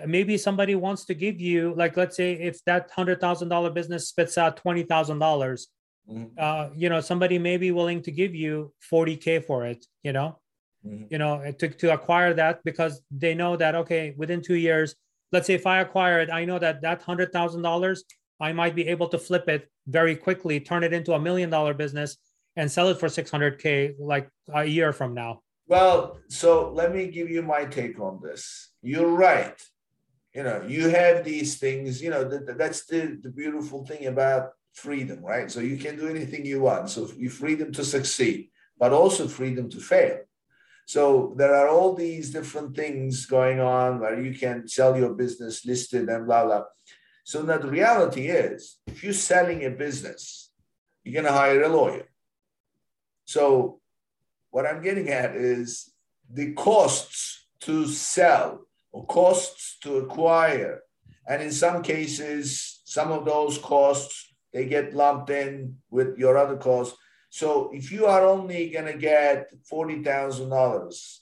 maybe 0.05 0.37
somebody 0.37 0.75
wants 0.75 1.05
to 1.05 1.13
give 1.13 1.41
you 1.41 1.73
like 1.75 1.97
let's 1.97 2.15
say 2.15 2.33
if 2.33 2.63
that 2.65 2.91
hundred 2.91 3.19
thousand 3.19 3.49
dollar 3.49 3.69
business 3.69 4.07
spits 4.07 4.37
out 4.37 4.57
twenty 4.57 4.83
thousand 4.83 5.19
dollars 5.19 5.67
mm-hmm. 6.09 6.25
uh, 6.37 6.69
you 6.75 6.89
know, 6.89 7.01
somebody 7.01 7.39
may 7.39 7.57
be 7.57 7.71
willing 7.71 8.01
to 8.03 8.11
give 8.11 8.35
you 8.35 8.73
40K 8.91 9.45
for 9.45 9.65
it, 9.65 9.85
you 10.03 10.13
know, 10.13 10.39
mm-hmm. 10.85 11.05
you 11.09 11.17
know, 11.17 11.51
to, 11.59 11.69
to 11.69 11.93
acquire 11.93 12.33
that 12.33 12.63
because 12.63 13.01
they 13.11 13.35
know 13.35 13.55
that, 13.57 13.75
okay, 13.75 14.13
within 14.17 14.41
two 14.41 14.55
years, 14.55 14.95
let's 15.31 15.47
say 15.47 15.53
if 15.53 15.67
I 15.67 15.79
acquire 15.79 16.19
it, 16.19 16.29
I 16.31 16.45
know 16.45 16.59
that 16.59 16.81
that 16.81 17.03
$100,000, 17.03 17.99
I 18.41 18.53
might 18.53 18.75
be 18.75 18.87
able 18.87 19.07
to 19.09 19.17
flip 19.17 19.47
it 19.49 19.69
very 19.87 20.15
quickly, 20.15 20.59
turn 20.59 20.83
it 20.83 20.93
into 20.93 21.13
a 21.13 21.19
million 21.19 21.49
dollar 21.49 21.73
business 21.73 22.17
and 22.55 22.71
sell 22.71 22.89
it 22.89 22.99
for 22.99 23.07
600K 23.07 23.95
like 23.99 24.29
a 24.53 24.65
year 24.65 24.93
from 24.93 25.13
now. 25.13 25.41
Well, 25.67 26.19
so 26.29 26.71
let 26.71 26.93
me 26.93 27.07
give 27.07 27.29
you 27.29 27.41
my 27.43 27.65
take 27.65 27.99
on 27.99 28.19
this. 28.23 28.71
You're 28.81 29.15
right. 29.15 29.61
You 30.33 30.43
know, 30.43 30.63
you 30.67 30.89
have 30.89 31.23
these 31.23 31.57
things, 31.57 32.01
you 32.01 32.09
know, 32.09 32.23
that's 32.23 32.85
the, 32.85 33.19
the 33.21 33.29
beautiful 33.29 33.85
thing 33.85 34.07
about 34.07 34.51
freedom, 34.73 35.23
right? 35.23 35.49
So 35.51 35.59
you 35.59 35.77
can 35.77 35.95
do 35.95 36.07
anything 36.07 36.45
you 36.45 36.61
want. 36.61 36.89
So 36.89 37.09
you 37.17 37.29
freedom 37.29 37.71
to 37.73 37.83
succeed, 37.83 38.49
but 38.79 38.93
also 38.93 39.27
freedom 39.27 39.69
to 39.69 39.79
fail. 39.79 40.19
So 40.89 41.35
there 41.37 41.53
are 41.53 41.69
all 41.69 41.93
these 41.93 42.31
different 42.31 42.75
things 42.75 43.27
going 43.27 43.59
on 43.59 43.99
where 43.99 44.19
you 44.19 44.33
can 44.33 44.67
sell 44.67 44.97
your 44.97 45.13
business 45.13 45.63
listed 45.63 46.09
and 46.09 46.25
blah 46.25 46.45
blah. 46.45 46.63
So 47.23 47.43
now 47.43 47.59
the 47.59 47.69
reality 47.69 48.25
is, 48.29 48.79
if 48.87 49.03
you're 49.03 49.13
selling 49.13 49.63
a 49.63 49.69
business, 49.69 50.49
you're 51.03 51.21
going 51.21 51.31
to 51.31 51.39
hire 51.39 51.61
a 51.61 51.69
lawyer. 51.69 52.07
So 53.25 53.81
what 54.49 54.65
I'm 54.65 54.81
getting 54.81 55.09
at 55.09 55.35
is 55.35 55.93
the 56.27 56.53
costs 56.53 57.45
to 57.67 57.85
sell 57.85 58.65
or 58.91 59.05
costs 59.05 59.77
to 59.83 59.97
acquire, 59.97 60.81
and 61.27 61.39
in 61.43 61.51
some 61.51 61.83
cases, 61.83 62.81
some 62.85 63.11
of 63.11 63.25
those 63.25 63.59
costs 63.59 64.33
they 64.53 64.65
get 64.65 64.95
lumped 64.95 65.29
in 65.29 65.77
with 65.91 66.17
your 66.17 66.35
other 66.35 66.57
costs. 66.57 66.97
So 67.29 67.71
if 67.73 67.91
you 67.91 68.05
are 68.05 68.25
only 68.25 68.69
going 68.69 68.85
to 68.85 68.97
get 68.97 69.53
$40,000 69.71 71.19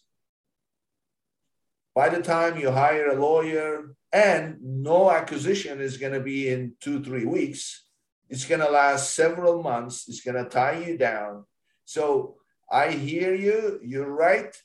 by 1.94 2.10
the 2.10 2.22
time 2.22 2.58
you 2.58 2.72
hire 2.72 3.10
a 3.10 3.20
lawyer 3.20 3.96
and 4.14 4.58
no 4.62 5.12
acquisition 5.12 5.82
is 5.82 5.98
going 5.98 6.14
to 6.14 6.20
be 6.20 6.48
in 6.48 6.74
two, 6.80 7.04
three 7.04 7.26
weeks, 7.26 7.86
it's 8.30 8.46
going 8.46 8.62
to 8.62 8.70
last 8.70 9.16
several 9.16 9.62
months. 9.64 10.08
It's 10.08 10.22
going 10.22 10.42
to 10.42 10.50
tie 10.50 10.80
you 10.80 10.98
down. 10.98 11.46
So 11.86 12.36
I 12.70 12.92
hear 12.92 13.34
you. 13.34 13.80
You're 13.84 14.12
right. 14.12 14.56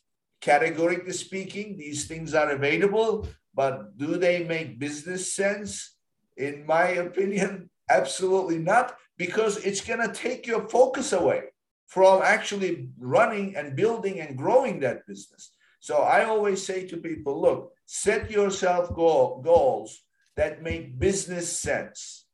Categorically 0.40 1.12
speaking, 1.12 1.76
these 1.76 2.06
things 2.06 2.34
are 2.34 2.50
available, 2.50 3.28
but 3.54 3.96
do 3.96 4.16
they 4.16 4.44
make 4.44 4.78
business 4.78 5.32
sense? 5.32 5.96
In 6.36 6.66
my 6.66 6.88
opinion, 6.88 7.70
absolutely 7.90 8.58
not, 8.58 8.96
because 9.18 9.58
it's 9.58 9.80
going 9.80 10.00
to 10.00 10.12
take 10.12 10.46
your 10.46 10.68
focus 10.68 11.12
away 11.12 11.42
from 11.86 12.22
actually 12.22 12.88
running 12.98 13.56
and 13.56 13.76
building 13.76 14.20
and 14.20 14.36
growing 14.36 14.80
that 14.80 15.06
business. 15.06 15.52
So 15.80 15.98
I 15.98 16.24
always 16.24 16.64
say 16.64 16.86
to 16.86 16.96
people 16.96 17.40
look, 17.40 17.72
set 17.86 18.30
yourself 18.30 18.94
goal, 18.94 19.42
goals 19.42 20.02
that 20.36 20.62
make 20.62 20.98
business 20.98 21.52
sense. 21.52 22.26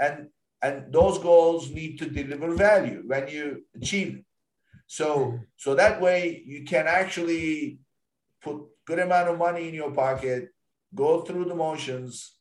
And, 0.00 0.28
and 0.62 0.92
those 0.92 1.18
goals 1.18 1.70
need 1.70 1.98
to 1.98 2.08
deliver 2.08 2.54
value 2.54 3.02
when 3.06 3.28
you 3.28 3.64
achieve 3.74 4.16
it. 4.18 4.24
So, 4.86 5.24
hmm. 5.24 5.36
so 5.56 5.74
that 5.74 6.00
way 6.00 6.42
you 6.46 6.64
can 6.64 6.86
actually 6.86 7.80
put 8.42 8.62
good 8.86 8.98
amount 8.98 9.28
of 9.28 9.38
money 9.38 9.68
in 9.68 9.74
your 9.74 9.90
pocket, 9.90 10.50
go 10.94 11.22
through 11.22 11.46
the 11.46 11.54
motions 11.54 12.36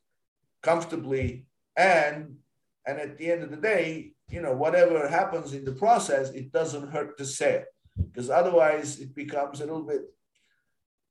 comfortably, 0.62 1.46
and 1.76 2.38
and 2.86 3.00
at 3.00 3.18
the 3.18 3.32
end 3.32 3.44
of 3.44 3.52
the 3.52 3.58
day, 3.58 4.14
you 4.30 4.42
know, 4.42 4.54
whatever 4.54 5.08
happens 5.08 5.54
in 5.54 5.64
the 5.66 5.72
process, 5.72 6.32
it 6.32 6.52
doesn't 6.52 6.90
hurt 6.90 7.18
the 7.18 7.26
sale 7.26 7.64
because 7.98 8.30
otherwise 8.30 9.00
it 9.00 9.14
becomes 9.16 9.62
a 9.62 9.66
little 9.66 9.84
bit, 9.84 10.02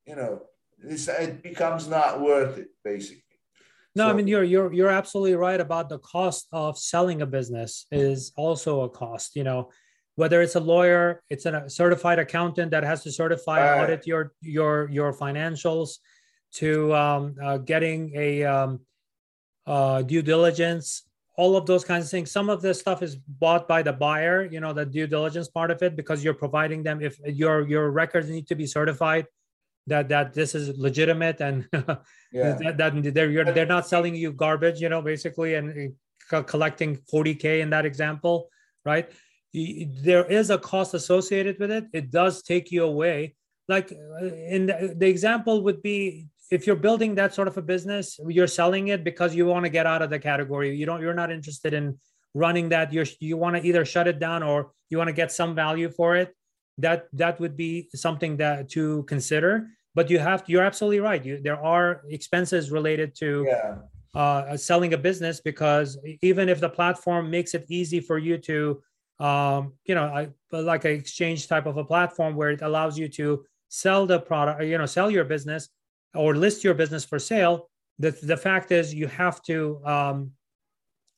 you 0.07 0.17
know, 0.17 0.43
it 0.79 1.43
becomes 1.43 1.89
not 1.89 2.21
worth 2.21 2.59
it 2.59 2.69
basically. 2.85 3.23
No, 3.95 4.07
so, 4.07 4.11
I 4.11 4.13
mean 4.15 4.27
you're 4.27 4.43
you're 4.43 4.73
you're 4.73 4.89
absolutely 4.89 5.35
right 5.35 5.61
about 5.61 5.89
the 5.89 5.99
cost 5.99 6.49
of 6.53 6.79
selling 6.79 7.23
a 7.23 7.27
business 7.27 7.87
is 7.93 8.33
also 8.37 8.83
a 8.83 8.89
cost. 8.89 9.37
You 9.37 9.45
know, 9.45 9.71
whether 10.17 10.41
it's 10.43 10.57
a 10.57 10.61
lawyer, 10.61 11.23
it's 11.31 11.47
a 11.47 11.69
certified 11.69 12.19
accountant 12.19 12.71
that 12.71 12.85
has 12.85 13.03
to 13.05 13.13
certify 13.13 13.61
and 13.61 13.83
audit 13.83 14.07
your 14.07 14.33
your 14.41 14.89
your 14.91 15.13
financials, 15.13 15.99
to 16.55 16.95
um, 16.95 17.35
uh, 17.43 17.59
getting 17.59 18.13
a 18.17 18.45
um, 18.45 18.81
uh, 19.67 20.03
due 20.03 20.23
diligence, 20.23 21.03
all 21.37 21.57
of 21.57 21.67
those 21.67 21.85
kinds 21.85 22.05
of 22.05 22.11
things. 22.11 22.31
Some 22.31 22.51
of 22.51 22.61
this 22.61 22.81
stuff 22.81 23.03
is 23.03 23.17
bought 23.17 23.67
by 23.67 23.83
the 23.83 23.93
buyer, 23.93 24.45
you 24.45 24.61
know, 24.61 24.73
the 24.73 24.85
due 24.85 25.07
diligence 25.07 25.49
part 25.49 25.71
of 25.71 25.83
it, 25.83 25.97
because 25.97 26.23
you're 26.23 26.35
providing 26.35 26.83
them. 26.83 27.01
If 27.01 27.19
your 27.21 27.67
your 27.67 27.91
records 27.91 28.29
need 28.29 28.47
to 28.49 28.55
be 28.55 28.67
certified, 28.67 29.27
that 29.87 30.09
that 30.09 30.35
this 30.35 30.55
is 30.55 30.77
legitimate 30.79 31.41
and 31.41 31.67
yeah. 32.33 32.57
that, 32.61 32.77
that 32.79 33.15
they're 33.15 33.53
they're 33.53 33.67
not 33.67 33.87
selling 33.87 34.15
you 34.15 34.33
garbage, 34.33 34.81
you 34.81 34.89
know, 34.89 35.03
basically, 35.03 35.55
and 35.55 35.95
uh, 36.31 36.43
collecting 36.43 36.99
40k 37.13 37.61
in 37.61 37.71
that 37.71 37.87
example, 37.87 38.49
right? 38.85 39.11
there 39.55 40.25
is 40.25 40.51
a 40.51 40.59
cost 40.59 40.95
associated 40.95 41.59
with 41.59 41.71
it. 41.71 41.85
It 41.93 42.11
does 42.11 42.43
take 42.43 42.71
you 42.71 42.85
away. 42.85 43.35
Like 43.69 43.93
uh, 43.93 44.25
in 44.25 44.67
the, 44.67 44.95
the 44.97 45.07
example 45.07 45.63
would 45.65 45.83
be 45.83 46.29
if 46.53 46.67
you're 46.67 46.77
building 46.77 47.15
that 47.15 47.35
sort 47.35 47.49
of 47.49 47.57
a 47.57 47.63
business, 47.63 48.21
you're 48.29 48.47
selling 48.47 48.89
it 48.89 49.03
because 49.03 49.35
you 49.35 49.47
want 49.47 49.65
to 49.65 49.71
get 49.71 49.87
out 49.87 50.03
of 50.03 50.11
the 50.11 50.19
category. 50.19 50.77
You 50.77 50.85
don't. 50.85 51.01
You're 51.01 51.15
not 51.15 51.33
interested 51.33 51.73
in 51.73 51.99
running 52.35 52.69
that. 52.69 52.93
You're 52.93 53.07
you 53.21 53.39
want 53.39 53.57
to 53.57 53.67
either 53.67 53.87
shut 53.87 54.07
it 54.07 54.19
down 54.19 54.43
or 54.43 54.73
you 54.91 54.99
want 54.99 55.09
to 55.09 55.15
get 55.15 55.33
some 55.33 55.55
value 55.55 55.89
for 55.89 56.15
it. 56.15 56.37
That 56.77 57.09
that 57.15 57.41
would 57.41 57.57
be 57.57 57.89
something 57.95 58.37
that 58.37 58.69
to 58.77 59.05
consider. 59.05 59.69
But 59.95 60.11
you 60.11 60.19
have 60.19 60.45
you're 60.47 60.63
absolutely 60.63 61.01
right. 61.01 61.25
You, 61.25 61.41
there 61.43 61.61
are 61.75 62.03
expenses 62.11 62.71
related 62.71 63.15
to 63.17 63.47
yeah. 63.49 63.77
uh, 64.15 64.55
selling 64.59 64.93
a 64.93 64.99
business 64.99 65.41
because 65.41 65.99
even 66.21 66.51
if 66.51 66.61
the 66.61 66.69
platform 66.69 67.31
makes 67.31 67.55
it 67.55 67.65
easy 67.71 68.01
for 68.01 68.19
you 68.19 68.37
to 68.51 68.83
um, 69.21 69.73
you 69.87 69.95
know, 69.95 70.05
I, 70.05 70.29
like 70.51 70.85
an 70.85 70.93
exchange 70.93 71.47
type 71.49 71.67
of 71.67 71.77
a 71.77 71.85
platform 71.85 72.35
where 72.35 72.51
it 72.51 72.61
allows 72.61 72.99
you 72.99 73.09
to 73.21 73.45
sell 73.69 74.05
the 74.05 74.19
product, 74.19 74.65
you 74.65 74.77
know, 74.77 74.87
sell 74.87 75.11
your 75.11 75.25
business 75.25 75.69
or 76.15 76.35
list 76.35 76.65
your 76.65 76.75
business 76.75 77.05
for 77.05 77.19
sale. 77.19 77.69
The, 77.99 78.11
the 78.23 78.37
fact 78.37 78.73
is 78.73 78.95
you 78.95 79.07
have 79.07 79.43
to, 79.43 79.81
um, 79.85 80.33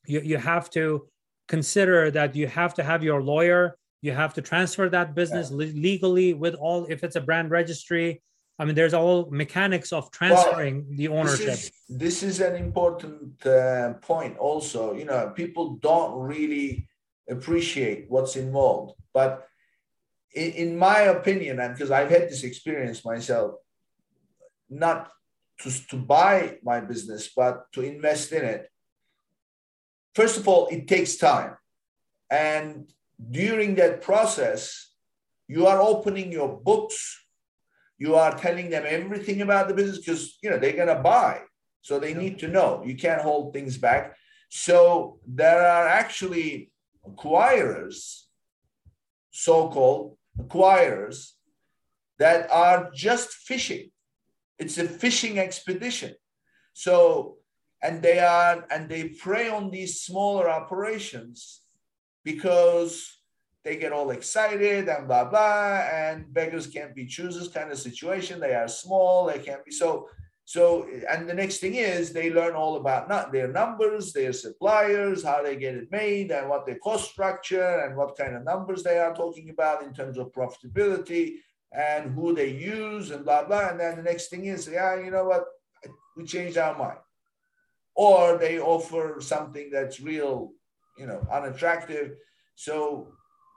you, 0.05 0.21
you 0.21 0.37
have 0.37 0.69
to 0.71 1.07
consider 1.47 2.11
that 2.11 2.35
you 2.35 2.47
have 2.47 2.73
to 2.75 2.83
have 2.83 3.03
your 3.03 3.21
lawyer, 3.21 3.77
you 4.01 4.11
have 4.11 4.33
to 4.35 4.41
transfer 4.41 4.89
that 4.89 5.15
business 5.15 5.51
yeah. 5.51 5.57
legally 5.57 6.33
with 6.33 6.55
all, 6.55 6.85
if 6.85 7.03
it's 7.03 7.15
a 7.15 7.21
brand 7.21 7.51
registry, 7.51 8.21
I 8.57 8.63
mean, 8.63 8.75
there's 8.75 8.93
all 8.93 9.27
mechanics 9.31 9.91
of 9.91 10.11
transferring 10.11 10.85
well, 10.87 10.97
the 10.97 11.07
ownership. 11.09 11.47
This 11.47 11.63
is, 11.63 11.71
this 11.89 12.23
is 12.23 12.39
an 12.39 12.55
important 12.55 13.45
uh, 13.45 13.93
point. 13.95 14.37
Also, 14.37 14.93
you 14.93 15.05
know, 15.05 15.33
people 15.35 15.75
don't 15.75 16.17
really 16.19 16.87
appreciate 17.29 18.05
what's 18.07 18.37
involved. 18.37 18.93
But 19.13 19.47
in, 20.33 20.51
in 20.51 20.77
my 20.77 20.99
opinion, 21.01 21.59
and 21.59 21.73
because 21.73 21.91
I've 21.91 22.09
had 22.09 22.29
this 22.29 22.43
experience 22.43 23.03
myself, 23.03 23.55
not 24.69 25.11
to, 25.61 25.87
to 25.87 25.95
buy 25.95 26.57
my 26.63 26.79
business, 26.81 27.29
but 27.35 27.71
to 27.73 27.81
invest 27.81 28.31
in 28.31 28.43
it, 28.43 28.69
first 30.13 30.37
of 30.37 30.47
all, 30.47 30.67
it 30.67 30.87
takes 30.87 31.15
time. 31.17 31.55
And 32.29 32.91
during 33.31 33.75
that 33.75 34.01
process, 34.01 34.91
you 35.47 35.67
are 35.67 35.81
opening 35.81 36.31
your 36.31 36.59
books. 36.59 37.21
You 37.97 38.15
are 38.15 38.37
telling 38.37 38.69
them 38.69 38.83
everything 38.85 39.41
about 39.41 39.67
the 39.67 39.73
business 39.73 39.99
because 39.99 40.37
you 40.41 40.49
know 40.49 40.57
they're 40.57 40.75
gonna 40.75 41.01
buy. 41.01 41.41
So 41.81 41.99
they 41.99 42.13
need 42.13 42.39
to 42.39 42.47
know. 42.47 42.83
You 42.83 42.95
can't 42.95 43.21
hold 43.21 43.53
things 43.53 43.77
back. 43.77 44.17
So 44.49 45.19
there 45.27 45.61
are 45.61 45.87
actually 45.87 46.71
acquirers, 47.07 48.23
so 49.31 49.69
called 49.69 50.17
acquirers, 50.39 51.31
that 52.17 52.49
are 52.51 52.89
just 52.93 53.29
fishing. 53.31 53.91
It's 54.57 54.77
a 54.77 54.87
fishing 54.87 55.39
expedition. 55.39 56.15
So, 56.73 57.37
and 57.81 58.01
they 58.01 58.19
are, 58.19 58.65
and 58.71 58.89
they 58.89 59.09
prey 59.09 59.49
on 59.49 59.71
these 59.71 60.01
smaller 60.01 60.49
operations 60.49 61.61
because 62.23 63.11
they 63.63 63.75
get 63.75 63.91
all 63.91 64.11
excited 64.11 64.87
and 64.87 65.07
blah, 65.07 65.25
blah, 65.25 65.81
and 65.91 66.31
beggars 66.33 66.67
can't 66.67 66.95
be 66.95 67.05
choosers 67.05 67.47
kind 67.47 67.71
of 67.71 67.79
situation. 67.79 68.39
They 68.39 68.55
are 68.55 68.67
small, 68.67 69.25
they 69.25 69.39
can't 69.39 69.65
be. 69.65 69.71
So, 69.71 70.07
so, 70.45 70.87
and 71.09 71.27
the 71.27 71.33
next 71.33 71.57
thing 71.57 71.73
is 71.73 72.13
they 72.13 72.31
learn 72.31 72.53
all 72.53 72.75
about 72.75 73.09
not 73.09 73.31
their 73.31 73.47
numbers, 73.47 74.13
their 74.13 74.31
suppliers, 74.31 75.23
how 75.23 75.41
they 75.41 75.55
get 75.55 75.73
it 75.73 75.91
made, 75.91 76.31
and 76.31 76.47
what 76.47 76.67
their 76.67 76.77
cost 76.77 77.09
structure 77.11 77.79
and 77.79 77.97
what 77.97 78.15
kind 78.15 78.35
of 78.35 78.43
numbers 78.43 78.83
they 78.83 78.99
are 78.99 79.15
talking 79.15 79.49
about 79.49 79.81
in 79.81 79.91
terms 79.91 80.19
of 80.19 80.31
profitability 80.31 81.37
and 81.75 82.13
who 82.13 82.33
they 82.33 82.49
use 82.49 83.11
and 83.11 83.25
blah 83.25 83.45
blah. 83.45 83.69
And 83.69 83.79
then 83.79 83.97
the 83.97 84.03
next 84.03 84.27
thing 84.27 84.45
is, 84.45 84.67
yeah, 84.67 84.99
you 84.99 85.11
know 85.11 85.25
what, 85.25 85.45
we 86.15 86.23
changed 86.25 86.57
our 86.57 86.77
mind, 86.77 86.99
or 87.95 88.37
they 88.37 88.59
offer 88.59 89.17
something 89.19 89.69
that's 89.71 89.99
real, 89.99 90.51
you 90.97 91.05
know, 91.05 91.25
unattractive. 91.31 92.15
So 92.55 93.09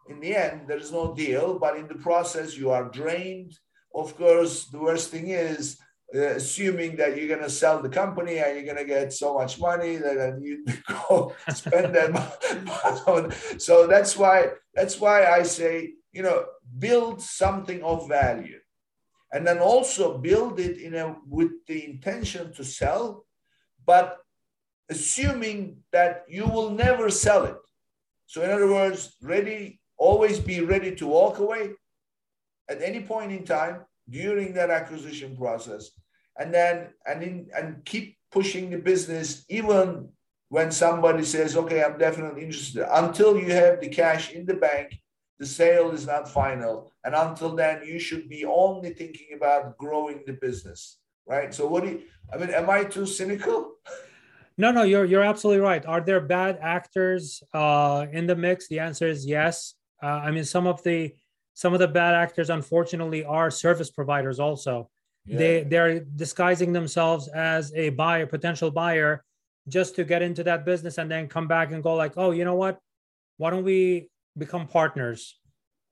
in 0.09 0.21
the 0.21 0.35
end, 0.35 0.63
there 0.67 0.79
is 0.79 0.93
no 0.93 1.15
deal, 1.15 1.59
but 1.59 1.77
in 1.77 1.87
the 1.87 1.95
process, 1.95 2.57
you 2.57 2.71
are 2.71 2.89
drained. 2.89 3.53
Of 3.95 4.17
course, 4.17 4.67
the 4.67 4.79
worst 4.79 5.11
thing 5.11 5.29
is 5.29 5.79
uh, 6.15 6.21
assuming 6.21 6.97
that 6.97 7.17
you're 7.17 7.29
going 7.29 7.43
to 7.43 7.51
sell 7.51 7.83
the 7.83 7.89
company 7.89 8.39
and 8.39 8.57
you're 8.57 8.65
going 8.65 8.79
to 8.79 8.85
get 8.85 9.13
so 9.13 9.35
much 9.35 9.61
money 9.61 9.97
that 9.97 10.39
you 10.41 10.65
go 11.09 11.35
spend 11.55 11.95
that 11.95 12.13
money. 13.07 13.35
so 13.59 13.87
that's 13.87 14.17
why 14.17 14.49
that's 14.75 14.99
why 14.99 15.27
i 15.27 15.43
say 15.43 15.93
you 16.13 16.23
know 16.23 16.45
build 16.79 17.21
something 17.21 17.83
of 17.83 18.09
value 18.09 18.59
and 19.33 19.47
then 19.47 19.59
also 19.59 20.19
build 20.19 20.59
it 20.59 20.79
in 20.79 20.95
a 20.95 21.17
with 21.27 21.53
the 21.67 21.85
intention 21.85 22.53
to 22.53 22.65
sell 22.65 23.25
but 23.87 24.19
assuming 24.91 25.79
that 25.93 26.25
you 26.29 26.47
will 26.47 26.71
never 26.71 27.11
sell 27.11 27.45
it. 27.45 27.57
So 28.27 28.43
in 28.43 28.51
other 28.51 28.71
words 28.71 29.17
ready 29.23 29.81
always 29.97 30.39
be 30.39 30.61
ready 30.61 30.95
to 30.97 31.07
walk 31.07 31.39
away 31.39 31.71
at 32.69 32.83
any 32.83 33.01
point 33.01 33.33
in 33.33 33.45
time 33.45 33.85
during 34.09 34.55
that 34.55 34.71
acquisition 34.71 35.37
process. 35.37 35.91
And 36.39 36.55
then 36.55 36.89
and 37.07 37.23
in, 37.23 37.49
and 37.57 37.85
keep 37.85 38.17
pushing 38.31 38.71
the 38.71 38.79
business 38.79 39.45
even 39.49 40.09
when 40.51 40.71
somebody 40.71 41.25
says 41.25 41.57
okay 41.57 41.83
i'm 41.83 41.99
definitely 41.99 42.43
interested 42.43 42.87
until 42.91 43.39
you 43.39 43.51
have 43.53 43.81
the 43.81 43.89
cash 43.89 44.33
in 44.33 44.45
the 44.47 44.55
bank 44.55 44.99
the 45.39 45.47
sale 45.47 45.91
is 45.91 46.07
not 46.07 46.29
final 46.29 46.93
and 47.05 47.15
until 47.15 47.55
then 47.55 47.83
you 47.85 47.99
should 47.99 48.29
be 48.29 48.45
only 48.45 48.91
thinking 48.91 49.29
about 49.37 49.77
growing 49.79 50.23
the 50.27 50.33
business 50.33 50.99
right 51.27 51.55
so 51.55 51.67
what 51.67 51.85
do 51.85 51.91
you 51.91 52.03
i 52.33 52.37
mean 52.37 52.51
am 52.51 52.69
i 52.71 52.85
too 52.85 53.07
cynical 53.07 53.73
No, 54.61 54.73
no, 54.73 54.83
you're 54.83 55.05
you're 55.05 55.23
absolutely 55.23 55.63
right. 55.63 55.87
Are 55.87 56.01
there 56.01 56.21
bad 56.21 56.59
actors 56.61 57.45
uh, 57.55 58.07
in 58.11 58.27
the 58.27 58.35
mix? 58.35 58.67
The 58.67 58.81
answer 58.81 59.07
is 59.07 59.25
yes. 59.25 59.75
Uh, 60.03 60.07
I 60.07 60.33
mean, 60.33 60.45
some 60.45 60.67
of 60.67 60.83
the 60.83 61.15
some 61.55 61.75
of 61.75 61.79
the 61.79 61.87
bad 61.87 62.15
actors, 62.15 62.51
unfortunately, 62.51 63.25
are 63.25 63.53
service 63.53 63.91
providers. 63.91 64.41
Also, 64.41 64.91
yeah. 65.25 65.39
they 65.39 65.63
they're 65.63 66.01
disguising 66.01 66.73
themselves 66.73 67.29
as 67.29 67.73
a 67.75 67.91
buyer, 67.91 68.27
potential 68.27 68.73
buyer, 68.73 69.25
just 69.69 69.95
to 69.95 70.03
get 70.03 70.23
into 70.23 70.43
that 70.43 70.65
business 70.65 70.99
and 70.99 71.09
then 71.09 71.29
come 71.29 71.47
back 71.47 71.71
and 71.71 71.81
go 71.81 71.95
like, 71.95 72.15
oh, 72.17 72.33
you 72.33 72.45
know 72.45 72.57
what? 72.57 72.81
Why 73.37 73.51
don't 73.51 73.65
we 73.65 74.11
become 74.39 74.67
partners, 74.67 75.39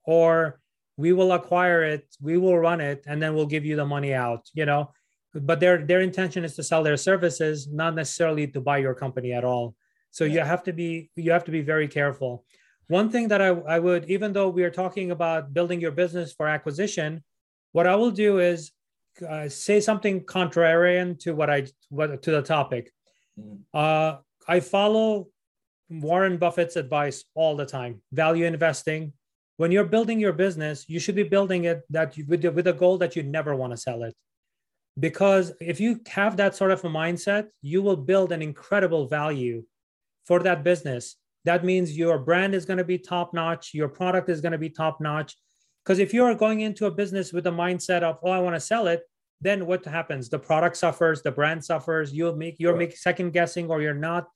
or 0.04 0.60
we 0.96 1.12
will 1.12 1.32
acquire 1.32 1.82
it, 1.82 2.06
we 2.20 2.38
will 2.38 2.58
run 2.58 2.80
it, 2.80 3.04
and 3.06 3.20
then 3.22 3.34
we'll 3.34 3.46
give 3.46 3.64
you 3.64 3.76
the 3.76 3.84
money 3.84 4.14
out. 4.14 4.48
You 4.54 4.66
know, 4.66 4.92
but 5.40 5.60
their 5.60 5.84
their 5.84 6.00
intention 6.00 6.44
is 6.44 6.54
to 6.56 6.62
sell 6.62 6.82
their 6.82 6.96
services 6.96 7.68
not 7.68 7.94
necessarily 7.94 8.46
to 8.46 8.60
buy 8.60 8.78
your 8.78 8.94
company 8.94 9.32
at 9.32 9.44
all 9.44 9.74
so 10.10 10.24
you 10.24 10.40
have 10.40 10.62
to 10.62 10.72
be 10.72 11.10
you 11.16 11.30
have 11.30 11.44
to 11.44 11.50
be 11.50 11.60
very 11.60 11.88
careful 11.88 12.44
one 12.88 13.10
thing 13.10 13.28
that 13.28 13.42
I, 13.42 13.48
I 13.48 13.78
would 13.78 14.08
even 14.10 14.32
though 14.32 14.48
we 14.48 14.64
are 14.64 14.70
talking 14.70 15.10
about 15.10 15.52
building 15.52 15.80
your 15.80 15.90
business 15.90 16.32
for 16.32 16.48
acquisition 16.48 17.22
what 17.72 17.86
i 17.86 17.94
will 17.94 18.10
do 18.10 18.38
is 18.38 18.72
uh, 19.26 19.48
say 19.48 19.80
something 19.80 20.22
contrarian 20.24 21.18
to 21.20 21.34
what 21.34 21.50
i 21.50 21.66
what 21.88 22.22
to 22.22 22.30
the 22.30 22.42
topic 22.42 22.92
mm. 23.38 23.58
uh, 23.74 24.18
i 24.48 24.60
follow 24.60 25.28
warren 25.88 26.36
buffett's 26.36 26.76
advice 26.76 27.24
all 27.34 27.56
the 27.56 27.66
time 27.66 28.02
value 28.12 28.44
investing. 28.44 29.12
When 29.58 29.72
you're 29.72 29.84
building 29.84 30.20
your 30.20 30.32
business 30.32 30.84
you 30.88 30.98
should 31.00 31.14
be 31.14 31.22
building 31.22 31.64
it 31.64 31.82
that 31.90 32.16
you, 32.16 32.24
with, 32.26 32.44
with 32.44 32.66
a 32.66 32.72
goal 32.72 32.98
that 32.98 33.16
you 33.16 33.22
never 33.22 33.54
want 33.54 33.72
to 33.72 33.76
sell 33.76 34.02
it. 34.02 34.14
Because 34.98 35.52
if 35.60 35.80
you 35.80 36.00
have 36.08 36.36
that 36.38 36.56
sort 36.56 36.70
of 36.70 36.84
a 36.84 36.88
mindset 36.88 37.46
you 37.62 37.82
will 37.82 37.96
build 37.96 38.32
an 38.32 38.42
incredible 38.42 39.06
value 39.06 39.64
for 40.24 40.40
that 40.40 40.64
business. 40.64 41.16
That 41.44 41.64
means 41.64 41.96
your 41.96 42.18
brand 42.18 42.54
is 42.54 42.64
going 42.64 42.78
to 42.78 42.84
be 42.84 42.98
top 42.98 43.32
notch 43.32 43.70
your 43.72 43.88
product 43.88 44.28
is 44.28 44.40
going 44.40 44.52
to 44.52 44.58
be 44.58 44.70
top 44.70 45.00
notch. 45.00 45.36
Because 45.84 46.00
if 46.00 46.12
you're 46.12 46.34
going 46.34 46.60
into 46.60 46.86
a 46.86 46.90
business 46.90 47.32
with 47.32 47.46
a 47.46 47.50
mindset 47.50 48.02
of 48.02 48.18
oh 48.22 48.30
i 48.30 48.38
want 48.38 48.56
to 48.56 48.60
sell 48.60 48.86
it 48.86 49.02
then 49.40 49.66
what 49.66 49.84
happens? 49.84 50.28
The 50.28 50.38
product 50.38 50.76
suffers 50.76 51.22
the 51.22 51.30
brand 51.30 51.64
suffers 51.64 52.12
you'll 52.12 52.36
make 52.36 52.56
you're 52.58 52.76
making 52.76 52.96
second 52.96 53.32
guessing 53.32 53.68
or 53.68 53.80
you're 53.80 53.94
not 53.94 54.26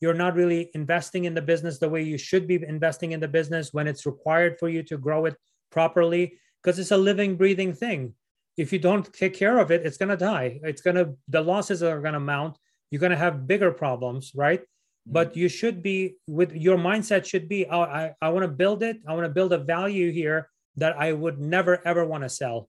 you're 0.00 0.14
not 0.14 0.34
really 0.34 0.70
investing 0.74 1.24
in 1.24 1.34
the 1.34 1.42
business 1.42 1.78
the 1.78 1.88
way 1.88 2.02
you 2.02 2.18
should 2.18 2.46
be 2.46 2.62
investing 2.66 3.12
in 3.12 3.20
the 3.20 3.28
business 3.28 3.72
when 3.72 3.86
it's 3.86 4.06
required 4.06 4.58
for 4.58 4.68
you 4.68 4.82
to 4.84 4.96
grow 4.96 5.24
it 5.24 5.36
properly 5.70 6.38
because 6.62 6.78
it's 6.78 6.90
a 6.90 6.96
living 6.96 7.36
breathing 7.36 7.72
thing 7.72 8.14
if 8.58 8.72
you 8.72 8.80
don't 8.80 9.10
take 9.14 9.34
care 9.34 9.58
of 9.58 9.70
it, 9.70 9.86
it's 9.86 9.96
going 9.96 10.08
to 10.08 10.16
die. 10.16 10.58
It's 10.64 10.82
going 10.82 10.96
to, 10.96 11.14
the 11.28 11.40
losses 11.40 11.82
are 11.82 12.00
going 12.00 12.14
to 12.14 12.20
mount. 12.20 12.58
You're 12.90 13.00
going 13.00 13.12
to 13.12 13.16
have 13.16 13.46
bigger 13.46 13.70
problems, 13.70 14.32
right? 14.34 14.60
Mm-hmm. 14.60 15.12
But 15.12 15.36
you 15.36 15.48
should 15.48 15.80
be 15.80 16.16
with 16.26 16.52
your 16.52 16.76
mindset 16.76 17.24
should 17.24 17.48
be, 17.48 17.66
oh, 17.66 17.82
I, 17.82 18.14
I 18.20 18.30
want 18.30 18.42
to 18.42 18.48
build 18.48 18.82
it. 18.82 18.98
I 19.06 19.14
want 19.14 19.24
to 19.24 19.32
build 19.32 19.52
a 19.52 19.58
value 19.58 20.10
here 20.10 20.50
that 20.76 20.98
I 20.98 21.12
would 21.12 21.38
never, 21.38 21.80
ever 21.86 22.04
want 22.04 22.24
to 22.24 22.28
sell. 22.28 22.68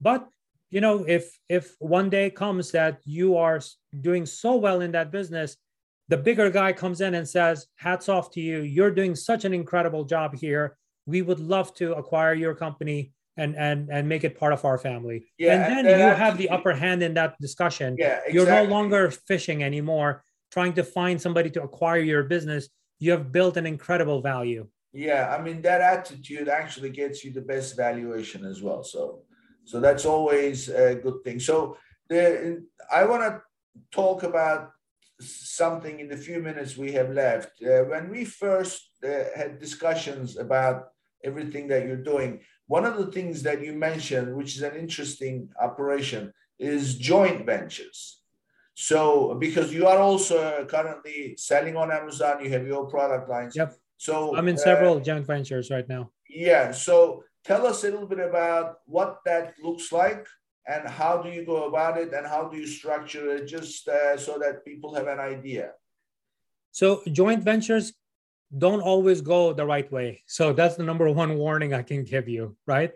But 0.00 0.26
you 0.70 0.80
know, 0.80 1.04
if 1.06 1.38
if 1.48 1.76
one 1.78 2.10
day 2.10 2.28
comes 2.28 2.72
that 2.72 2.98
you 3.04 3.36
are 3.36 3.60
doing 4.00 4.26
so 4.26 4.56
well 4.56 4.80
in 4.80 4.92
that 4.92 5.12
business, 5.12 5.56
the 6.08 6.16
bigger 6.16 6.50
guy 6.50 6.72
comes 6.72 7.00
in 7.00 7.14
and 7.14 7.28
says, 7.28 7.66
"Hats 7.76 8.08
off 8.08 8.30
to 8.32 8.40
you! 8.40 8.60
You're 8.62 8.90
doing 8.90 9.14
such 9.14 9.44
an 9.44 9.52
incredible 9.52 10.04
job 10.04 10.36
here. 10.36 10.76
We 11.06 11.22
would 11.22 11.40
love 11.40 11.74
to 11.74 11.94
acquire 11.94 12.34
your 12.34 12.54
company 12.54 13.12
and 13.36 13.56
and 13.56 13.88
and 13.90 14.08
make 14.08 14.24
it 14.24 14.38
part 14.38 14.52
of 14.52 14.64
our 14.64 14.78
family. 14.78 15.26
Yeah, 15.38 15.54
and 15.54 15.86
then 15.86 15.98
you 15.98 16.14
have 16.14 16.38
the 16.38 16.48
upper 16.50 16.72
hand 16.72 17.02
in 17.02 17.14
that 17.14 17.36
discussion. 17.40 17.96
Yeah, 17.98 18.20
exactly. 18.26 18.34
You're 18.34 18.46
no 18.46 18.64
longer 18.64 19.10
fishing 19.10 19.62
anymore, 19.62 20.24
trying 20.50 20.74
to 20.74 20.84
find 20.84 21.20
somebody 21.20 21.50
to 21.50 21.62
acquire 21.62 22.00
your 22.00 22.24
business. 22.24 22.68
You 22.98 23.10
have 23.12 23.32
built 23.32 23.56
an 23.56 23.66
incredible 23.66 24.22
value. 24.22 24.68
Yeah, 24.92 25.34
I 25.36 25.42
mean 25.42 25.60
that 25.62 25.80
attitude 25.80 26.48
actually 26.48 26.90
gets 26.90 27.24
you 27.24 27.32
the 27.32 27.42
best 27.42 27.76
valuation 27.76 28.44
as 28.44 28.62
well. 28.62 28.82
So, 28.82 29.22
so 29.64 29.80
that's 29.80 30.06
always 30.06 30.68
a 30.68 30.94
good 30.94 31.22
thing. 31.24 31.38
So, 31.40 31.76
the 32.08 32.64
I 32.90 33.04
want 33.04 33.22
to 33.22 33.42
talk 33.92 34.22
about 34.22 34.70
something 35.20 36.00
in 36.00 36.08
the 36.08 36.16
few 36.16 36.40
minutes 36.40 36.76
we 36.76 36.92
have 36.92 37.10
left. 37.10 37.62
Uh, 37.62 37.84
when 37.84 38.10
we 38.10 38.24
first 38.24 38.90
uh, 39.04 39.24
had 39.34 39.58
discussions 39.58 40.36
about 40.36 40.88
everything 41.24 41.68
that 41.68 41.86
you're 41.86 41.96
doing, 41.96 42.40
one 42.66 42.84
of 42.84 42.96
the 42.96 43.10
things 43.12 43.42
that 43.42 43.62
you 43.62 43.72
mentioned, 43.72 44.34
which 44.34 44.56
is 44.56 44.62
an 44.62 44.76
interesting 44.76 45.48
operation, 45.60 46.32
is 46.58 46.96
joint 46.96 47.46
ventures. 47.46 48.20
So, 48.74 49.34
because 49.34 49.72
you 49.72 49.86
are 49.86 49.98
also 49.98 50.66
currently 50.66 51.34
selling 51.38 51.76
on 51.76 51.90
Amazon, 51.90 52.44
you 52.44 52.50
have 52.50 52.66
your 52.66 52.86
product 52.86 53.28
lines. 53.28 53.56
Yep. 53.56 53.74
So, 53.96 54.36
I'm 54.36 54.48
in 54.48 54.58
several 54.58 54.98
uh, 54.98 55.00
joint 55.00 55.26
ventures 55.26 55.70
right 55.70 55.88
now. 55.88 56.10
Yeah. 56.28 56.72
So, 56.72 57.24
tell 57.44 57.66
us 57.66 57.84
a 57.84 57.90
little 57.90 58.06
bit 58.06 58.18
about 58.18 58.80
what 58.84 59.20
that 59.24 59.54
looks 59.62 59.92
like 59.92 60.26
and 60.66 60.88
how 60.88 61.22
do 61.22 61.30
you 61.30 61.44
go 61.44 61.68
about 61.68 61.98
it 61.98 62.12
and 62.12 62.26
how 62.26 62.48
do 62.48 62.56
you 62.56 62.66
structure 62.66 63.34
it 63.36 63.46
just 63.46 63.88
uh, 63.88 64.16
so 64.16 64.38
that 64.38 64.64
people 64.64 64.94
have 64.94 65.06
an 65.06 65.20
idea. 65.20 65.72
So, 66.72 67.02
joint 67.10 67.42
ventures 67.42 67.92
don't 68.56 68.80
always 68.80 69.20
go 69.20 69.52
the 69.52 69.66
right 69.66 69.90
way. 69.90 70.22
So 70.26 70.52
that's 70.52 70.76
the 70.76 70.82
number 70.82 71.10
one 71.10 71.36
warning 71.36 71.74
I 71.74 71.82
can 71.82 72.04
give 72.04 72.28
you, 72.28 72.56
right? 72.66 72.92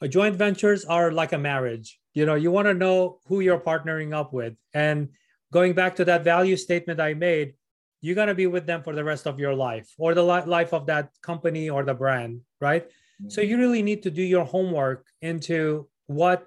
Uh, 0.00 0.06
joint 0.06 0.36
ventures 0.36 0.84
are 0.84 1.12
like 1.12 1.32
a 1.32 1.38
marriage. 1.38 1.98
You 2.14 2.26
know, 2.26 2.34
you 2.34 2.50
want 2.50 2.66
to 2.66 2.74
know 2.74 3.20
who 3.26 3.40
you're 3.40 3.60
partnering 3.60 4.12
up 4.12 4.32
with. 4.32 4.54
And 4.74 5.08
going 5.52 5.72
back 5.72 5.96
to 5.96 6.04
that 6.06 6.24
value 6.24 6.56
statement 6.56 7.00
I 7.00 7.14
made, 7.14 7.54
you're 8.00 8.16
going 8.16 8.28
to 8.28 8.34
be 8.34 8.48
with 8.48 8.66
them 8.66 8.82
for 8.82 8.94
the 8.94 9.04
rest 9.04 9.26
of 9.26 9.38
your 9.38 9.54
life 9.54 9.88
or 9.96 10.12
the 10.12 10.22
life 10.22 10.74
of 10.74 10.86
that 10.86 11.10
company 11.22 11.70
or 11.70 11.84
the 11.84 11.94
brand, 11.94 12.40
right? 12.60 12.84
Mm-hmm. 12.86 13.30
So 13.30 13.40
you 13.40 13.56
really 13.56 13.82
need 13.82 14.02
to 14.02 14.10
do 14.10 14.22
your 14.22 14.44
homework 14.44 15.06
into 15.22 15.88
what, 16.06 16.46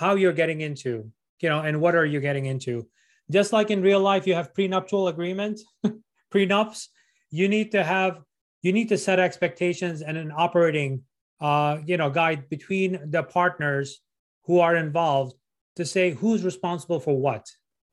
how 0.00 0.14
you're 0.14 0.32
getting 0.32 0.60
into, 0.60 1.10
you 1.40 1.48
know, 1.48 1.60
and 1.60 1.80
what 1.80 1.94
are 1.94 2.06
you 2.06 2.20
getting 2.20 2.46
into. 2.46 2.86
Just 3.30 3.52
like 3.52 3.70
in 3.70 3.80
real 3.80 4.00
life, 4.00 4.26
you 4.26 4.34
have 4.34 4.52
prenuptial 4.52 5.08
agreement, 5.08 5.60
prenups 6.34 6.88
you 7.34 7.48
need 7.48 7.72
to 7.72 7.82
have 7.82 8.22
you 8.62 8.72
need 8.72 8.88
to 8.88 8.96
set 8.96 9.18
expectations 9.18 10.02
and 10.02 10.16
an 10.16 10.32
operating 10.34 11.02
uh, 11.40 11.78
you 11.84 11.96
know 11.96 12.10
guide 12.10 12.48
between 12.48 12.98
the 13.10 13.22
partners 13.22 14.00
who 14.44 14.60
are 14.60 14.76
involved 14.76 15.34
to 15.76 15.84
say 15.84 16.12
who's 16.12 16.44
responsible 16.44 17.00
for 17.00 17.16
what 17.18 17.44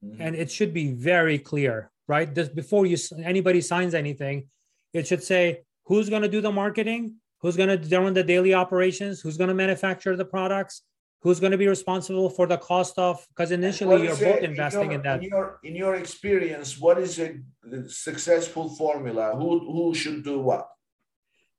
mm-hmm. 0.03 0.21
and 0.21 0.35
it 0.35 0.51
should 0.51 0.73
be 0.73 0.91
very 0.91 1.39
clear 1.39 1.91
right 2.07 2.35
just 2.35 2.53
before 2.55 2.85
you 2.85 2.97
anybody 3.23 3.61
signs 3.61 3.93
anything 3.95 4.47
it 4.93 5.07
should 5.07 5.23
say 5.23 5.61
who's 5.85 6.09
going 6.09 6.21
to 6.21 6.33
do 6.35 6.41
the 6.41 6.51
marketing 6.51 7.15
who's 7.41 7.57
going 7.57 7.73
to 7.73 7.99
run 7.99 8.13
the 8.13 8.23
daily 8.23 8.53
operations 8.53 9.21
who's 9.21 9.37
going 9.37 9.53
to 9.53 9.59
manufacture 9.65 10.15
the 10.15 10.31
products 10.35 10.83
who's 11.21 11.39
going 11.39 11.51
to 11.51 11.57
be 11.57 11.67
responsible 11.67 12.29
for 12.29 12.47
the 12.47 12.57
cost 12.57 12.97
of 12.97 13.25
because 13.29 13.51
initially 13.51 14.03
you're 14.03 14.15
both 14.15 14.41
investing 14.41 14.91
in, 14.91 14.91
your, 14.91 14.95
in, 14.95 15.01
that. 15.03 15.23
in 15.23 15.29
your 15.29 15.59
in 15.63 15.75
your 15.75 15.95
experience 15.95 16.79
what 16.79 16.97
is 16.97 17.19
a 17.19 17.39
successful 17.87 18.69
formula? 18.69 19.35
Who 19.35 19.59
who 19.59 19.93
should 19.93 20.23
do 20.23 20.39
what? 20.39 20.67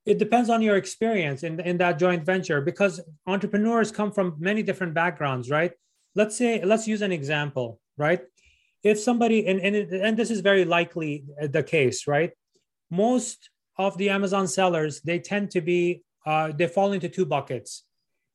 It 0.05 0.19
depends 0.19 0.51
on 0.51 0.63
your 0.63 0.77
experience 0.77 1.45
in, 1.45 1.61
in 1.61 1.79
that 1.79 1.97
joint 1.97 2.25
venture 2.25 2.61
because 2.61 3.01
entrepreneurs 3.27 3.93
come 3.93 4.11
from 4.11 4.35
many 4.39 4.63
different 4.63 4.95
backgrounds 4.95 5.49
right? 5.51 5.73
Let's 6.15 6.37
say 6.37 6.63
let's 6.65 6.89
use 6.89 7.03
an 7.03 7.13
example 7.13 7.81
right? 7.97 8.23
If 8.83 8.99
somebody 8.99 9.47
and 9.47 9.61
and, 9.61 9.77
and 9.77 10.17
this 10.17 10.31
is 10.31 10.41
very 10.41 10.65
likely 10.65 11.25
the 11.41 11.63
case 11.63 12.07
right? 12.07 12.33
Most 12.91 13.49
of 13.79 13.97
the 13.97 14.11
amazon 14.11 14.47
sellers 14.47 15.01
they 15.01 15.19
tend 15.19 15.51
to 15.51 15.61
be 15.61 16.03
uh, 16.27 16.53
they 16.53 16.67
fall 16.67 16.93
into 16.93 17.09
two 17.09 17.25
buckets 17.25 17.85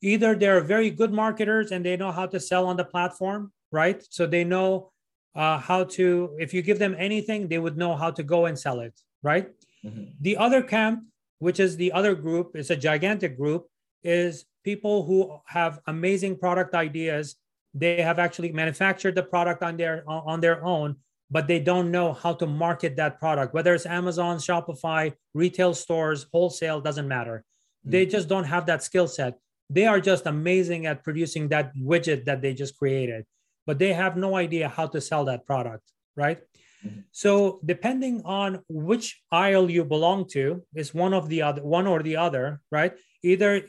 either 0.02 0.34
they're 0.34 0.60
very 0.60 0.90
good 0.90 1.12
marketers 1.12 1.72
and 1.72 1.84
they 1.84 1.96
know 1.96 2.12
how 2.12 2.26
to 2.26 2.38
sell 2.38 2.66
on 2.66 2.76
the 2.76 2.84
platform, 2.84 3.52
right? 3.72 4.04
So 4.10 4.26
they 4.26 4.44
know 4.44 4.92
uh, 5.34 5.58
how 5.58 5.84
to, 5.84 6.36
if 6.38 6.54
you 6.54 6.62
give 6.62 6.78
them 6.78 6.94
anything, 6.98 7.48
they 7.48 7.58
would 7.58 7.76
know 7.76 7.96
how 7.96 8.10
to 8.10 8.22
go 8.22 8.46
and 8.46 8.58
sell 8.58 8.80
it, 8.80 8.98
right? 9.22 9.50
Mm-hmm. 9.84 10.04
The 10.20 10.36
other 10.36 10.62
camp, 10.62 11.04
which 11.38 11.60
is 11.60 11.76
the 11.76 11.92
other 11.92 12.14
group, 12.14 12.56
is 12.56 12.70
a 12.70 12.76
gigantic 12.76 13.36
group, 13.36 13.66
is 14.02 14.44
people 14.64 15.04
who 15.04 15.38
have 15.46 15.80
amazing 15.86 16.38
product 16.38 16.74
ideas. 16.74 17.36
They 17.74 18.02
have 18.02 18.18
actually 18.18 18.52
manufactured 18.52 19.14
the 19.14 19.22
product 19.22 19.62
on 19.62 19.76
their 19.76 20.02
on 20.08 20.40
their 20.40 20.64
own, 20.64 20.96
but 21.30 21.46
they 21.46 21.60
don't 21.60 21.90
know 21.90 22.12
how 22.12 22.32
to 22.34 22.46
market 22.46 22.96
that 22.96 23.20
product. 23.20 23.54
Whether 23.54 23.74
it's 23.74 23.86
Amazon, 23.86 24.38
Shopify, 24.38 25.12
retail 25.34 25.74
stores, 25.74 26.26
wholesale, 26.32 26.80
doesn't 26.80 27.06
matter. 27.06 27.44
Mm-hmm. 27.44 27.90
They 27.90 28.06
just 28.06 28.28
don't 28.28 28.44
have 28.44 28.66
that 28.66 28.82
skill 28.82 29.06
set 29.06 29.38
they 29.70 29.86
are 29.86 30.00
just 30.00 30.26
amazing 30.26 30.86
at 30.86 31.04
producing 31.04 31.48
that 31.48 31.74
widget 31.76 32.24
that 32.24 32.42
they 32.42 32.54
just 32.54 32.78
created 32.78 33.24
but 33.66 33.78
they 33.78 33.92
have 33.92 34.16
no 34.16 34.34
idea 34.36 34.68
how 34.68 34.86
to 34.86 35.00
sell 35.00 35.24
that 35.24 35.46
product 35.46 35.84
right? 36.16 36.40
Mm-hmm. 36.84 37.00
so 37.10 37.60
depending 37.64 38.22
on 38.24 38.60
which 38.68 39.20
aisle 39.32 39.68
you 39.68 39.84
belong 39.84 40.28
to 40.28 40.62
is 40.74 40.94
one 40.94 41.12
of 41.12 41.28
the 41.28 41.42
other 41.42 41.62
one 41.62 41.86
or 41.86 42.02
the 42.02 42.16
other 42.16 42.60
right? 42.70 42.94
Either 43.22 43.62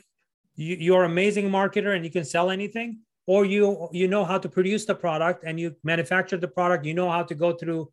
you, 0.54 0.76
you're 0.76 1.04
amazing 1.04 1.50
marketer 1.50 1.96
and 1.96 2.04
you 2.04 2.10
can 2.10 2.24
sell 2.24 2.50
anything 2.50 3.00
or 3.26 3.44
you 3.44 3.88
you 3.92 4.08
know 4.08 4.24
how 4.24 4.38
to 4.38 4.48
produce 4.48 4.84
the 4.84 4.94
product 4.94 5.44
and 5.44 5.58
you 5.58 5.74
manufacture 5.84 6.36
the 6.36 6.48
product 6.48 6.84
you 6.84 6.94
know 6.94 7.10
how 7.10 7.22
to 7.22 7.34
go 7.34 7.52
through 7.52 7.90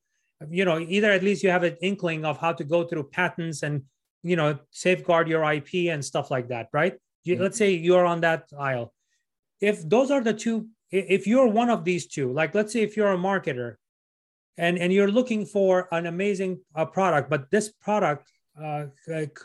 you 0.49 0.65
know 0.65 0.79
either 0.79 1.11
at 1.11 1.23
least 1.23 1.43
you 1.43 1.49
have 1.49 1.63
an 1.63 1.77
inkling 1.81 2.25
of 2.25 2.37
how 2.37 2.53
to 2.53 2.63
go 2.63 2.83
through 2.83 3.03
patents 3.03 3.63
and 3.63 3.83
you 4.23 4.35
know 4.35 4.57
safeguard 4.71 5.27
your 5.27 5.43
ip 5.53 5.73
and 5.73 6.03
stuff 6.03 6.31
like 6.31 6.47
that 6.47 6.67
right 6.73 6.95
you, 7.27 7.35
mm-hmm. 7.35 7.43
let's 7.43 7.57
say 7.57 7.71
you're 7.71 8.05
on 8.05 8.21
that 8.21 8.49
aisle. 8.57 8.93
If 9.59 9.87
those 9.87 10.11
are 10.11 10.21
the 10.21 10.33
two 10.33 10.67
if 10.91 11.27
you're 11.27 11.47
one 11.47 11.69
of 11.69 11.83
these 11.83 12.07
two 12.07 12.31
like 12.31 12.55
let's 12.55 12.71
say 12.71 12.81
if 12.81 12.95
you're 12.95 13.11
a 13.11 13.17
marketer 13.17 13.75
and 14.57 14.77
and 14.77 14.93
you're 14.93 15.11
looking 15.11 15.45
for 15.45 15.87
an 15.91 16.05
amazing 16.05 16.59
uh, 16.75 16.85
product 16.85 17.29
but 17.29 17.51
this 17.51 17.69
product 17.69 18.31
uh, 18.61 18.85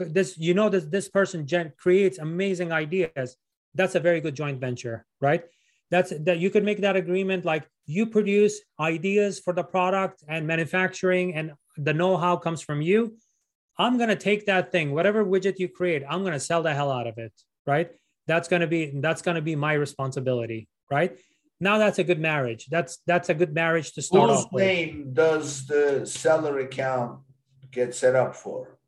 this 0.01 0.39
you 0.39 0.55
know 0.55 0.69
that 0.69 0.91
this 0.91 1.09
person 1.09 1.47
gen- 1.47 1.73
creates 1.77 2.19
amazing 2.19 2.73
ideas 2.73 3.37
that's 3.75 3.95
a 3.95 4.01
very 4.01 4.21
good 4.21 4.35
joint 4.35 4.61
venture 4.61 5.05
right? 5.21 5.45
That's 5.91 6.13
that 6.21 6.39
you 6.39 6.49
could 6.49 6.65
make 6.65 6.81
that 6.81 6.97
agreement 6.97 7.45
like 7.45 7.69
you 7.85 8.07
produce 8.07 8.61
ideas 8.81 9.39
for 9.39 9.53
the 9.53 9.63
product 9.63 10.25
and 10.27 10.47
manufacturing 10.47 11.35
and 11.35 11.53
the 11.77 11.93
know-how 11.93 12.37
comes 12.37 12.63
from 12.63 12.81
you. 12.81 13.17
I'm 13.79 13.99
going 13.99 14.09
to 14.09 14.17
take 14.17 14.47
that 14.47 14.73
thing 14.73 14.93
whatever 14.93 15.25
widget 15.25 15.59
you 15.59 15.69
create 15.69 16.03
i'm 16.09 16.21
going 16.21 16.33
to 16.33 16.41
sell 16.41 16.63
the 16.63 16.75
hell 16.75 16.91
out 16.91 17.07
of 17.07 17.19
it 17.19 17.33
right 17.67 17.91
that's 18.27 18.49
going 18.49 18.61
to 18.61 18.67
be 18.67 18.93
that's 19.01 19.23
going 19.23 19.35
to 19.35 19.43
be 19.43 19.57
my 19.57 19.73
responsibility 19.73 20.69
right 20.91 21.19
now 21.61 21.79
that's 21.79 21.99
a 21.99 22.05
good 22.05 22.21
marriage 22.21 22.67
that's 22.71 22.99
that's 23.07 23.29
a 23.29 23.35
good 23.35 23.55
marriage 23.55 23.93
to 23.93 24.03
start 24.03 24.31
Whose 24.31 24.45
off 24.45 24.53
with. 24.53 24.65
name 24.65 25.11
does 25.13 25.67
the 25.67 26.05
seller 26.05 26.59
account 26.61 27.21
get 27.71 27.95
set 27.95 28.15
up 28.15 28.35
for 28.35 28.79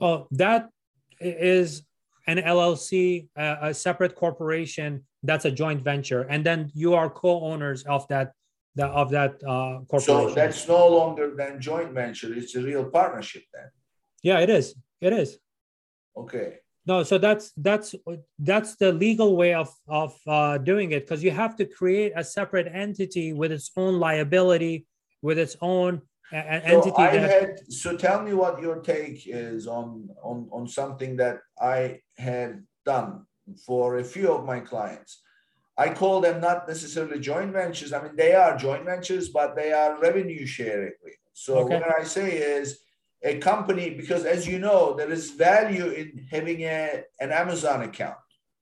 Oh, 0.00 0.26
that 0.32 0.70
is 1.20 1.82
an 2.26 2.38
LLC, 2.38 3.28
uh, 3.36 3.56
a 3.62 3.74
separate 3.74 4.14
corporation. 4.14 5.04
That's 5.22 5.44
a 5.44 5.50
joint 5.50 5.82
venture, 5.82 6.22
and 6.22 6.44
then 6.44 6.70
you 6.74 6.94
are 6.94 7.10
co-owners 7.10 7.82
of 7.82 8.08
that, 8.08 8.32
the, 8.74 8.86
of 8.86 9.10
that 9.10 9.34
uh, 9.46 9.80
corporation. 9.86 10.28
So 10.30 10.34
that's 10.34 10.66
no 10.66 10.88
longer 10.88 11.34
than 11.36 11.60
joint 11.60 11.92
venture. 11.92 12.32
It's 12.32 12.54
a 12.54 12.62
real 12.62 12.84
partnership 12.84 13.42
then. 13.52 13.68
Yeah, 14.22 14.38
it 14.40 14.48
is. 14.48 14.74
It 15.02 15.12
is. 15.12 15.38
Okay. 16.16 16.56
No, 16.86 17.02
so 17.02 17.18
that's 17.18 17.52
that's 17.56 17.94
that's 18.38 18.76
the 18.76 18.92
legal 18.92 19.36
way 19.36 19.54
of 19.54 19.68
of 19.86 20.16
uh, 20.26 20.58
doing 20.58 20.92
it 20.92 21.00
because 21.00 21.22
you 21.22 21.30
have 21.30 21.56
to 21.56 21.66
create 21.66 22.12
a 22.16 22.24
separate 22.24 22.68
entity 22.72 23.32
with 23.32 23.52
its 23.52 23.70
own 23.76 23.98
liability, 23.98 24.86
with 25.20 25.38
its 25.38 25.56
own 25.60 26.02
an 26.32 26.62
so 26.62 26.68
entity 26.78 27.02
I 27.02 27.16
that... 27.16 27.30
had 27.30 27.72
so 27.72 27.96
tell 27.96 28.22
me 28.22 28.32
what 28.32 28.62
your 28.62 28.80
take 28.80 29.26
is 29.26 29.66
on 29.66 30.08
on 30.22 30.48
on 30.52 30.66
something 30.66 31.16
that 31.16 31.40
I 31.60 32.00
had 32.16 32.64
done 32.86 33.26
for 33.66 33.98
a 33.98 34.04
few 34.04 34.32
of 34.32 34.46
my 34.46 34.60
clients. 34.60 35.20
I 35.76 35.88
call 35.88 36.20
them 36.20 36.40
not 36.40 36.68
necessarily 36.68 37.20
joint 37.20 37.52
ventures. 37.52 37.92
I 37.92 38.02
mean, 38.02 38.14
they 38.14 38.34
are 38.34 38.56
joint 38.56 38.84
ventures, 38.84 39.30
but 39.30 39.56
they 39.56 39.72
are 39.72 39.98
revenue 40.00 40.46
sharing. 40.46 40.92
So 41.32 41.58
okay. 41.58 41.74
what 41.74 42.00
I 42.00 42.04
say 42.04 42.36
is 42.36 42.80
a 43.22 43.38
company, 43.38 43.90
because 43.90 44.24
as 44.24 44.46
you 44.46 44.58
know, 44.58 44.94
there 44.94 45.10
is 45.10 45.30
value 45.30 45.88
in 45.90 46.26
having 46.30 46.62
a, 46.62 47.04
an 47.20 47.32
Amazon 47.32 47.82
account 47.82 48.16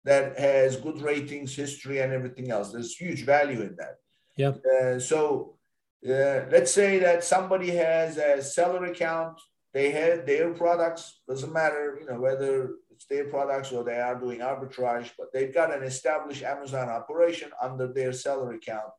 that 0.04 0.38
has 0.38 0.76
good 0.76 1.00
ratings, 1.00 1.54
history, 1.54 2.00
and 2.00 2.12
everything 2.12 2.50
else. 2.50 2.72
There's 2.72 2.94
huge 2.94 3.24
value 3.24 3.60
in 3.62 3.76
that. 3.76 3.96
Yeah. 4.36 4.52
Uh, 4.72 4.98
so 4.98 5.56
uh, 6.04 6.46
let's 6.50 6.72
say 6.72 6.98
that 7.00 7.24
somebody 7.24 7.70
has 7.70 8.16
a 8.16 8.42
seller 8.42 8.84
account, 8.86 9.40
they 9.74 9.90
have 9.90 10.26
their 10.26 10.54
products, 10.54 11.20
doesn't 11.28 11.52
matter, 11.52 11.98
you 12.00 12.06
know, 12.06 12.20
whether 12.20 12.70
it's 12.90 13.06
their 13.06 13.26
products 13.26 13.70
or 13.70 13.84
they 13.84 14.00
are 14.00 14.18
doing 14.18 14.40
arbitrage, 14.40 15.10
but 15.18 15.32
they've 15.32 15.54
got 15.54 15.74
an 15.74 15.82
established 15.82 16.42
Amazon 16.42 16.88
operation 16.88 17.50
under 17.60 17.92
their 17.92 18.12
seller 18.12 18.52
account. 18.54 18.90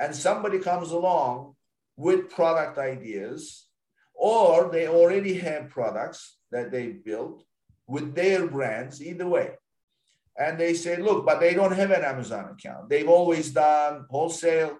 And 0.00 0.14
somebody 0.14 0.58
comes 0.58 0.90
along 0.90 1.56
with 1.96 2.30
product 2.30 2.78
ideas, 2.78 3.61
or 4.22 4.70
they 4.70 4.86
already 4.86 5.34
have 5.34 5.74
products 5.78 6.38
that 6.52 6.70
they 6.70 6.86
built 6.92 7.42
with 7.88 8.14
their 8.14 8.46
brands, 8.46 9.02
either 9.02 9.26
way. 9.26 9.50
And 10.38 10.58
they 10.58 10.74
say, 10.74 10.96
look, 10.96 11.26
but 11.26 11.40
they 11.40 11.54
don't 11.54 11.74
have 11.74 11.90
an 11.90 12.04
Amazon 12.04 12.44
account. 12.54 12.88
They've 12.88 13.08
always 13.08 13.50
done 13.50 14.06
wholesale 14.08 14.78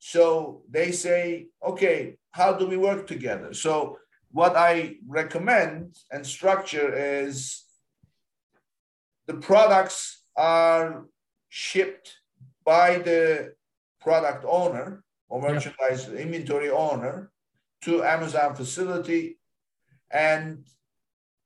so 0.00 0.62
they 0.68 0.92
say, 0.92 1.48
okay, 1.64 2.16
how 2.32 2.54
do 2.54 2.66
we 2.66 2.78
work 2.78 3.06
together? 3.06 3.52
So 3.52 3.98
what 4.32 4.56
I 4.56 4.96
recommend 5.06 5.96
and 6.10 6.26
structure 6.26 6.92
is 6.92 7.62
the 9.26 9.34
products 9.34 10.24
are 10.36 11.04
shipped 11.50 12.16
by 12.64 12.98
the 12.98 13.52
product 14.00 14.44
owner 14.48 15.04
or 15.28 15.42
merchandise 15.42 16.08
yeah. 16.08 16.20
inventory 16.20 16.70
owner 16.70 17.30
to 17.82 18.04
Amazon 18.04 18.54
facility 18.54 19.38
and 20.10 20.66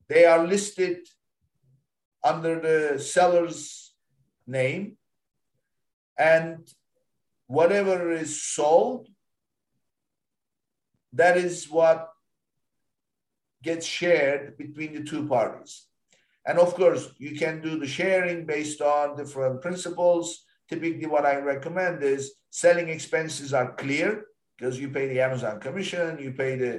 they 0.08 0.24
are 0.24 0.46
listed 0.46 0.98
under 2.22 2.60
the 2.60 2.98
seller's 2.98 3.94
name 4.46 4.96
and 6.18 6.68
whatever 7.46 8.10
is 8.12 8.42
sold, 8.42 9.08
that 11.12 11.36
is 11.36 11.70
what 11.70 12.10
gets 13.62 13.86
shared 13.86 14.56
between 14.56 14.94
the 14.94 15.04
two 15.04 15.26
parties. 15.26 15.86
And 16.46 16.58
of 16.58 16.74
course, 16.74 17.08
you 17.18 17.36
can 17.36 17.62
do 17.62 17.78
the 17.78 17.86
sharing 17.86 18.44
based 18.44 18.80
on 18.80 19.16
different 19.16 19.62
principles. 19.62 20.44
Typically, 20.68 21.06
what 21.06 21.24
I 21.24 21.36
recommend 21.36 22.02
is 22.02 22.34
selling 22.50 22.88
expenses 22.88 23.54
are 23.54 23.72
clear 23.74 24.26
because 24.56 24.78
you 24.78 24.88
pay 24.88 25.08
the 25.08 25.20
Amazon 25.20 25.60
commission, 25.60 26.18
you 26.18 26.32
pay 26.32 26.56
the 26.56 26.74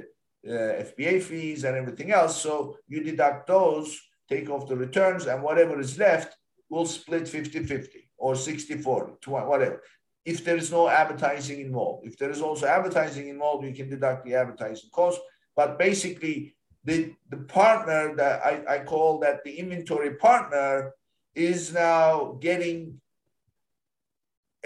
uh, 0.46 0.84
FBA 0.84 1.22
fees, 1.22 1.64
and 1.64 1.76
everything 1.76 2.12
else. 2.12 2.40
So 2.40 2.76
you 2.88 3.02
deduct 3.02 3.46
those, 3.46 4.00
take 4.28 4.48
off 4.48 4.68
the 4.68 4.76
returns, 4.76 5.26
and 5.26 5.42
whatever 5.42 5.78
is 5.80 5.98
left, 5.98 6.36
we'll 6.68 6.86
split 6.86 7.28
50 7.28 7.64
50 7.64 8.10
or 8.18 8.34
60 8.34 8.78
40, 8.78 9.30
whatever 9.30 9.82
if 10.26 10.44
there 10.44 10.56
is 10.56 10.72
no 10.72 10.88
advertising 10.88 11.60
involved. 11.60 12.04
If 12.04 12.18
there 12.18 12.30
is 12.30 12.42
also 12.42 12.66
advertising 12.66 13.28
involved, 13.28 13.64
you 13.64 13.72
can 13.72 13.88
deduct 13.88 14.24
the 14.26 14.34
advertising 14.34 14.90
cost. 14.92 15.20
But 15.54 15.78
basically, 15.78 16.56
the, 16.84 17.14
the 17.30 17.38
partner 17.38 18.14
that 18.16 18.44
I, 18.44 18.62
I 18.68 18.84
call 18.84 19.20
that 19.20 19.44
the 19.44 19.54
inventory 19.54 20.16
partner 20.16 20.92
is 21.36 21.72
now 21.72 22.38
getting 22.40 23.00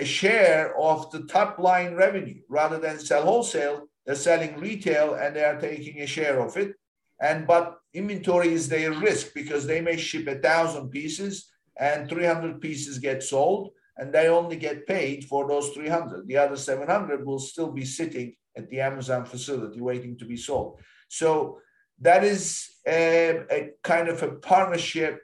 a 0.00 0.04
share 0.04 0.76
of 0.78 1.10
the 1.10 1.24
top 1.24 1.58
line 1.58 1.94
revenue 1.94 2.40
rather 2.48 2.78
than 2.78 2.98
sell 2.98 3.24
wholesale. 3.24 3.88
They're 4.06 4.14
selling 4.14 4.58
retail 4.58 5.14
and 5.14 5.36
they 5.36 5.44
are 5.44 5.60
taking 5.60 6.00
a 6.00 6.06
share 6.06 6.40
of 6.40 6.56
it. 6.56 6.74
And 7.20 7.46
but 7.46 7.78
inventory 7.92 8.52
is 8.52 8.68
their 8.68 8.92
risk 8.92 9.34
because 9.34 9.66
they 9.66 9.80
may 9.80 9.96
ship 9.96 10.26
a 10.26 10.36
thousand 10.36 10.88
pieces 10.90 11.50
and 11.78 12.08
300 12.08 12.60
pieces 12.60 12.98
get 12.98 13.22
sold 13.22 13.70
and 13.98 14.12
they 14.12 14.28
only 14.28 14.56
get 14.56 14.86
paid 14.86 15.24
for 15.24 15.46
those 15.46 15.68
300. 15.70 16.26
The 16.26 16.38
other 16.38 16.56
700 16.56 17.26
will 17.26 17.38
still 17.38 17.70
be 17.70 17.84
sitting 17.84 18.34
at 18.56 18.68
the 18.70 18.80
Amazon 18.80 19.26
facility 19.26 19.80
waiting 19.80 20.16
to 20.18 20.24
be 20.24 20.36
sold. 20.36 20.80
So 21.08 21.58
that 22.00 22.24
is 22.24 22.70
a, 22.86 23.44
a 23.50 23.70
kind 23.82 24.08
of 24.08 24.22
a 24.22 24.32
partnership 24.32 25.20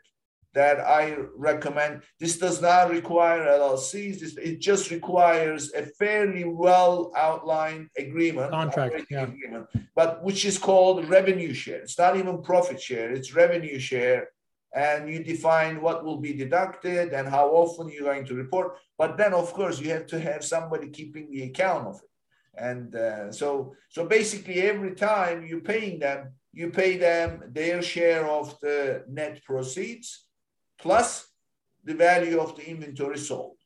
that 0.57 0.81
I 0.81 1.17
recommend. 1.37 2.03
This 2.19 2.39
does 2.39 2.63
not 2.63 2.91
require 2.91 3.41
LLCs. 3.47 4.21
This, 4.21 4.37
it 4.39 4.59
just 4.59 4.91
requires 4.91 5.73
a 5.75 5.83
fairly 6.01 6.45
well 6.45 7.13
outlined 7.15 7.91
agreement, 7.99 8.51
contract, 8.51 9.05
yeah. 9.11 9.25
agreement, 9.25 9.67
but 9.95 10.25
which 10.25 10.47
is 10.47 10.57
called 10.59 11.09
revenue 11.09 11.53
share. 11.53 11.81
It's 11.83 11.99
not 11.99 12.17
even 12.17 12.43
profit 12.43 12.81
share. 12.81 13.13
It's 13.13 13.35
revenue 13.35 13.79
share 13.79 14.31
and 14.75 15.09
you 15.11 15.23
define 15.23 15.81
what 15.81 16.05
will 16.05 16.19
be 16.19 16.33
deducted 16.33 17.13
and 17.13 17.29
how 17.29 17.49
often 17.51 17.89
you're 17.89 18.11
going 18.13 18.27
to 18.27 18.35
report. 18.35 18.79
But 18.99 19.17
then, 19.17 19.33
of 19.35 19.53
course, 19.53 19.79
you 19.79 19.91
have 19.91 20.07
to 20.09 20.19
have 20.21 20.43
somebody 20.45 20.89
keeping 20.89 21.31
the 21.31 21.45
account 21.45 21.87
of 21.87 21.97
it. 21.97 22.11
And 22.59 22.95
uh, 22.95 23.31
so, 23.31 23.75
so 23.91 24.07
basically, 24.07 24.63
every 24.63 24.95
time 24.95 25.47
you're 25.47 25.61
paying 25.61 25.99
them, 25.99 26.33
you 26.53 26.71
pay 26.71 26.97
them 26.97 27.43
their 27.53 27.83
share 27.83 28.27
of 28.27 28.59
the 28.61 29.05
net 29.09 29.45
proceeds 29.45 30.26
plus 30.79 31.29
the 31.85 31.95
value 31.95 32.39
of 32.41 32.57
the 32.57 32.69
inventory 32.69 33.19
sold. 33.19 33.57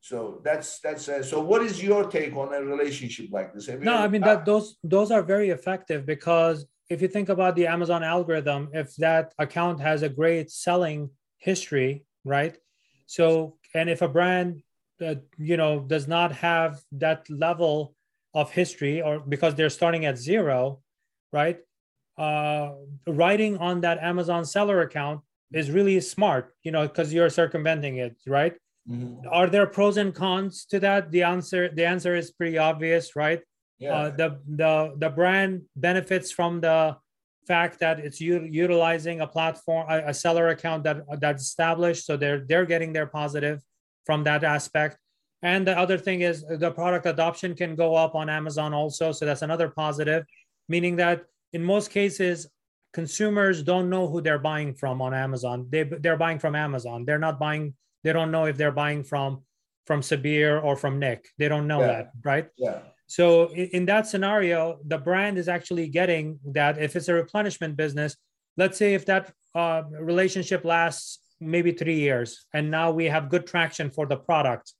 So 0.00 0.40
that's 0.44 0.78
that's 0.80 1.08
uh, 1.08 1.22
so. 1.22 1.40
What 1.40 1.62
is 1.62 1.82
your 1.82 2.08
take 2.08 2.34
on 2.36 2.54
a 2.54 2.62
relationship 2.62 3.26
like 3.32 3.52
this? 3.52 3.68
no, 3.68 3.96
I 3.96 4.08
mean 4.08 4.22
that 4.22 4.44
those 4.44 4.76
those 4.84 5.10
are 5.10 5.22
very 5.22 5.50
effective 5.50 6.06
because 6.06 6.66
if 6.88 7.02
you 7.02 7.08
think 7.08 7.28
about 7.28 7.56
the 7.56 7.66
Amazon 7.66 8.02
algorithm, 8.02 8.70
if 8.72 8.94
that 8.96 9.34
account 9.38 9.80
has 9.80 10.02
a 10.02 10.08
great 10.08 10.50
selling 10.50 11.10
history, 11.36 12.04
right? 12.24 12.56
So, 13.06 13.58
and 13.74 13.90
if 13.90 14.00
a 14.00 14.08
brand, 14.08 14.62
uh, 15.04 15.16
you 15.36 15.56
know, 15.56 15.80
does 15.80 16.06
not 16.06 16.32
have 16.32 16.80
that 16.92 17.28
level 17.28 17.94
of 18.34 18.52
history, 18.52 19.02
or 19.02 19.20
because 19.20 19.56
they're 19.56 19.70
starting 19.70 20.04
at 20.06 20.16
zero, 20.16 20.80
right? 21.32 21.58
Uh, 22.16 22.72
writing 23.06 23.58
on 23.58 23.80
that 23.82 23.98
Amazon 23.98 24.44
seller 24.44 24.80
account 24.82 25.20
is 25.52 25.70
really 25.70 26.00
smart, 26.00 26.54
you 26.62 26.72
know, 26.72 26.86
because 26.86 27.12
you're 27.12 27.30
circumventing 27.30 27.96
it, 27.96 28.16
right? 28.26 28.54
Mm-hmm. 28.88 29.28
Are 29.30 29.48
there 29.48 29.66
pros 29.66 29.96
and 29.96 30.14
cons 30.14 30.64
to 30.66 30.80
that? 30.80 31.10
The 31.10 31.22
answer 31.22 31.68
the 31.68 31.84
answer 31.84 32.16
is 32.16 32.30
pretty 32.30 32.58
obvious, 32.58 33.16
right? 33.16 33.40
Yeah. 33.78 33.94
Uh, 33.94 34.10
the 34.10 34.40
the 34.46 34.94
the 34.96 35.10
brand 35.10 35.62
benefits 35.76 36.32
from 36.32 36.60
the 36.60 36.96
fact 37.46 37.80
that 37.80 37.98
it's 37.98 38.20
u- 38.20 38.46
utilizing 38.50 39.20
a 39.20 39.26
platform, 39.26 39.86
a, 39.88 40.08
a, 40.08 40.14
seller 40.14 40.48
account 40.48 40.84
that 40.84 40.98
that's 41.20 41.42
established, 41.42 42.04
so 42.04 42.16
they're 42.16 42.44
they're 42.48 42.66
getting 42.66 42.92
their 42.92 43.06
positive 43.06 43.62
from 44.04 44.24
that 44.24 44.44
aspect. 44.44 44.98
And 45.42 45.66
the 45.66 45.78
other 45.78 45.96
thing 45.96 46.22
is 46.22 46.44
the 46.48 46.70
product 46.70 47.06
adoption 47.06 47.54
can 47.54 47.76
go 47.76 47.94
up 47.94 48.14
on 48.14 48.28
Amazon 48.28 48.74
also, 48.74 49.12
so 49.12 49.24
that's 49.24 49.42
another 49.42 49.68
positive, 49.68 50.24
meaning 50.68 50.96
that 50.96 51.24
in 51.52 51.62
most 51.62 51.90
cases 51.90 52.48
consumers 52.92 53.62
don't 53.62 53.90
know 53.90 54.08
who 54.08 54.20
they're 54.20 54.38
buying 54.38 54.74
from 54.74 55.02
on 55.02 55.14
Amazon. 55.14 55.66
They 55.70 55.84
they're 55.84 56.16
buying 56.16 56.38
from 56.38 56.54
Amazon. 56.54 57.04
They're 57.04 57.18
not 57.18 57.38
buying. 57.38 57.74
They 58.04 58.12
don't 58.12 58.30
know 58.30 58.44
if 58.46 58.56
they're 58.56 58.72
buying 58.72 59.04
from 59.04 59.44
from 59.86 60.00
Sabir 60.00 60.62
or 60.62 60.76
from 60.76 60.98
Nick. 60.98 61.28
They 61.38 61.48
don't 61.48 61.66
know 61.66 61.80
yeah. 61.80 61.86
that, 61.86 62.10
right? 62.22 62.48
Yeah. 62.56 62.80
So 63.06 63.50
in 63.54 63.86
that 63.86 64.06
scenario, 64.06 64.80
the 64.84 64.98
brand 64.98 65.38
is 65.38 65.48
actually 65.48 65.88
getting 65.88 66.38
that 66.52 66.78
if 66.78 66.94
it's 66.94 67.08
a 67.08 67.14
replenishment 67.14 67.74
business, 67.74 68.16
let's 68.58 68.76
say 68.76 68.92
if 68.92 69.06
that 69.06 69.32
uh, 69.54 69.82
relationship 69.90 70.62
lasts 70.64 71.20
maybe 71.40 71.72
three 71.72 71.98
years, 72.00 72.44
and 72.52 72.70
now 72.70 72.90
we 72.90 73.06
have 73.06 73.30
good 73.30 73.46
traction 73.46 73.90
for 73.90 74.04
the 74.06 74.16
product, 74.16 74.74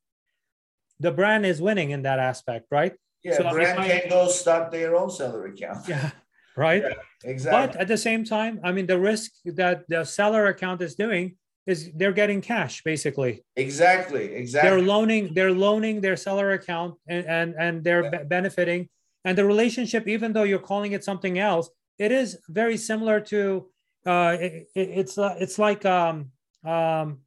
the 1.00 1.10
brand 1.10 1.46
is 1.46 1.62
winning 1.62 1.90
in 1.90 2.02
that 2.02 2.18
aspect, 2.18 2.66
right? 2.70 2.92
Yeah, 3.24 3.38
so 3.38 3.50
brand 3.50 3.80
I, 3.80 3.88
can 3.88 4.10
go 4.10 4.28
start 4.28 4.70
their 4.70 4.94
own 4.94 5.10
seller 5.10 5.46
account. 5.46 5.88
Yeah, 5.88 6.10
right. 6.58 6.82
Yeah, 6.82 7.30
exactly. 7.32 7.66
But 7.66 7.80
at 7.80 7.88
the 7.88 7.96
same 7.96 8.24
time, 8.24 8.60
I 8.64 8.72
mean, 8.72 8.86
the 8.86 8.98
risk 8.98 9.30
that 9.44 9.84
the 9.88 10.04
seller 10.04 10.46
account 10.46 10.82
is 10.82 10.94
doing 10.94 11.36
is 11.68 11.90
they're 11.94 12.18
getting 12.22 12.40
cash 12.40 12.82
basically 12.82 13.44
exactly 13.54 14.24
exactly 14.32 14.70
they're 14.70 14.80
loaning 14.80 15.34
they're 15.34 15.52
loaning 15.52 16.00
their 16.00 16.16
seller 16.16 16.52
account 16.52 16.94
and 17.06 17.26
and, 17.26 17.54
and 17.58 17.84
they're 17.84 18.04
yeah. 18.04 18.22
benefiting 18.24 18.88
and 19.26 19.36
the 19.36 19.44
relationship 19.44 20.08
even 20.08 20.32
though 20.32 20.44
you're 20.44 20.66
calling 20.72 20.92
it 20.92 21.04
something 21.04 21.38
else 21.38 21.68
it 21.98 22.10
is 22.10 22.38
very 22.48 22.78
similar 22.78 23.20
to 23.20 23.68
uh 24.06 24.34
it, 24.40 24.66
it's 24.74 25.18
uh, 25.18 25.36
it's 25.38 25.58
like 25.58 25.84
um 25.84 26.30
um 26.64 27.18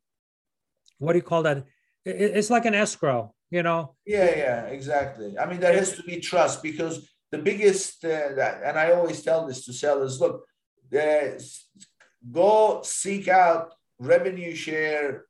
what 0.98 1.14
do 1.14 1.20
you 1.20 1.28
call 1.32 1.44
that 1.44 1.58
it, 2.04 2.32
it's 2.38 2.50
like 2.50 2.66
an 2.66 2.74
escrow 2.74 3.34
you 3.52 3.62
know 3.62 3.96
yeah 4.08 4.30
yeah 4.44 4.62
exactly 4.78 5.38
i 5.38 5.46
mean 5.46 5.60
there 5.60 5.74
has 5.74 5.96
to 5.96 6.04
be 6.04 6.20
trust 6.20 6.64
because 6.64 7.08
the 7.32 7.38
biggest 7.38 8.04
uh, 8.06 8.34
that, 8.36 8.62
and 8.64 8.78
i 8.78 8.92
always 8.92 9.22
tell 9.22 9.46
this 9.46 9.66
to 9.66 9.74
sellers 9.74 10.20
look 10.20 10.46
uh, 10.98 11.32
go 12.32 12.82
seek 12.84 13.28
out 13.28 13.74
revenue 14.00 14.54
share 14.56 15.26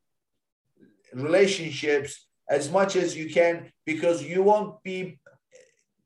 relationships 1.14 2.28
as 2.50 2.70
much 2.72 2.96
as 2.96 3.16
you 3.16 3.30
can 3.30 3.72
because 3.86 4.24
you 4.24 4.44
won't 4.44 4.82
be 4.84 5.20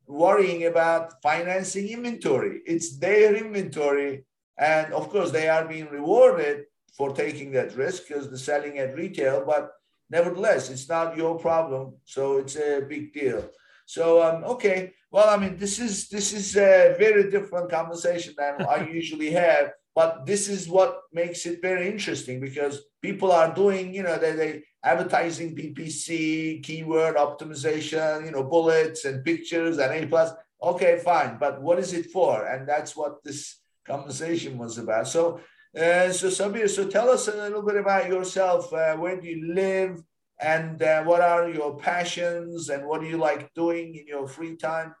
worrying 0.06 0.66
about 0.66 1.20
financing 1.22 1.88
inventory. 1.88 2.60
It's 2.66 2.98
their 2.98 3.34
inventory. 3.34 4.24
And 4.58 4.92
of 4.92 5.08
course, 5.10 5.30
they 5.30 5.48
are 5.48 5.66
being 5.66 5.88
rewarded 5.90 6.64
for 6.96 7.12
taking 7.12 7.52
that 7.52 7.76
risk 7.76 8.08
because 8.08 8.28
they're 8.28 8.38
selling 8.38 8.78
at 8.78 8.94
retail, 8.94 9.44
but 9.44 9.72
nevertheless, 10.08 10.70
it's 10.70 10.88
not 10.88 11.16
your 11.16 11.38
problem. 11.38 11.94
So 12.04 12.38
it's 12.38 12.56
a 12.56 12.80
big 12.88 13.12
deal. 13.12 13.50
So 13.86 14.22
um, 14.22 14.44
okay, 14.44 14.92
well, 15.10 15.30
I 15.30 15.36
mean, 15.38 15.56
this 15.56 15.78
is 15.78 16.08
this 16.08 16.32
is 16.32 16.56
a 16.56 16.94
very 16.98 17.30
different 17.30 17.70
conversation 17.70 18.34
than 18.36 18.62
I 18.68 18.86
usually 18.88 19.30
have. 19.30 19.72
But 19.94 20.26
this 20.26 20.48
is 20.48 20.68
what 20.68 21.00
makes 21.10 21.46
it 21.46 21.62
very 21.62 21.88
interesting 21.88 22.38
because 22.38 22.82
people 23.00 23.32
are 23.32 23.54
doing, 23.54 23.94
you 23.94 24.02
know, 24.02 24.18
they, 24.18 24.32
they 24.32 24.62
advertising 24.84 25.56
PPC, 25.56 26.62
keyword 26.62 27.16
optimization, 27.16 28.26
you 28.26 28.30
know, 28.30 28.44
bullets 28.44 29.06
and 29.06 29.24
pictures 29.24 29.78
and 29.78 29.94
A 29.94 30.06
plus. 30.06 30.32
Okay, 30.62 30.98
fine. 30.98 31.38
But 31.38 31.62
what 31.62 31.78
is 31.78 31.94
it 31.94 32.10
for? 32.10 32.46
And 32.46 32.68
that's 32.68 32.94
what 32.94 33.24
this 33.24 33.58
conversation 33.86 34.58
was 34.58 34.76
about. 34.76 35.08
So, 35.08 35.40
uh, 35.74 36.12
so 36.12 36.28
Sabir, 36.28 36.68
so 36.68 36.86
tell 36.88 37.08
us 37.08 37.28
a 37.28 37.34
little 37.34 37.62
bit 37.62 37.76
about 37.76 38.08
yourself. 38.08 38.70
Uh, 38.72 38.96
where 38.96 39.18
do 39.18 39.26
you 39.26 39.54
live? 39.54 40.02
And 40.40 40.82
uh, 40.82 41.02
what 41.04 41.20
are 41.20 41.48
your 41.48 41.76
passions? 41.76 42.68
And 42.68 42.86
what 42.86 43.00
do 43.00 43.06
you 43.06 43.16
like 43.16 43.52
doing 43.54 43.94
in 43.94 44.06
your 44.06 44.28
free 44.28 44.56
time? 44.56 44.94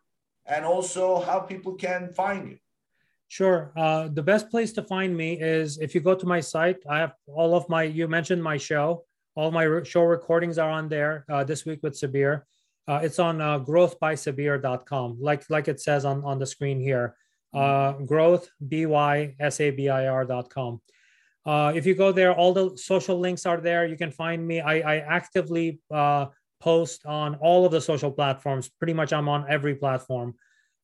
And 0.46 0.64
also 0.64 1.20
how 1.20 1.40
people 1.40 1.74
can 1.74 2.12
find 2.12 2.48
you. 2.48 2.58
Sure. 3.28 3.72
Uh, 3.76 4.08
the 4.08 4.22
best 4.22 4.50
place 4.50 4.72
to 4.74 4.82
find 4.82 5.16
me 5.16 5.40
is 5.40 5.78
if 5.78 5.94
you 5.94 6.00
go 6.00 6.14
to 6.14 6.26
my 6.26 6.40
site. 6.40 6.78
I 6.88 6.98
have 6.98 7.14
all 7.26 7.56
of 7.56 7.68
my. 7.68 7.82
You 7.82 8.08
mentioned 8.08 8.42
my 8.42 8.56
show. 8.56 9.04
All 9.34 9.50
my 9.50 9.82
show 9.82 10.02
recordings 10.04 10.58
are 10.58 10.70
on 10.70 10.88
there. 10.88 11.24
Uh, 11.28 11.44
this 11.44 11.66
week 11.66 11.82
with 11.82 11.94
Sabir. 11.94 12.42
Uh, 12.88 13.00
it's 13.02 13.18
on 13.18 13.40
uh, 13.40 13.58
growthbysabir.com, 13.58 15.18
like 15.20 15.44
like 15.50 15.66
it 15.66 15.80
says 15.80 16.04
on 16.04 16.24
on 16.24 16.38
the 16.38 16.46
screen 16.46 16.80
here. 16.80 17.16
Uh, 17.52 17.92
growth 17.92 18.48
b 18.68 18.86
y 18.86 19.34
s 19.40 19.60
a 19.60 19.70
b 19.70 19.88
i 19.88 20.06
r.com. 20.06 20.80
Uh, 21.46 21.72
if 21.74 21.86
you 21.86 21.94
go 21.94 22.10
there, 22.10 22.34
all 22.34 22.52
the 22.52 22.76
social 22.76 23.18
links 23.18 23.46
are 23.46 23.60
there. 23.60 23.86
You 23.86 23.96
can 23.96 24.10
find 24.10 24.46
me. 24.46 24.60
I, 24.60 24.80
I 24.80 24.96
actively 24.98 25.80
uh, 25.94 26.26
post 26.60 27.06
on 27.06 27.36
all 27.36 27.64
of 27.64 27.70
the 27.72 27.80
social 27.80 28.10
platforms. 28.10 28.68
Pretty 28.68 28.92
much, 28.92 29.12
I'm 29.12 29.28
on 29.28 29.46
every 29.48 29.76
platform, 29.76 30.34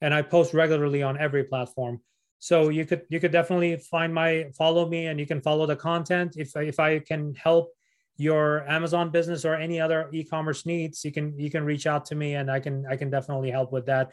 and 0.00 0.14
I 0.14 0.22
post 0.22 0.54
regularly 0.54 1.02
on 1.02 1.18
every 1.18 1.44
platform 1.44 2.00
so 2.42 2.70
you 2.70 2.84
could 2.84 3.02
you 3.08 3.20
could 3.20 3.30
definitely 3.30 3.76
find 3.76 4.12
my 4.12 4.46
follow 4.58 4.88
me 4.88 5.06
and 5.06 5.20
you 5.20 5.26
can 5.26 5.40
follow 5.40 5.64
the 5.64 5.76
content 5.76 6.34
if 6.36 6.56
if 6.56 6.80
i 6.80 6.98
can 6.98 7.32
help 7.36 7.70
your 8.16 8.68
amazon 8.68 9.10
business 9.10 9.44
or 9.44 9.54
any 9.54 9.80
other 9.80 10.08
e-commerce 10.12 10.66
needs 10.66 11.04
you 11.04 11.12
can 11.12 11.38
you 11.38 11.48
can 11.48 11.62
reach 11.64 11.86
out 11.86 12.04
to 12.04 12.16
me 12.16 12.34
and 12.34 12.50
i 12.50 12.58
can 12.58 12.84
i 12.90 12.96
can 12.96 13.10
definitely 13.10 13.48
help 13.48 13.70
with 13.70 13.86
that 13.86 14.10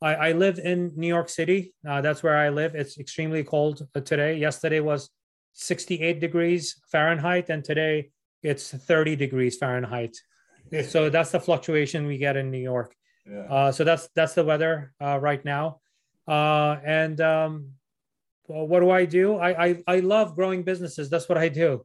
i, 0.00 0.14
I 0.14 0.32
live 0.32 0.60
in 0.60 0.92
new 0.94 1.08
york 1.08 1.28
city 1.28 1.74
uh, 1.88 2.00
that's 2.00 2.22
where 2.22 2.36
i 2.36 2.50
live 2.50 2.76
it's 2.76 2.98
extremely 2.98 3.42
cold 3.42 3.84
today 4.04 4.36
yesterday 4.36 4.78
was 4.78 5.10
68 5.52 6.20
degrees 6.20 6.80
fahrenheit 6.90 7.50
and 7.50 7.64
today 7.64 8.10
it's 8.42 8.70
30 8.70 9.16
degrees 9.16 9.56
fahrenheit 9.58 10.16
so 10.88 11.10
that's 11.10 11.30
the 11.30 11.40
fluctuation 11.40 12.06
we 12.06 12.16
get 12.16 12.36
in 12.36 12.50
new 12.50 12.58
york 12.58 12.94
yeah. 13.30 13.40
uh, 13.40 13.72
so 13.72 13.84
that's 13.84 14.08
that's 14.14 14.34
the 14.34 14.44
weather 14.44 14.92
uh, 15.00 15.18
right 15.18 15.44
now 15.44 15.80
uh, 16.26 16.76
and 16.84 17.20
um, 17.20 17.72
well, 18.48 18.66
what 18.66 18.80
do 18.80 18.90
I 18.90 19.04
do? 19.04 19.36
I, 19.36 19.66
I, 19.66 19.82
I 19.86 20.00
love 20.00 20.34
growing 20.34 20.62
businesses. 20.62 21.08
That's 21.08 21.28
what 21.28 21.38
I 21.38 21.48
do. 21.48 21.84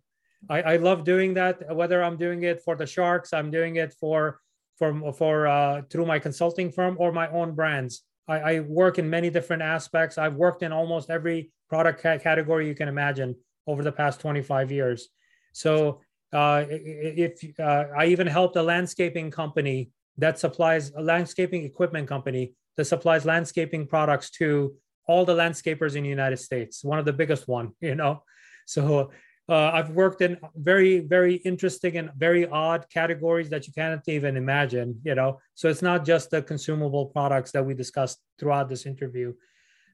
I, 0.49 0.61
I 0.61 0.75
love 0.77 1.03
doing 1.03 1.33
that. 1.35 1.75
Whether 1.75 2.03
I'm 2.03 2.17
doing 2.17 2.43
it 2.43 2.61
for 2.63 2.75
the 2.75 2.85
sharks, 2.85 3.33
I'm 3.33 3.49
doing 3.51 3.77
it 3.77 3.93
for 3.99 4.39
for 4.77 5.11
for 5.13 5.47
uh, 5.47 5.81
through 5.89 6.05
my 6.05 6.19
consulting 6.19 6.71
firm 6.71 6.95
or 6.99 7.11
my 7.11 7.27
own 7.29 7.55
brands. 7.55 8.03
I, 8.27 8.39
I 8.39 8.59
work 8.59 8.99
in 8.99 9.09
many 9.09 9.29
different 9.29 9.63
aspects. 9.63 10.17
I've 10.17 10.35
worked 10.35 10.61
in 10.61 10.71
almost 10.71 11.09
every 11.09 11.51
product 11.69 12.03
ca- 12.03 12.19
category 12.19 12.67
you 12.67 12.75
can 12.75 12.87
imagine 12.87 13.35
over 13.67 13.83
the 13.83 13.91
past 13.91 14.19
25 14.19 14.71
years. 14.71 15.09
So 15.53 16.01
uh, 16.33 16.65
if 16.69 17.59
uh, 17.59 17.85
I 17.97 18.07
even 18.07 18.27
helped 18.27 18.55
a 18.55 18.63
landscaping 18.63 19.31
company 19.31 19.91
that 20.17 20.39
supplies 20.39 20.91
a 20.95 21.01
landscaping 21.01 21.63
equipment 21.63 22.07
company 22.07 22.53
that 22.75 22.85
supplies 22.85 23.25
landscaping 23.25 23.87
products 23.87 24.29
to 24.31 24.75
all 25.07 25.25
the 25.25 25.33
landscapers 25.33 25.95
in 25.95 26.03
the 26.03 26.09
United 26.09 26.37
States, 26.37 26.83
one 26.83 26.99
of 26.99 27.05
the 27.05 27.13
biggest 27.13 27.47
one, 27.47 27.71
you 27.81 27.95
know. 27.95 28.23
So 28.65 29.11
uh, 29.49 29.71
I've 29.73 29.91
worked 29.91 30.21
in 30.21 30.37
very, 30.55 30.99
very 30.99 31.35
interesting 31.35 31.97
and 31.97 32.11
very 32.17 32.45
odd 32.45 32.85
categories 32.89 33.49
that 33.49 33.65
you 33.65 33.71
can't 33.73 34.01
even 34.07 34.35
imagine, 34.35 34.99
you 35.03 35.15
know. 35.15 35.39
So 35.55 35.69
it's 35.69 35.81
not 35.81 36.05
just 36.05 36.31
the 36.31 36.41
consumable 36.41 37.05
products 37.05 37.51
that 37.51 37.65
we 37.65 37.73
discussed 37.73 38.19
throughout 38.37 38.67
this 38.67 38.85
interview. 38.85 39.33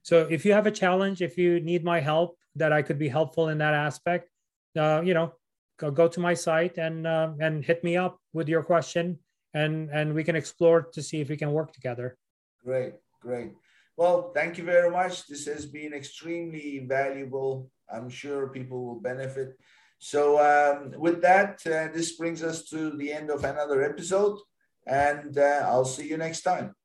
So 0.03 0.27
if 0.29 0.45
you 0.45 0.53
have 0.53 0.67
a 0.67 0.71
challenge, 0.71 1.21
if 1.21 1.37
you 1.37 1.59
need 1.59 1.83
my 1.83 1.99
help, 1.99 2.37
that 2.55 2.71
I 2.71 2.81
could 2.81 2.99
be 2.99 3.07
helpful 3.07 3.49
in 3.49 3.57
that 3.57 3.73
aspect, 3.73 4.29
uh, 4.77 5.01
you 5.03 5.13
know, 5.13 5.33
go, 5.79 5.89
go 5.89 6.07
to 6.07 6.19
my 6.19 6.33
site 6.33 6.77
and 6.77 7.07
uh, 7.07 7.31
and 7.39 7.63
hit 7.63 7.83
me 7.83 7.97
up 7.97 8.19
with 8.33 8.47
your 8.47 8.63
question, 8.63 9.19
and 9.53 9.89
and 9.89 10.13
we 10.13 10.23
can 10.23 10.35
explore 10.35 10.81
to 10.93 11.01
see 11.01 11.21
if 11.21 11.29
we 11.29 11.37
can 11.37 11.51
work 11.51 11.71
together. 11.73 12.17
Great, 12.63 12.93
great. 13.21 13.53
Well, 13.97 14.31
thank 14.33 14.57
you 14.57 14.63
very 14.63 14.89
much. 14.89 15.27
This 15.27 15.45
has 15.45 15.65
been 15.65 15.93
extremely 15.93 16.85
valuable. 16.87 17.69
I'm 17.91 18.09
sure 18.09 18.47
people 18.47 18.85
will 18.85 18.99
benefit. 18.99 19.57
So, 19.99 20.39
um, 20.39 20.99
with 20.99 21.21
that, 21.21 21.61
uh, 21.65 21.87
this 21.93 22.13
brings 22.13 22.43
us 22.43 22.65
to 22.69 22.91
the 22.91 23.11
end 23.13 23.29
of 23.29 23.43
another 23.43 23.83
episode, 23.83 24.37
and 24.85 25.37
uh, 25.37 25.63
I'll 25.65 25.85
see 25.85 26.09
you 26.09 26.17
next 26.17 26.41
time. 26.41 26.75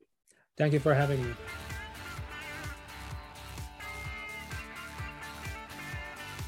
Thank 0.57 0.73
you 0.73 0.79
for 0.79 0.93
having 0.93 1.23
me. 1.23 1.33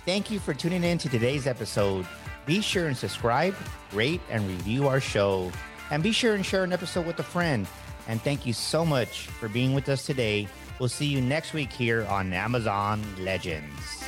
Thank 0.05 0.31
you 0.31 0.39
for 0.39 0.53
tuning 0.55 0.83
in 0.83 0.97
to 0.97 1.09
today's 1.09 1.45
episode. 1.45 2.07
Be 2.47 2.59
sure 2.59 2.87
and 2.87 2.97
subscribe, 2.97 3.55
rate, 3.93 4.21
and 4.31 4.47
review 4.47 4.87
our 4.87 4.99
show. 4.99 5.51
And 5.91 6.01
be 6.01 6.11
sure 6.11 6.33
and 6.33 6.43
share 6.43 6.63
an 6.63 6.73
episode 6.73 7.05
with 7.05 7.19
a 7.19 7.23
friend. 7.23 7.67
And 8.07 8.19
thank 8.21 8.45
you 8.45 8.53
so 8.53 8.83
much 8.83 9.27
for 9.27 9.47
being 9.47 9.75
with 9.75 9.87
us 9.89 10.05
today. 10.05 10.47
We'll 10.79 10.89
see 10.89 11.05
you 11.05 11.21
next 11.21 11.53
week 11.53 11.71
here 11.71 12.05
on 12.07 12.33
Amazon 12.33 13.03
Legends. 13.19 14.03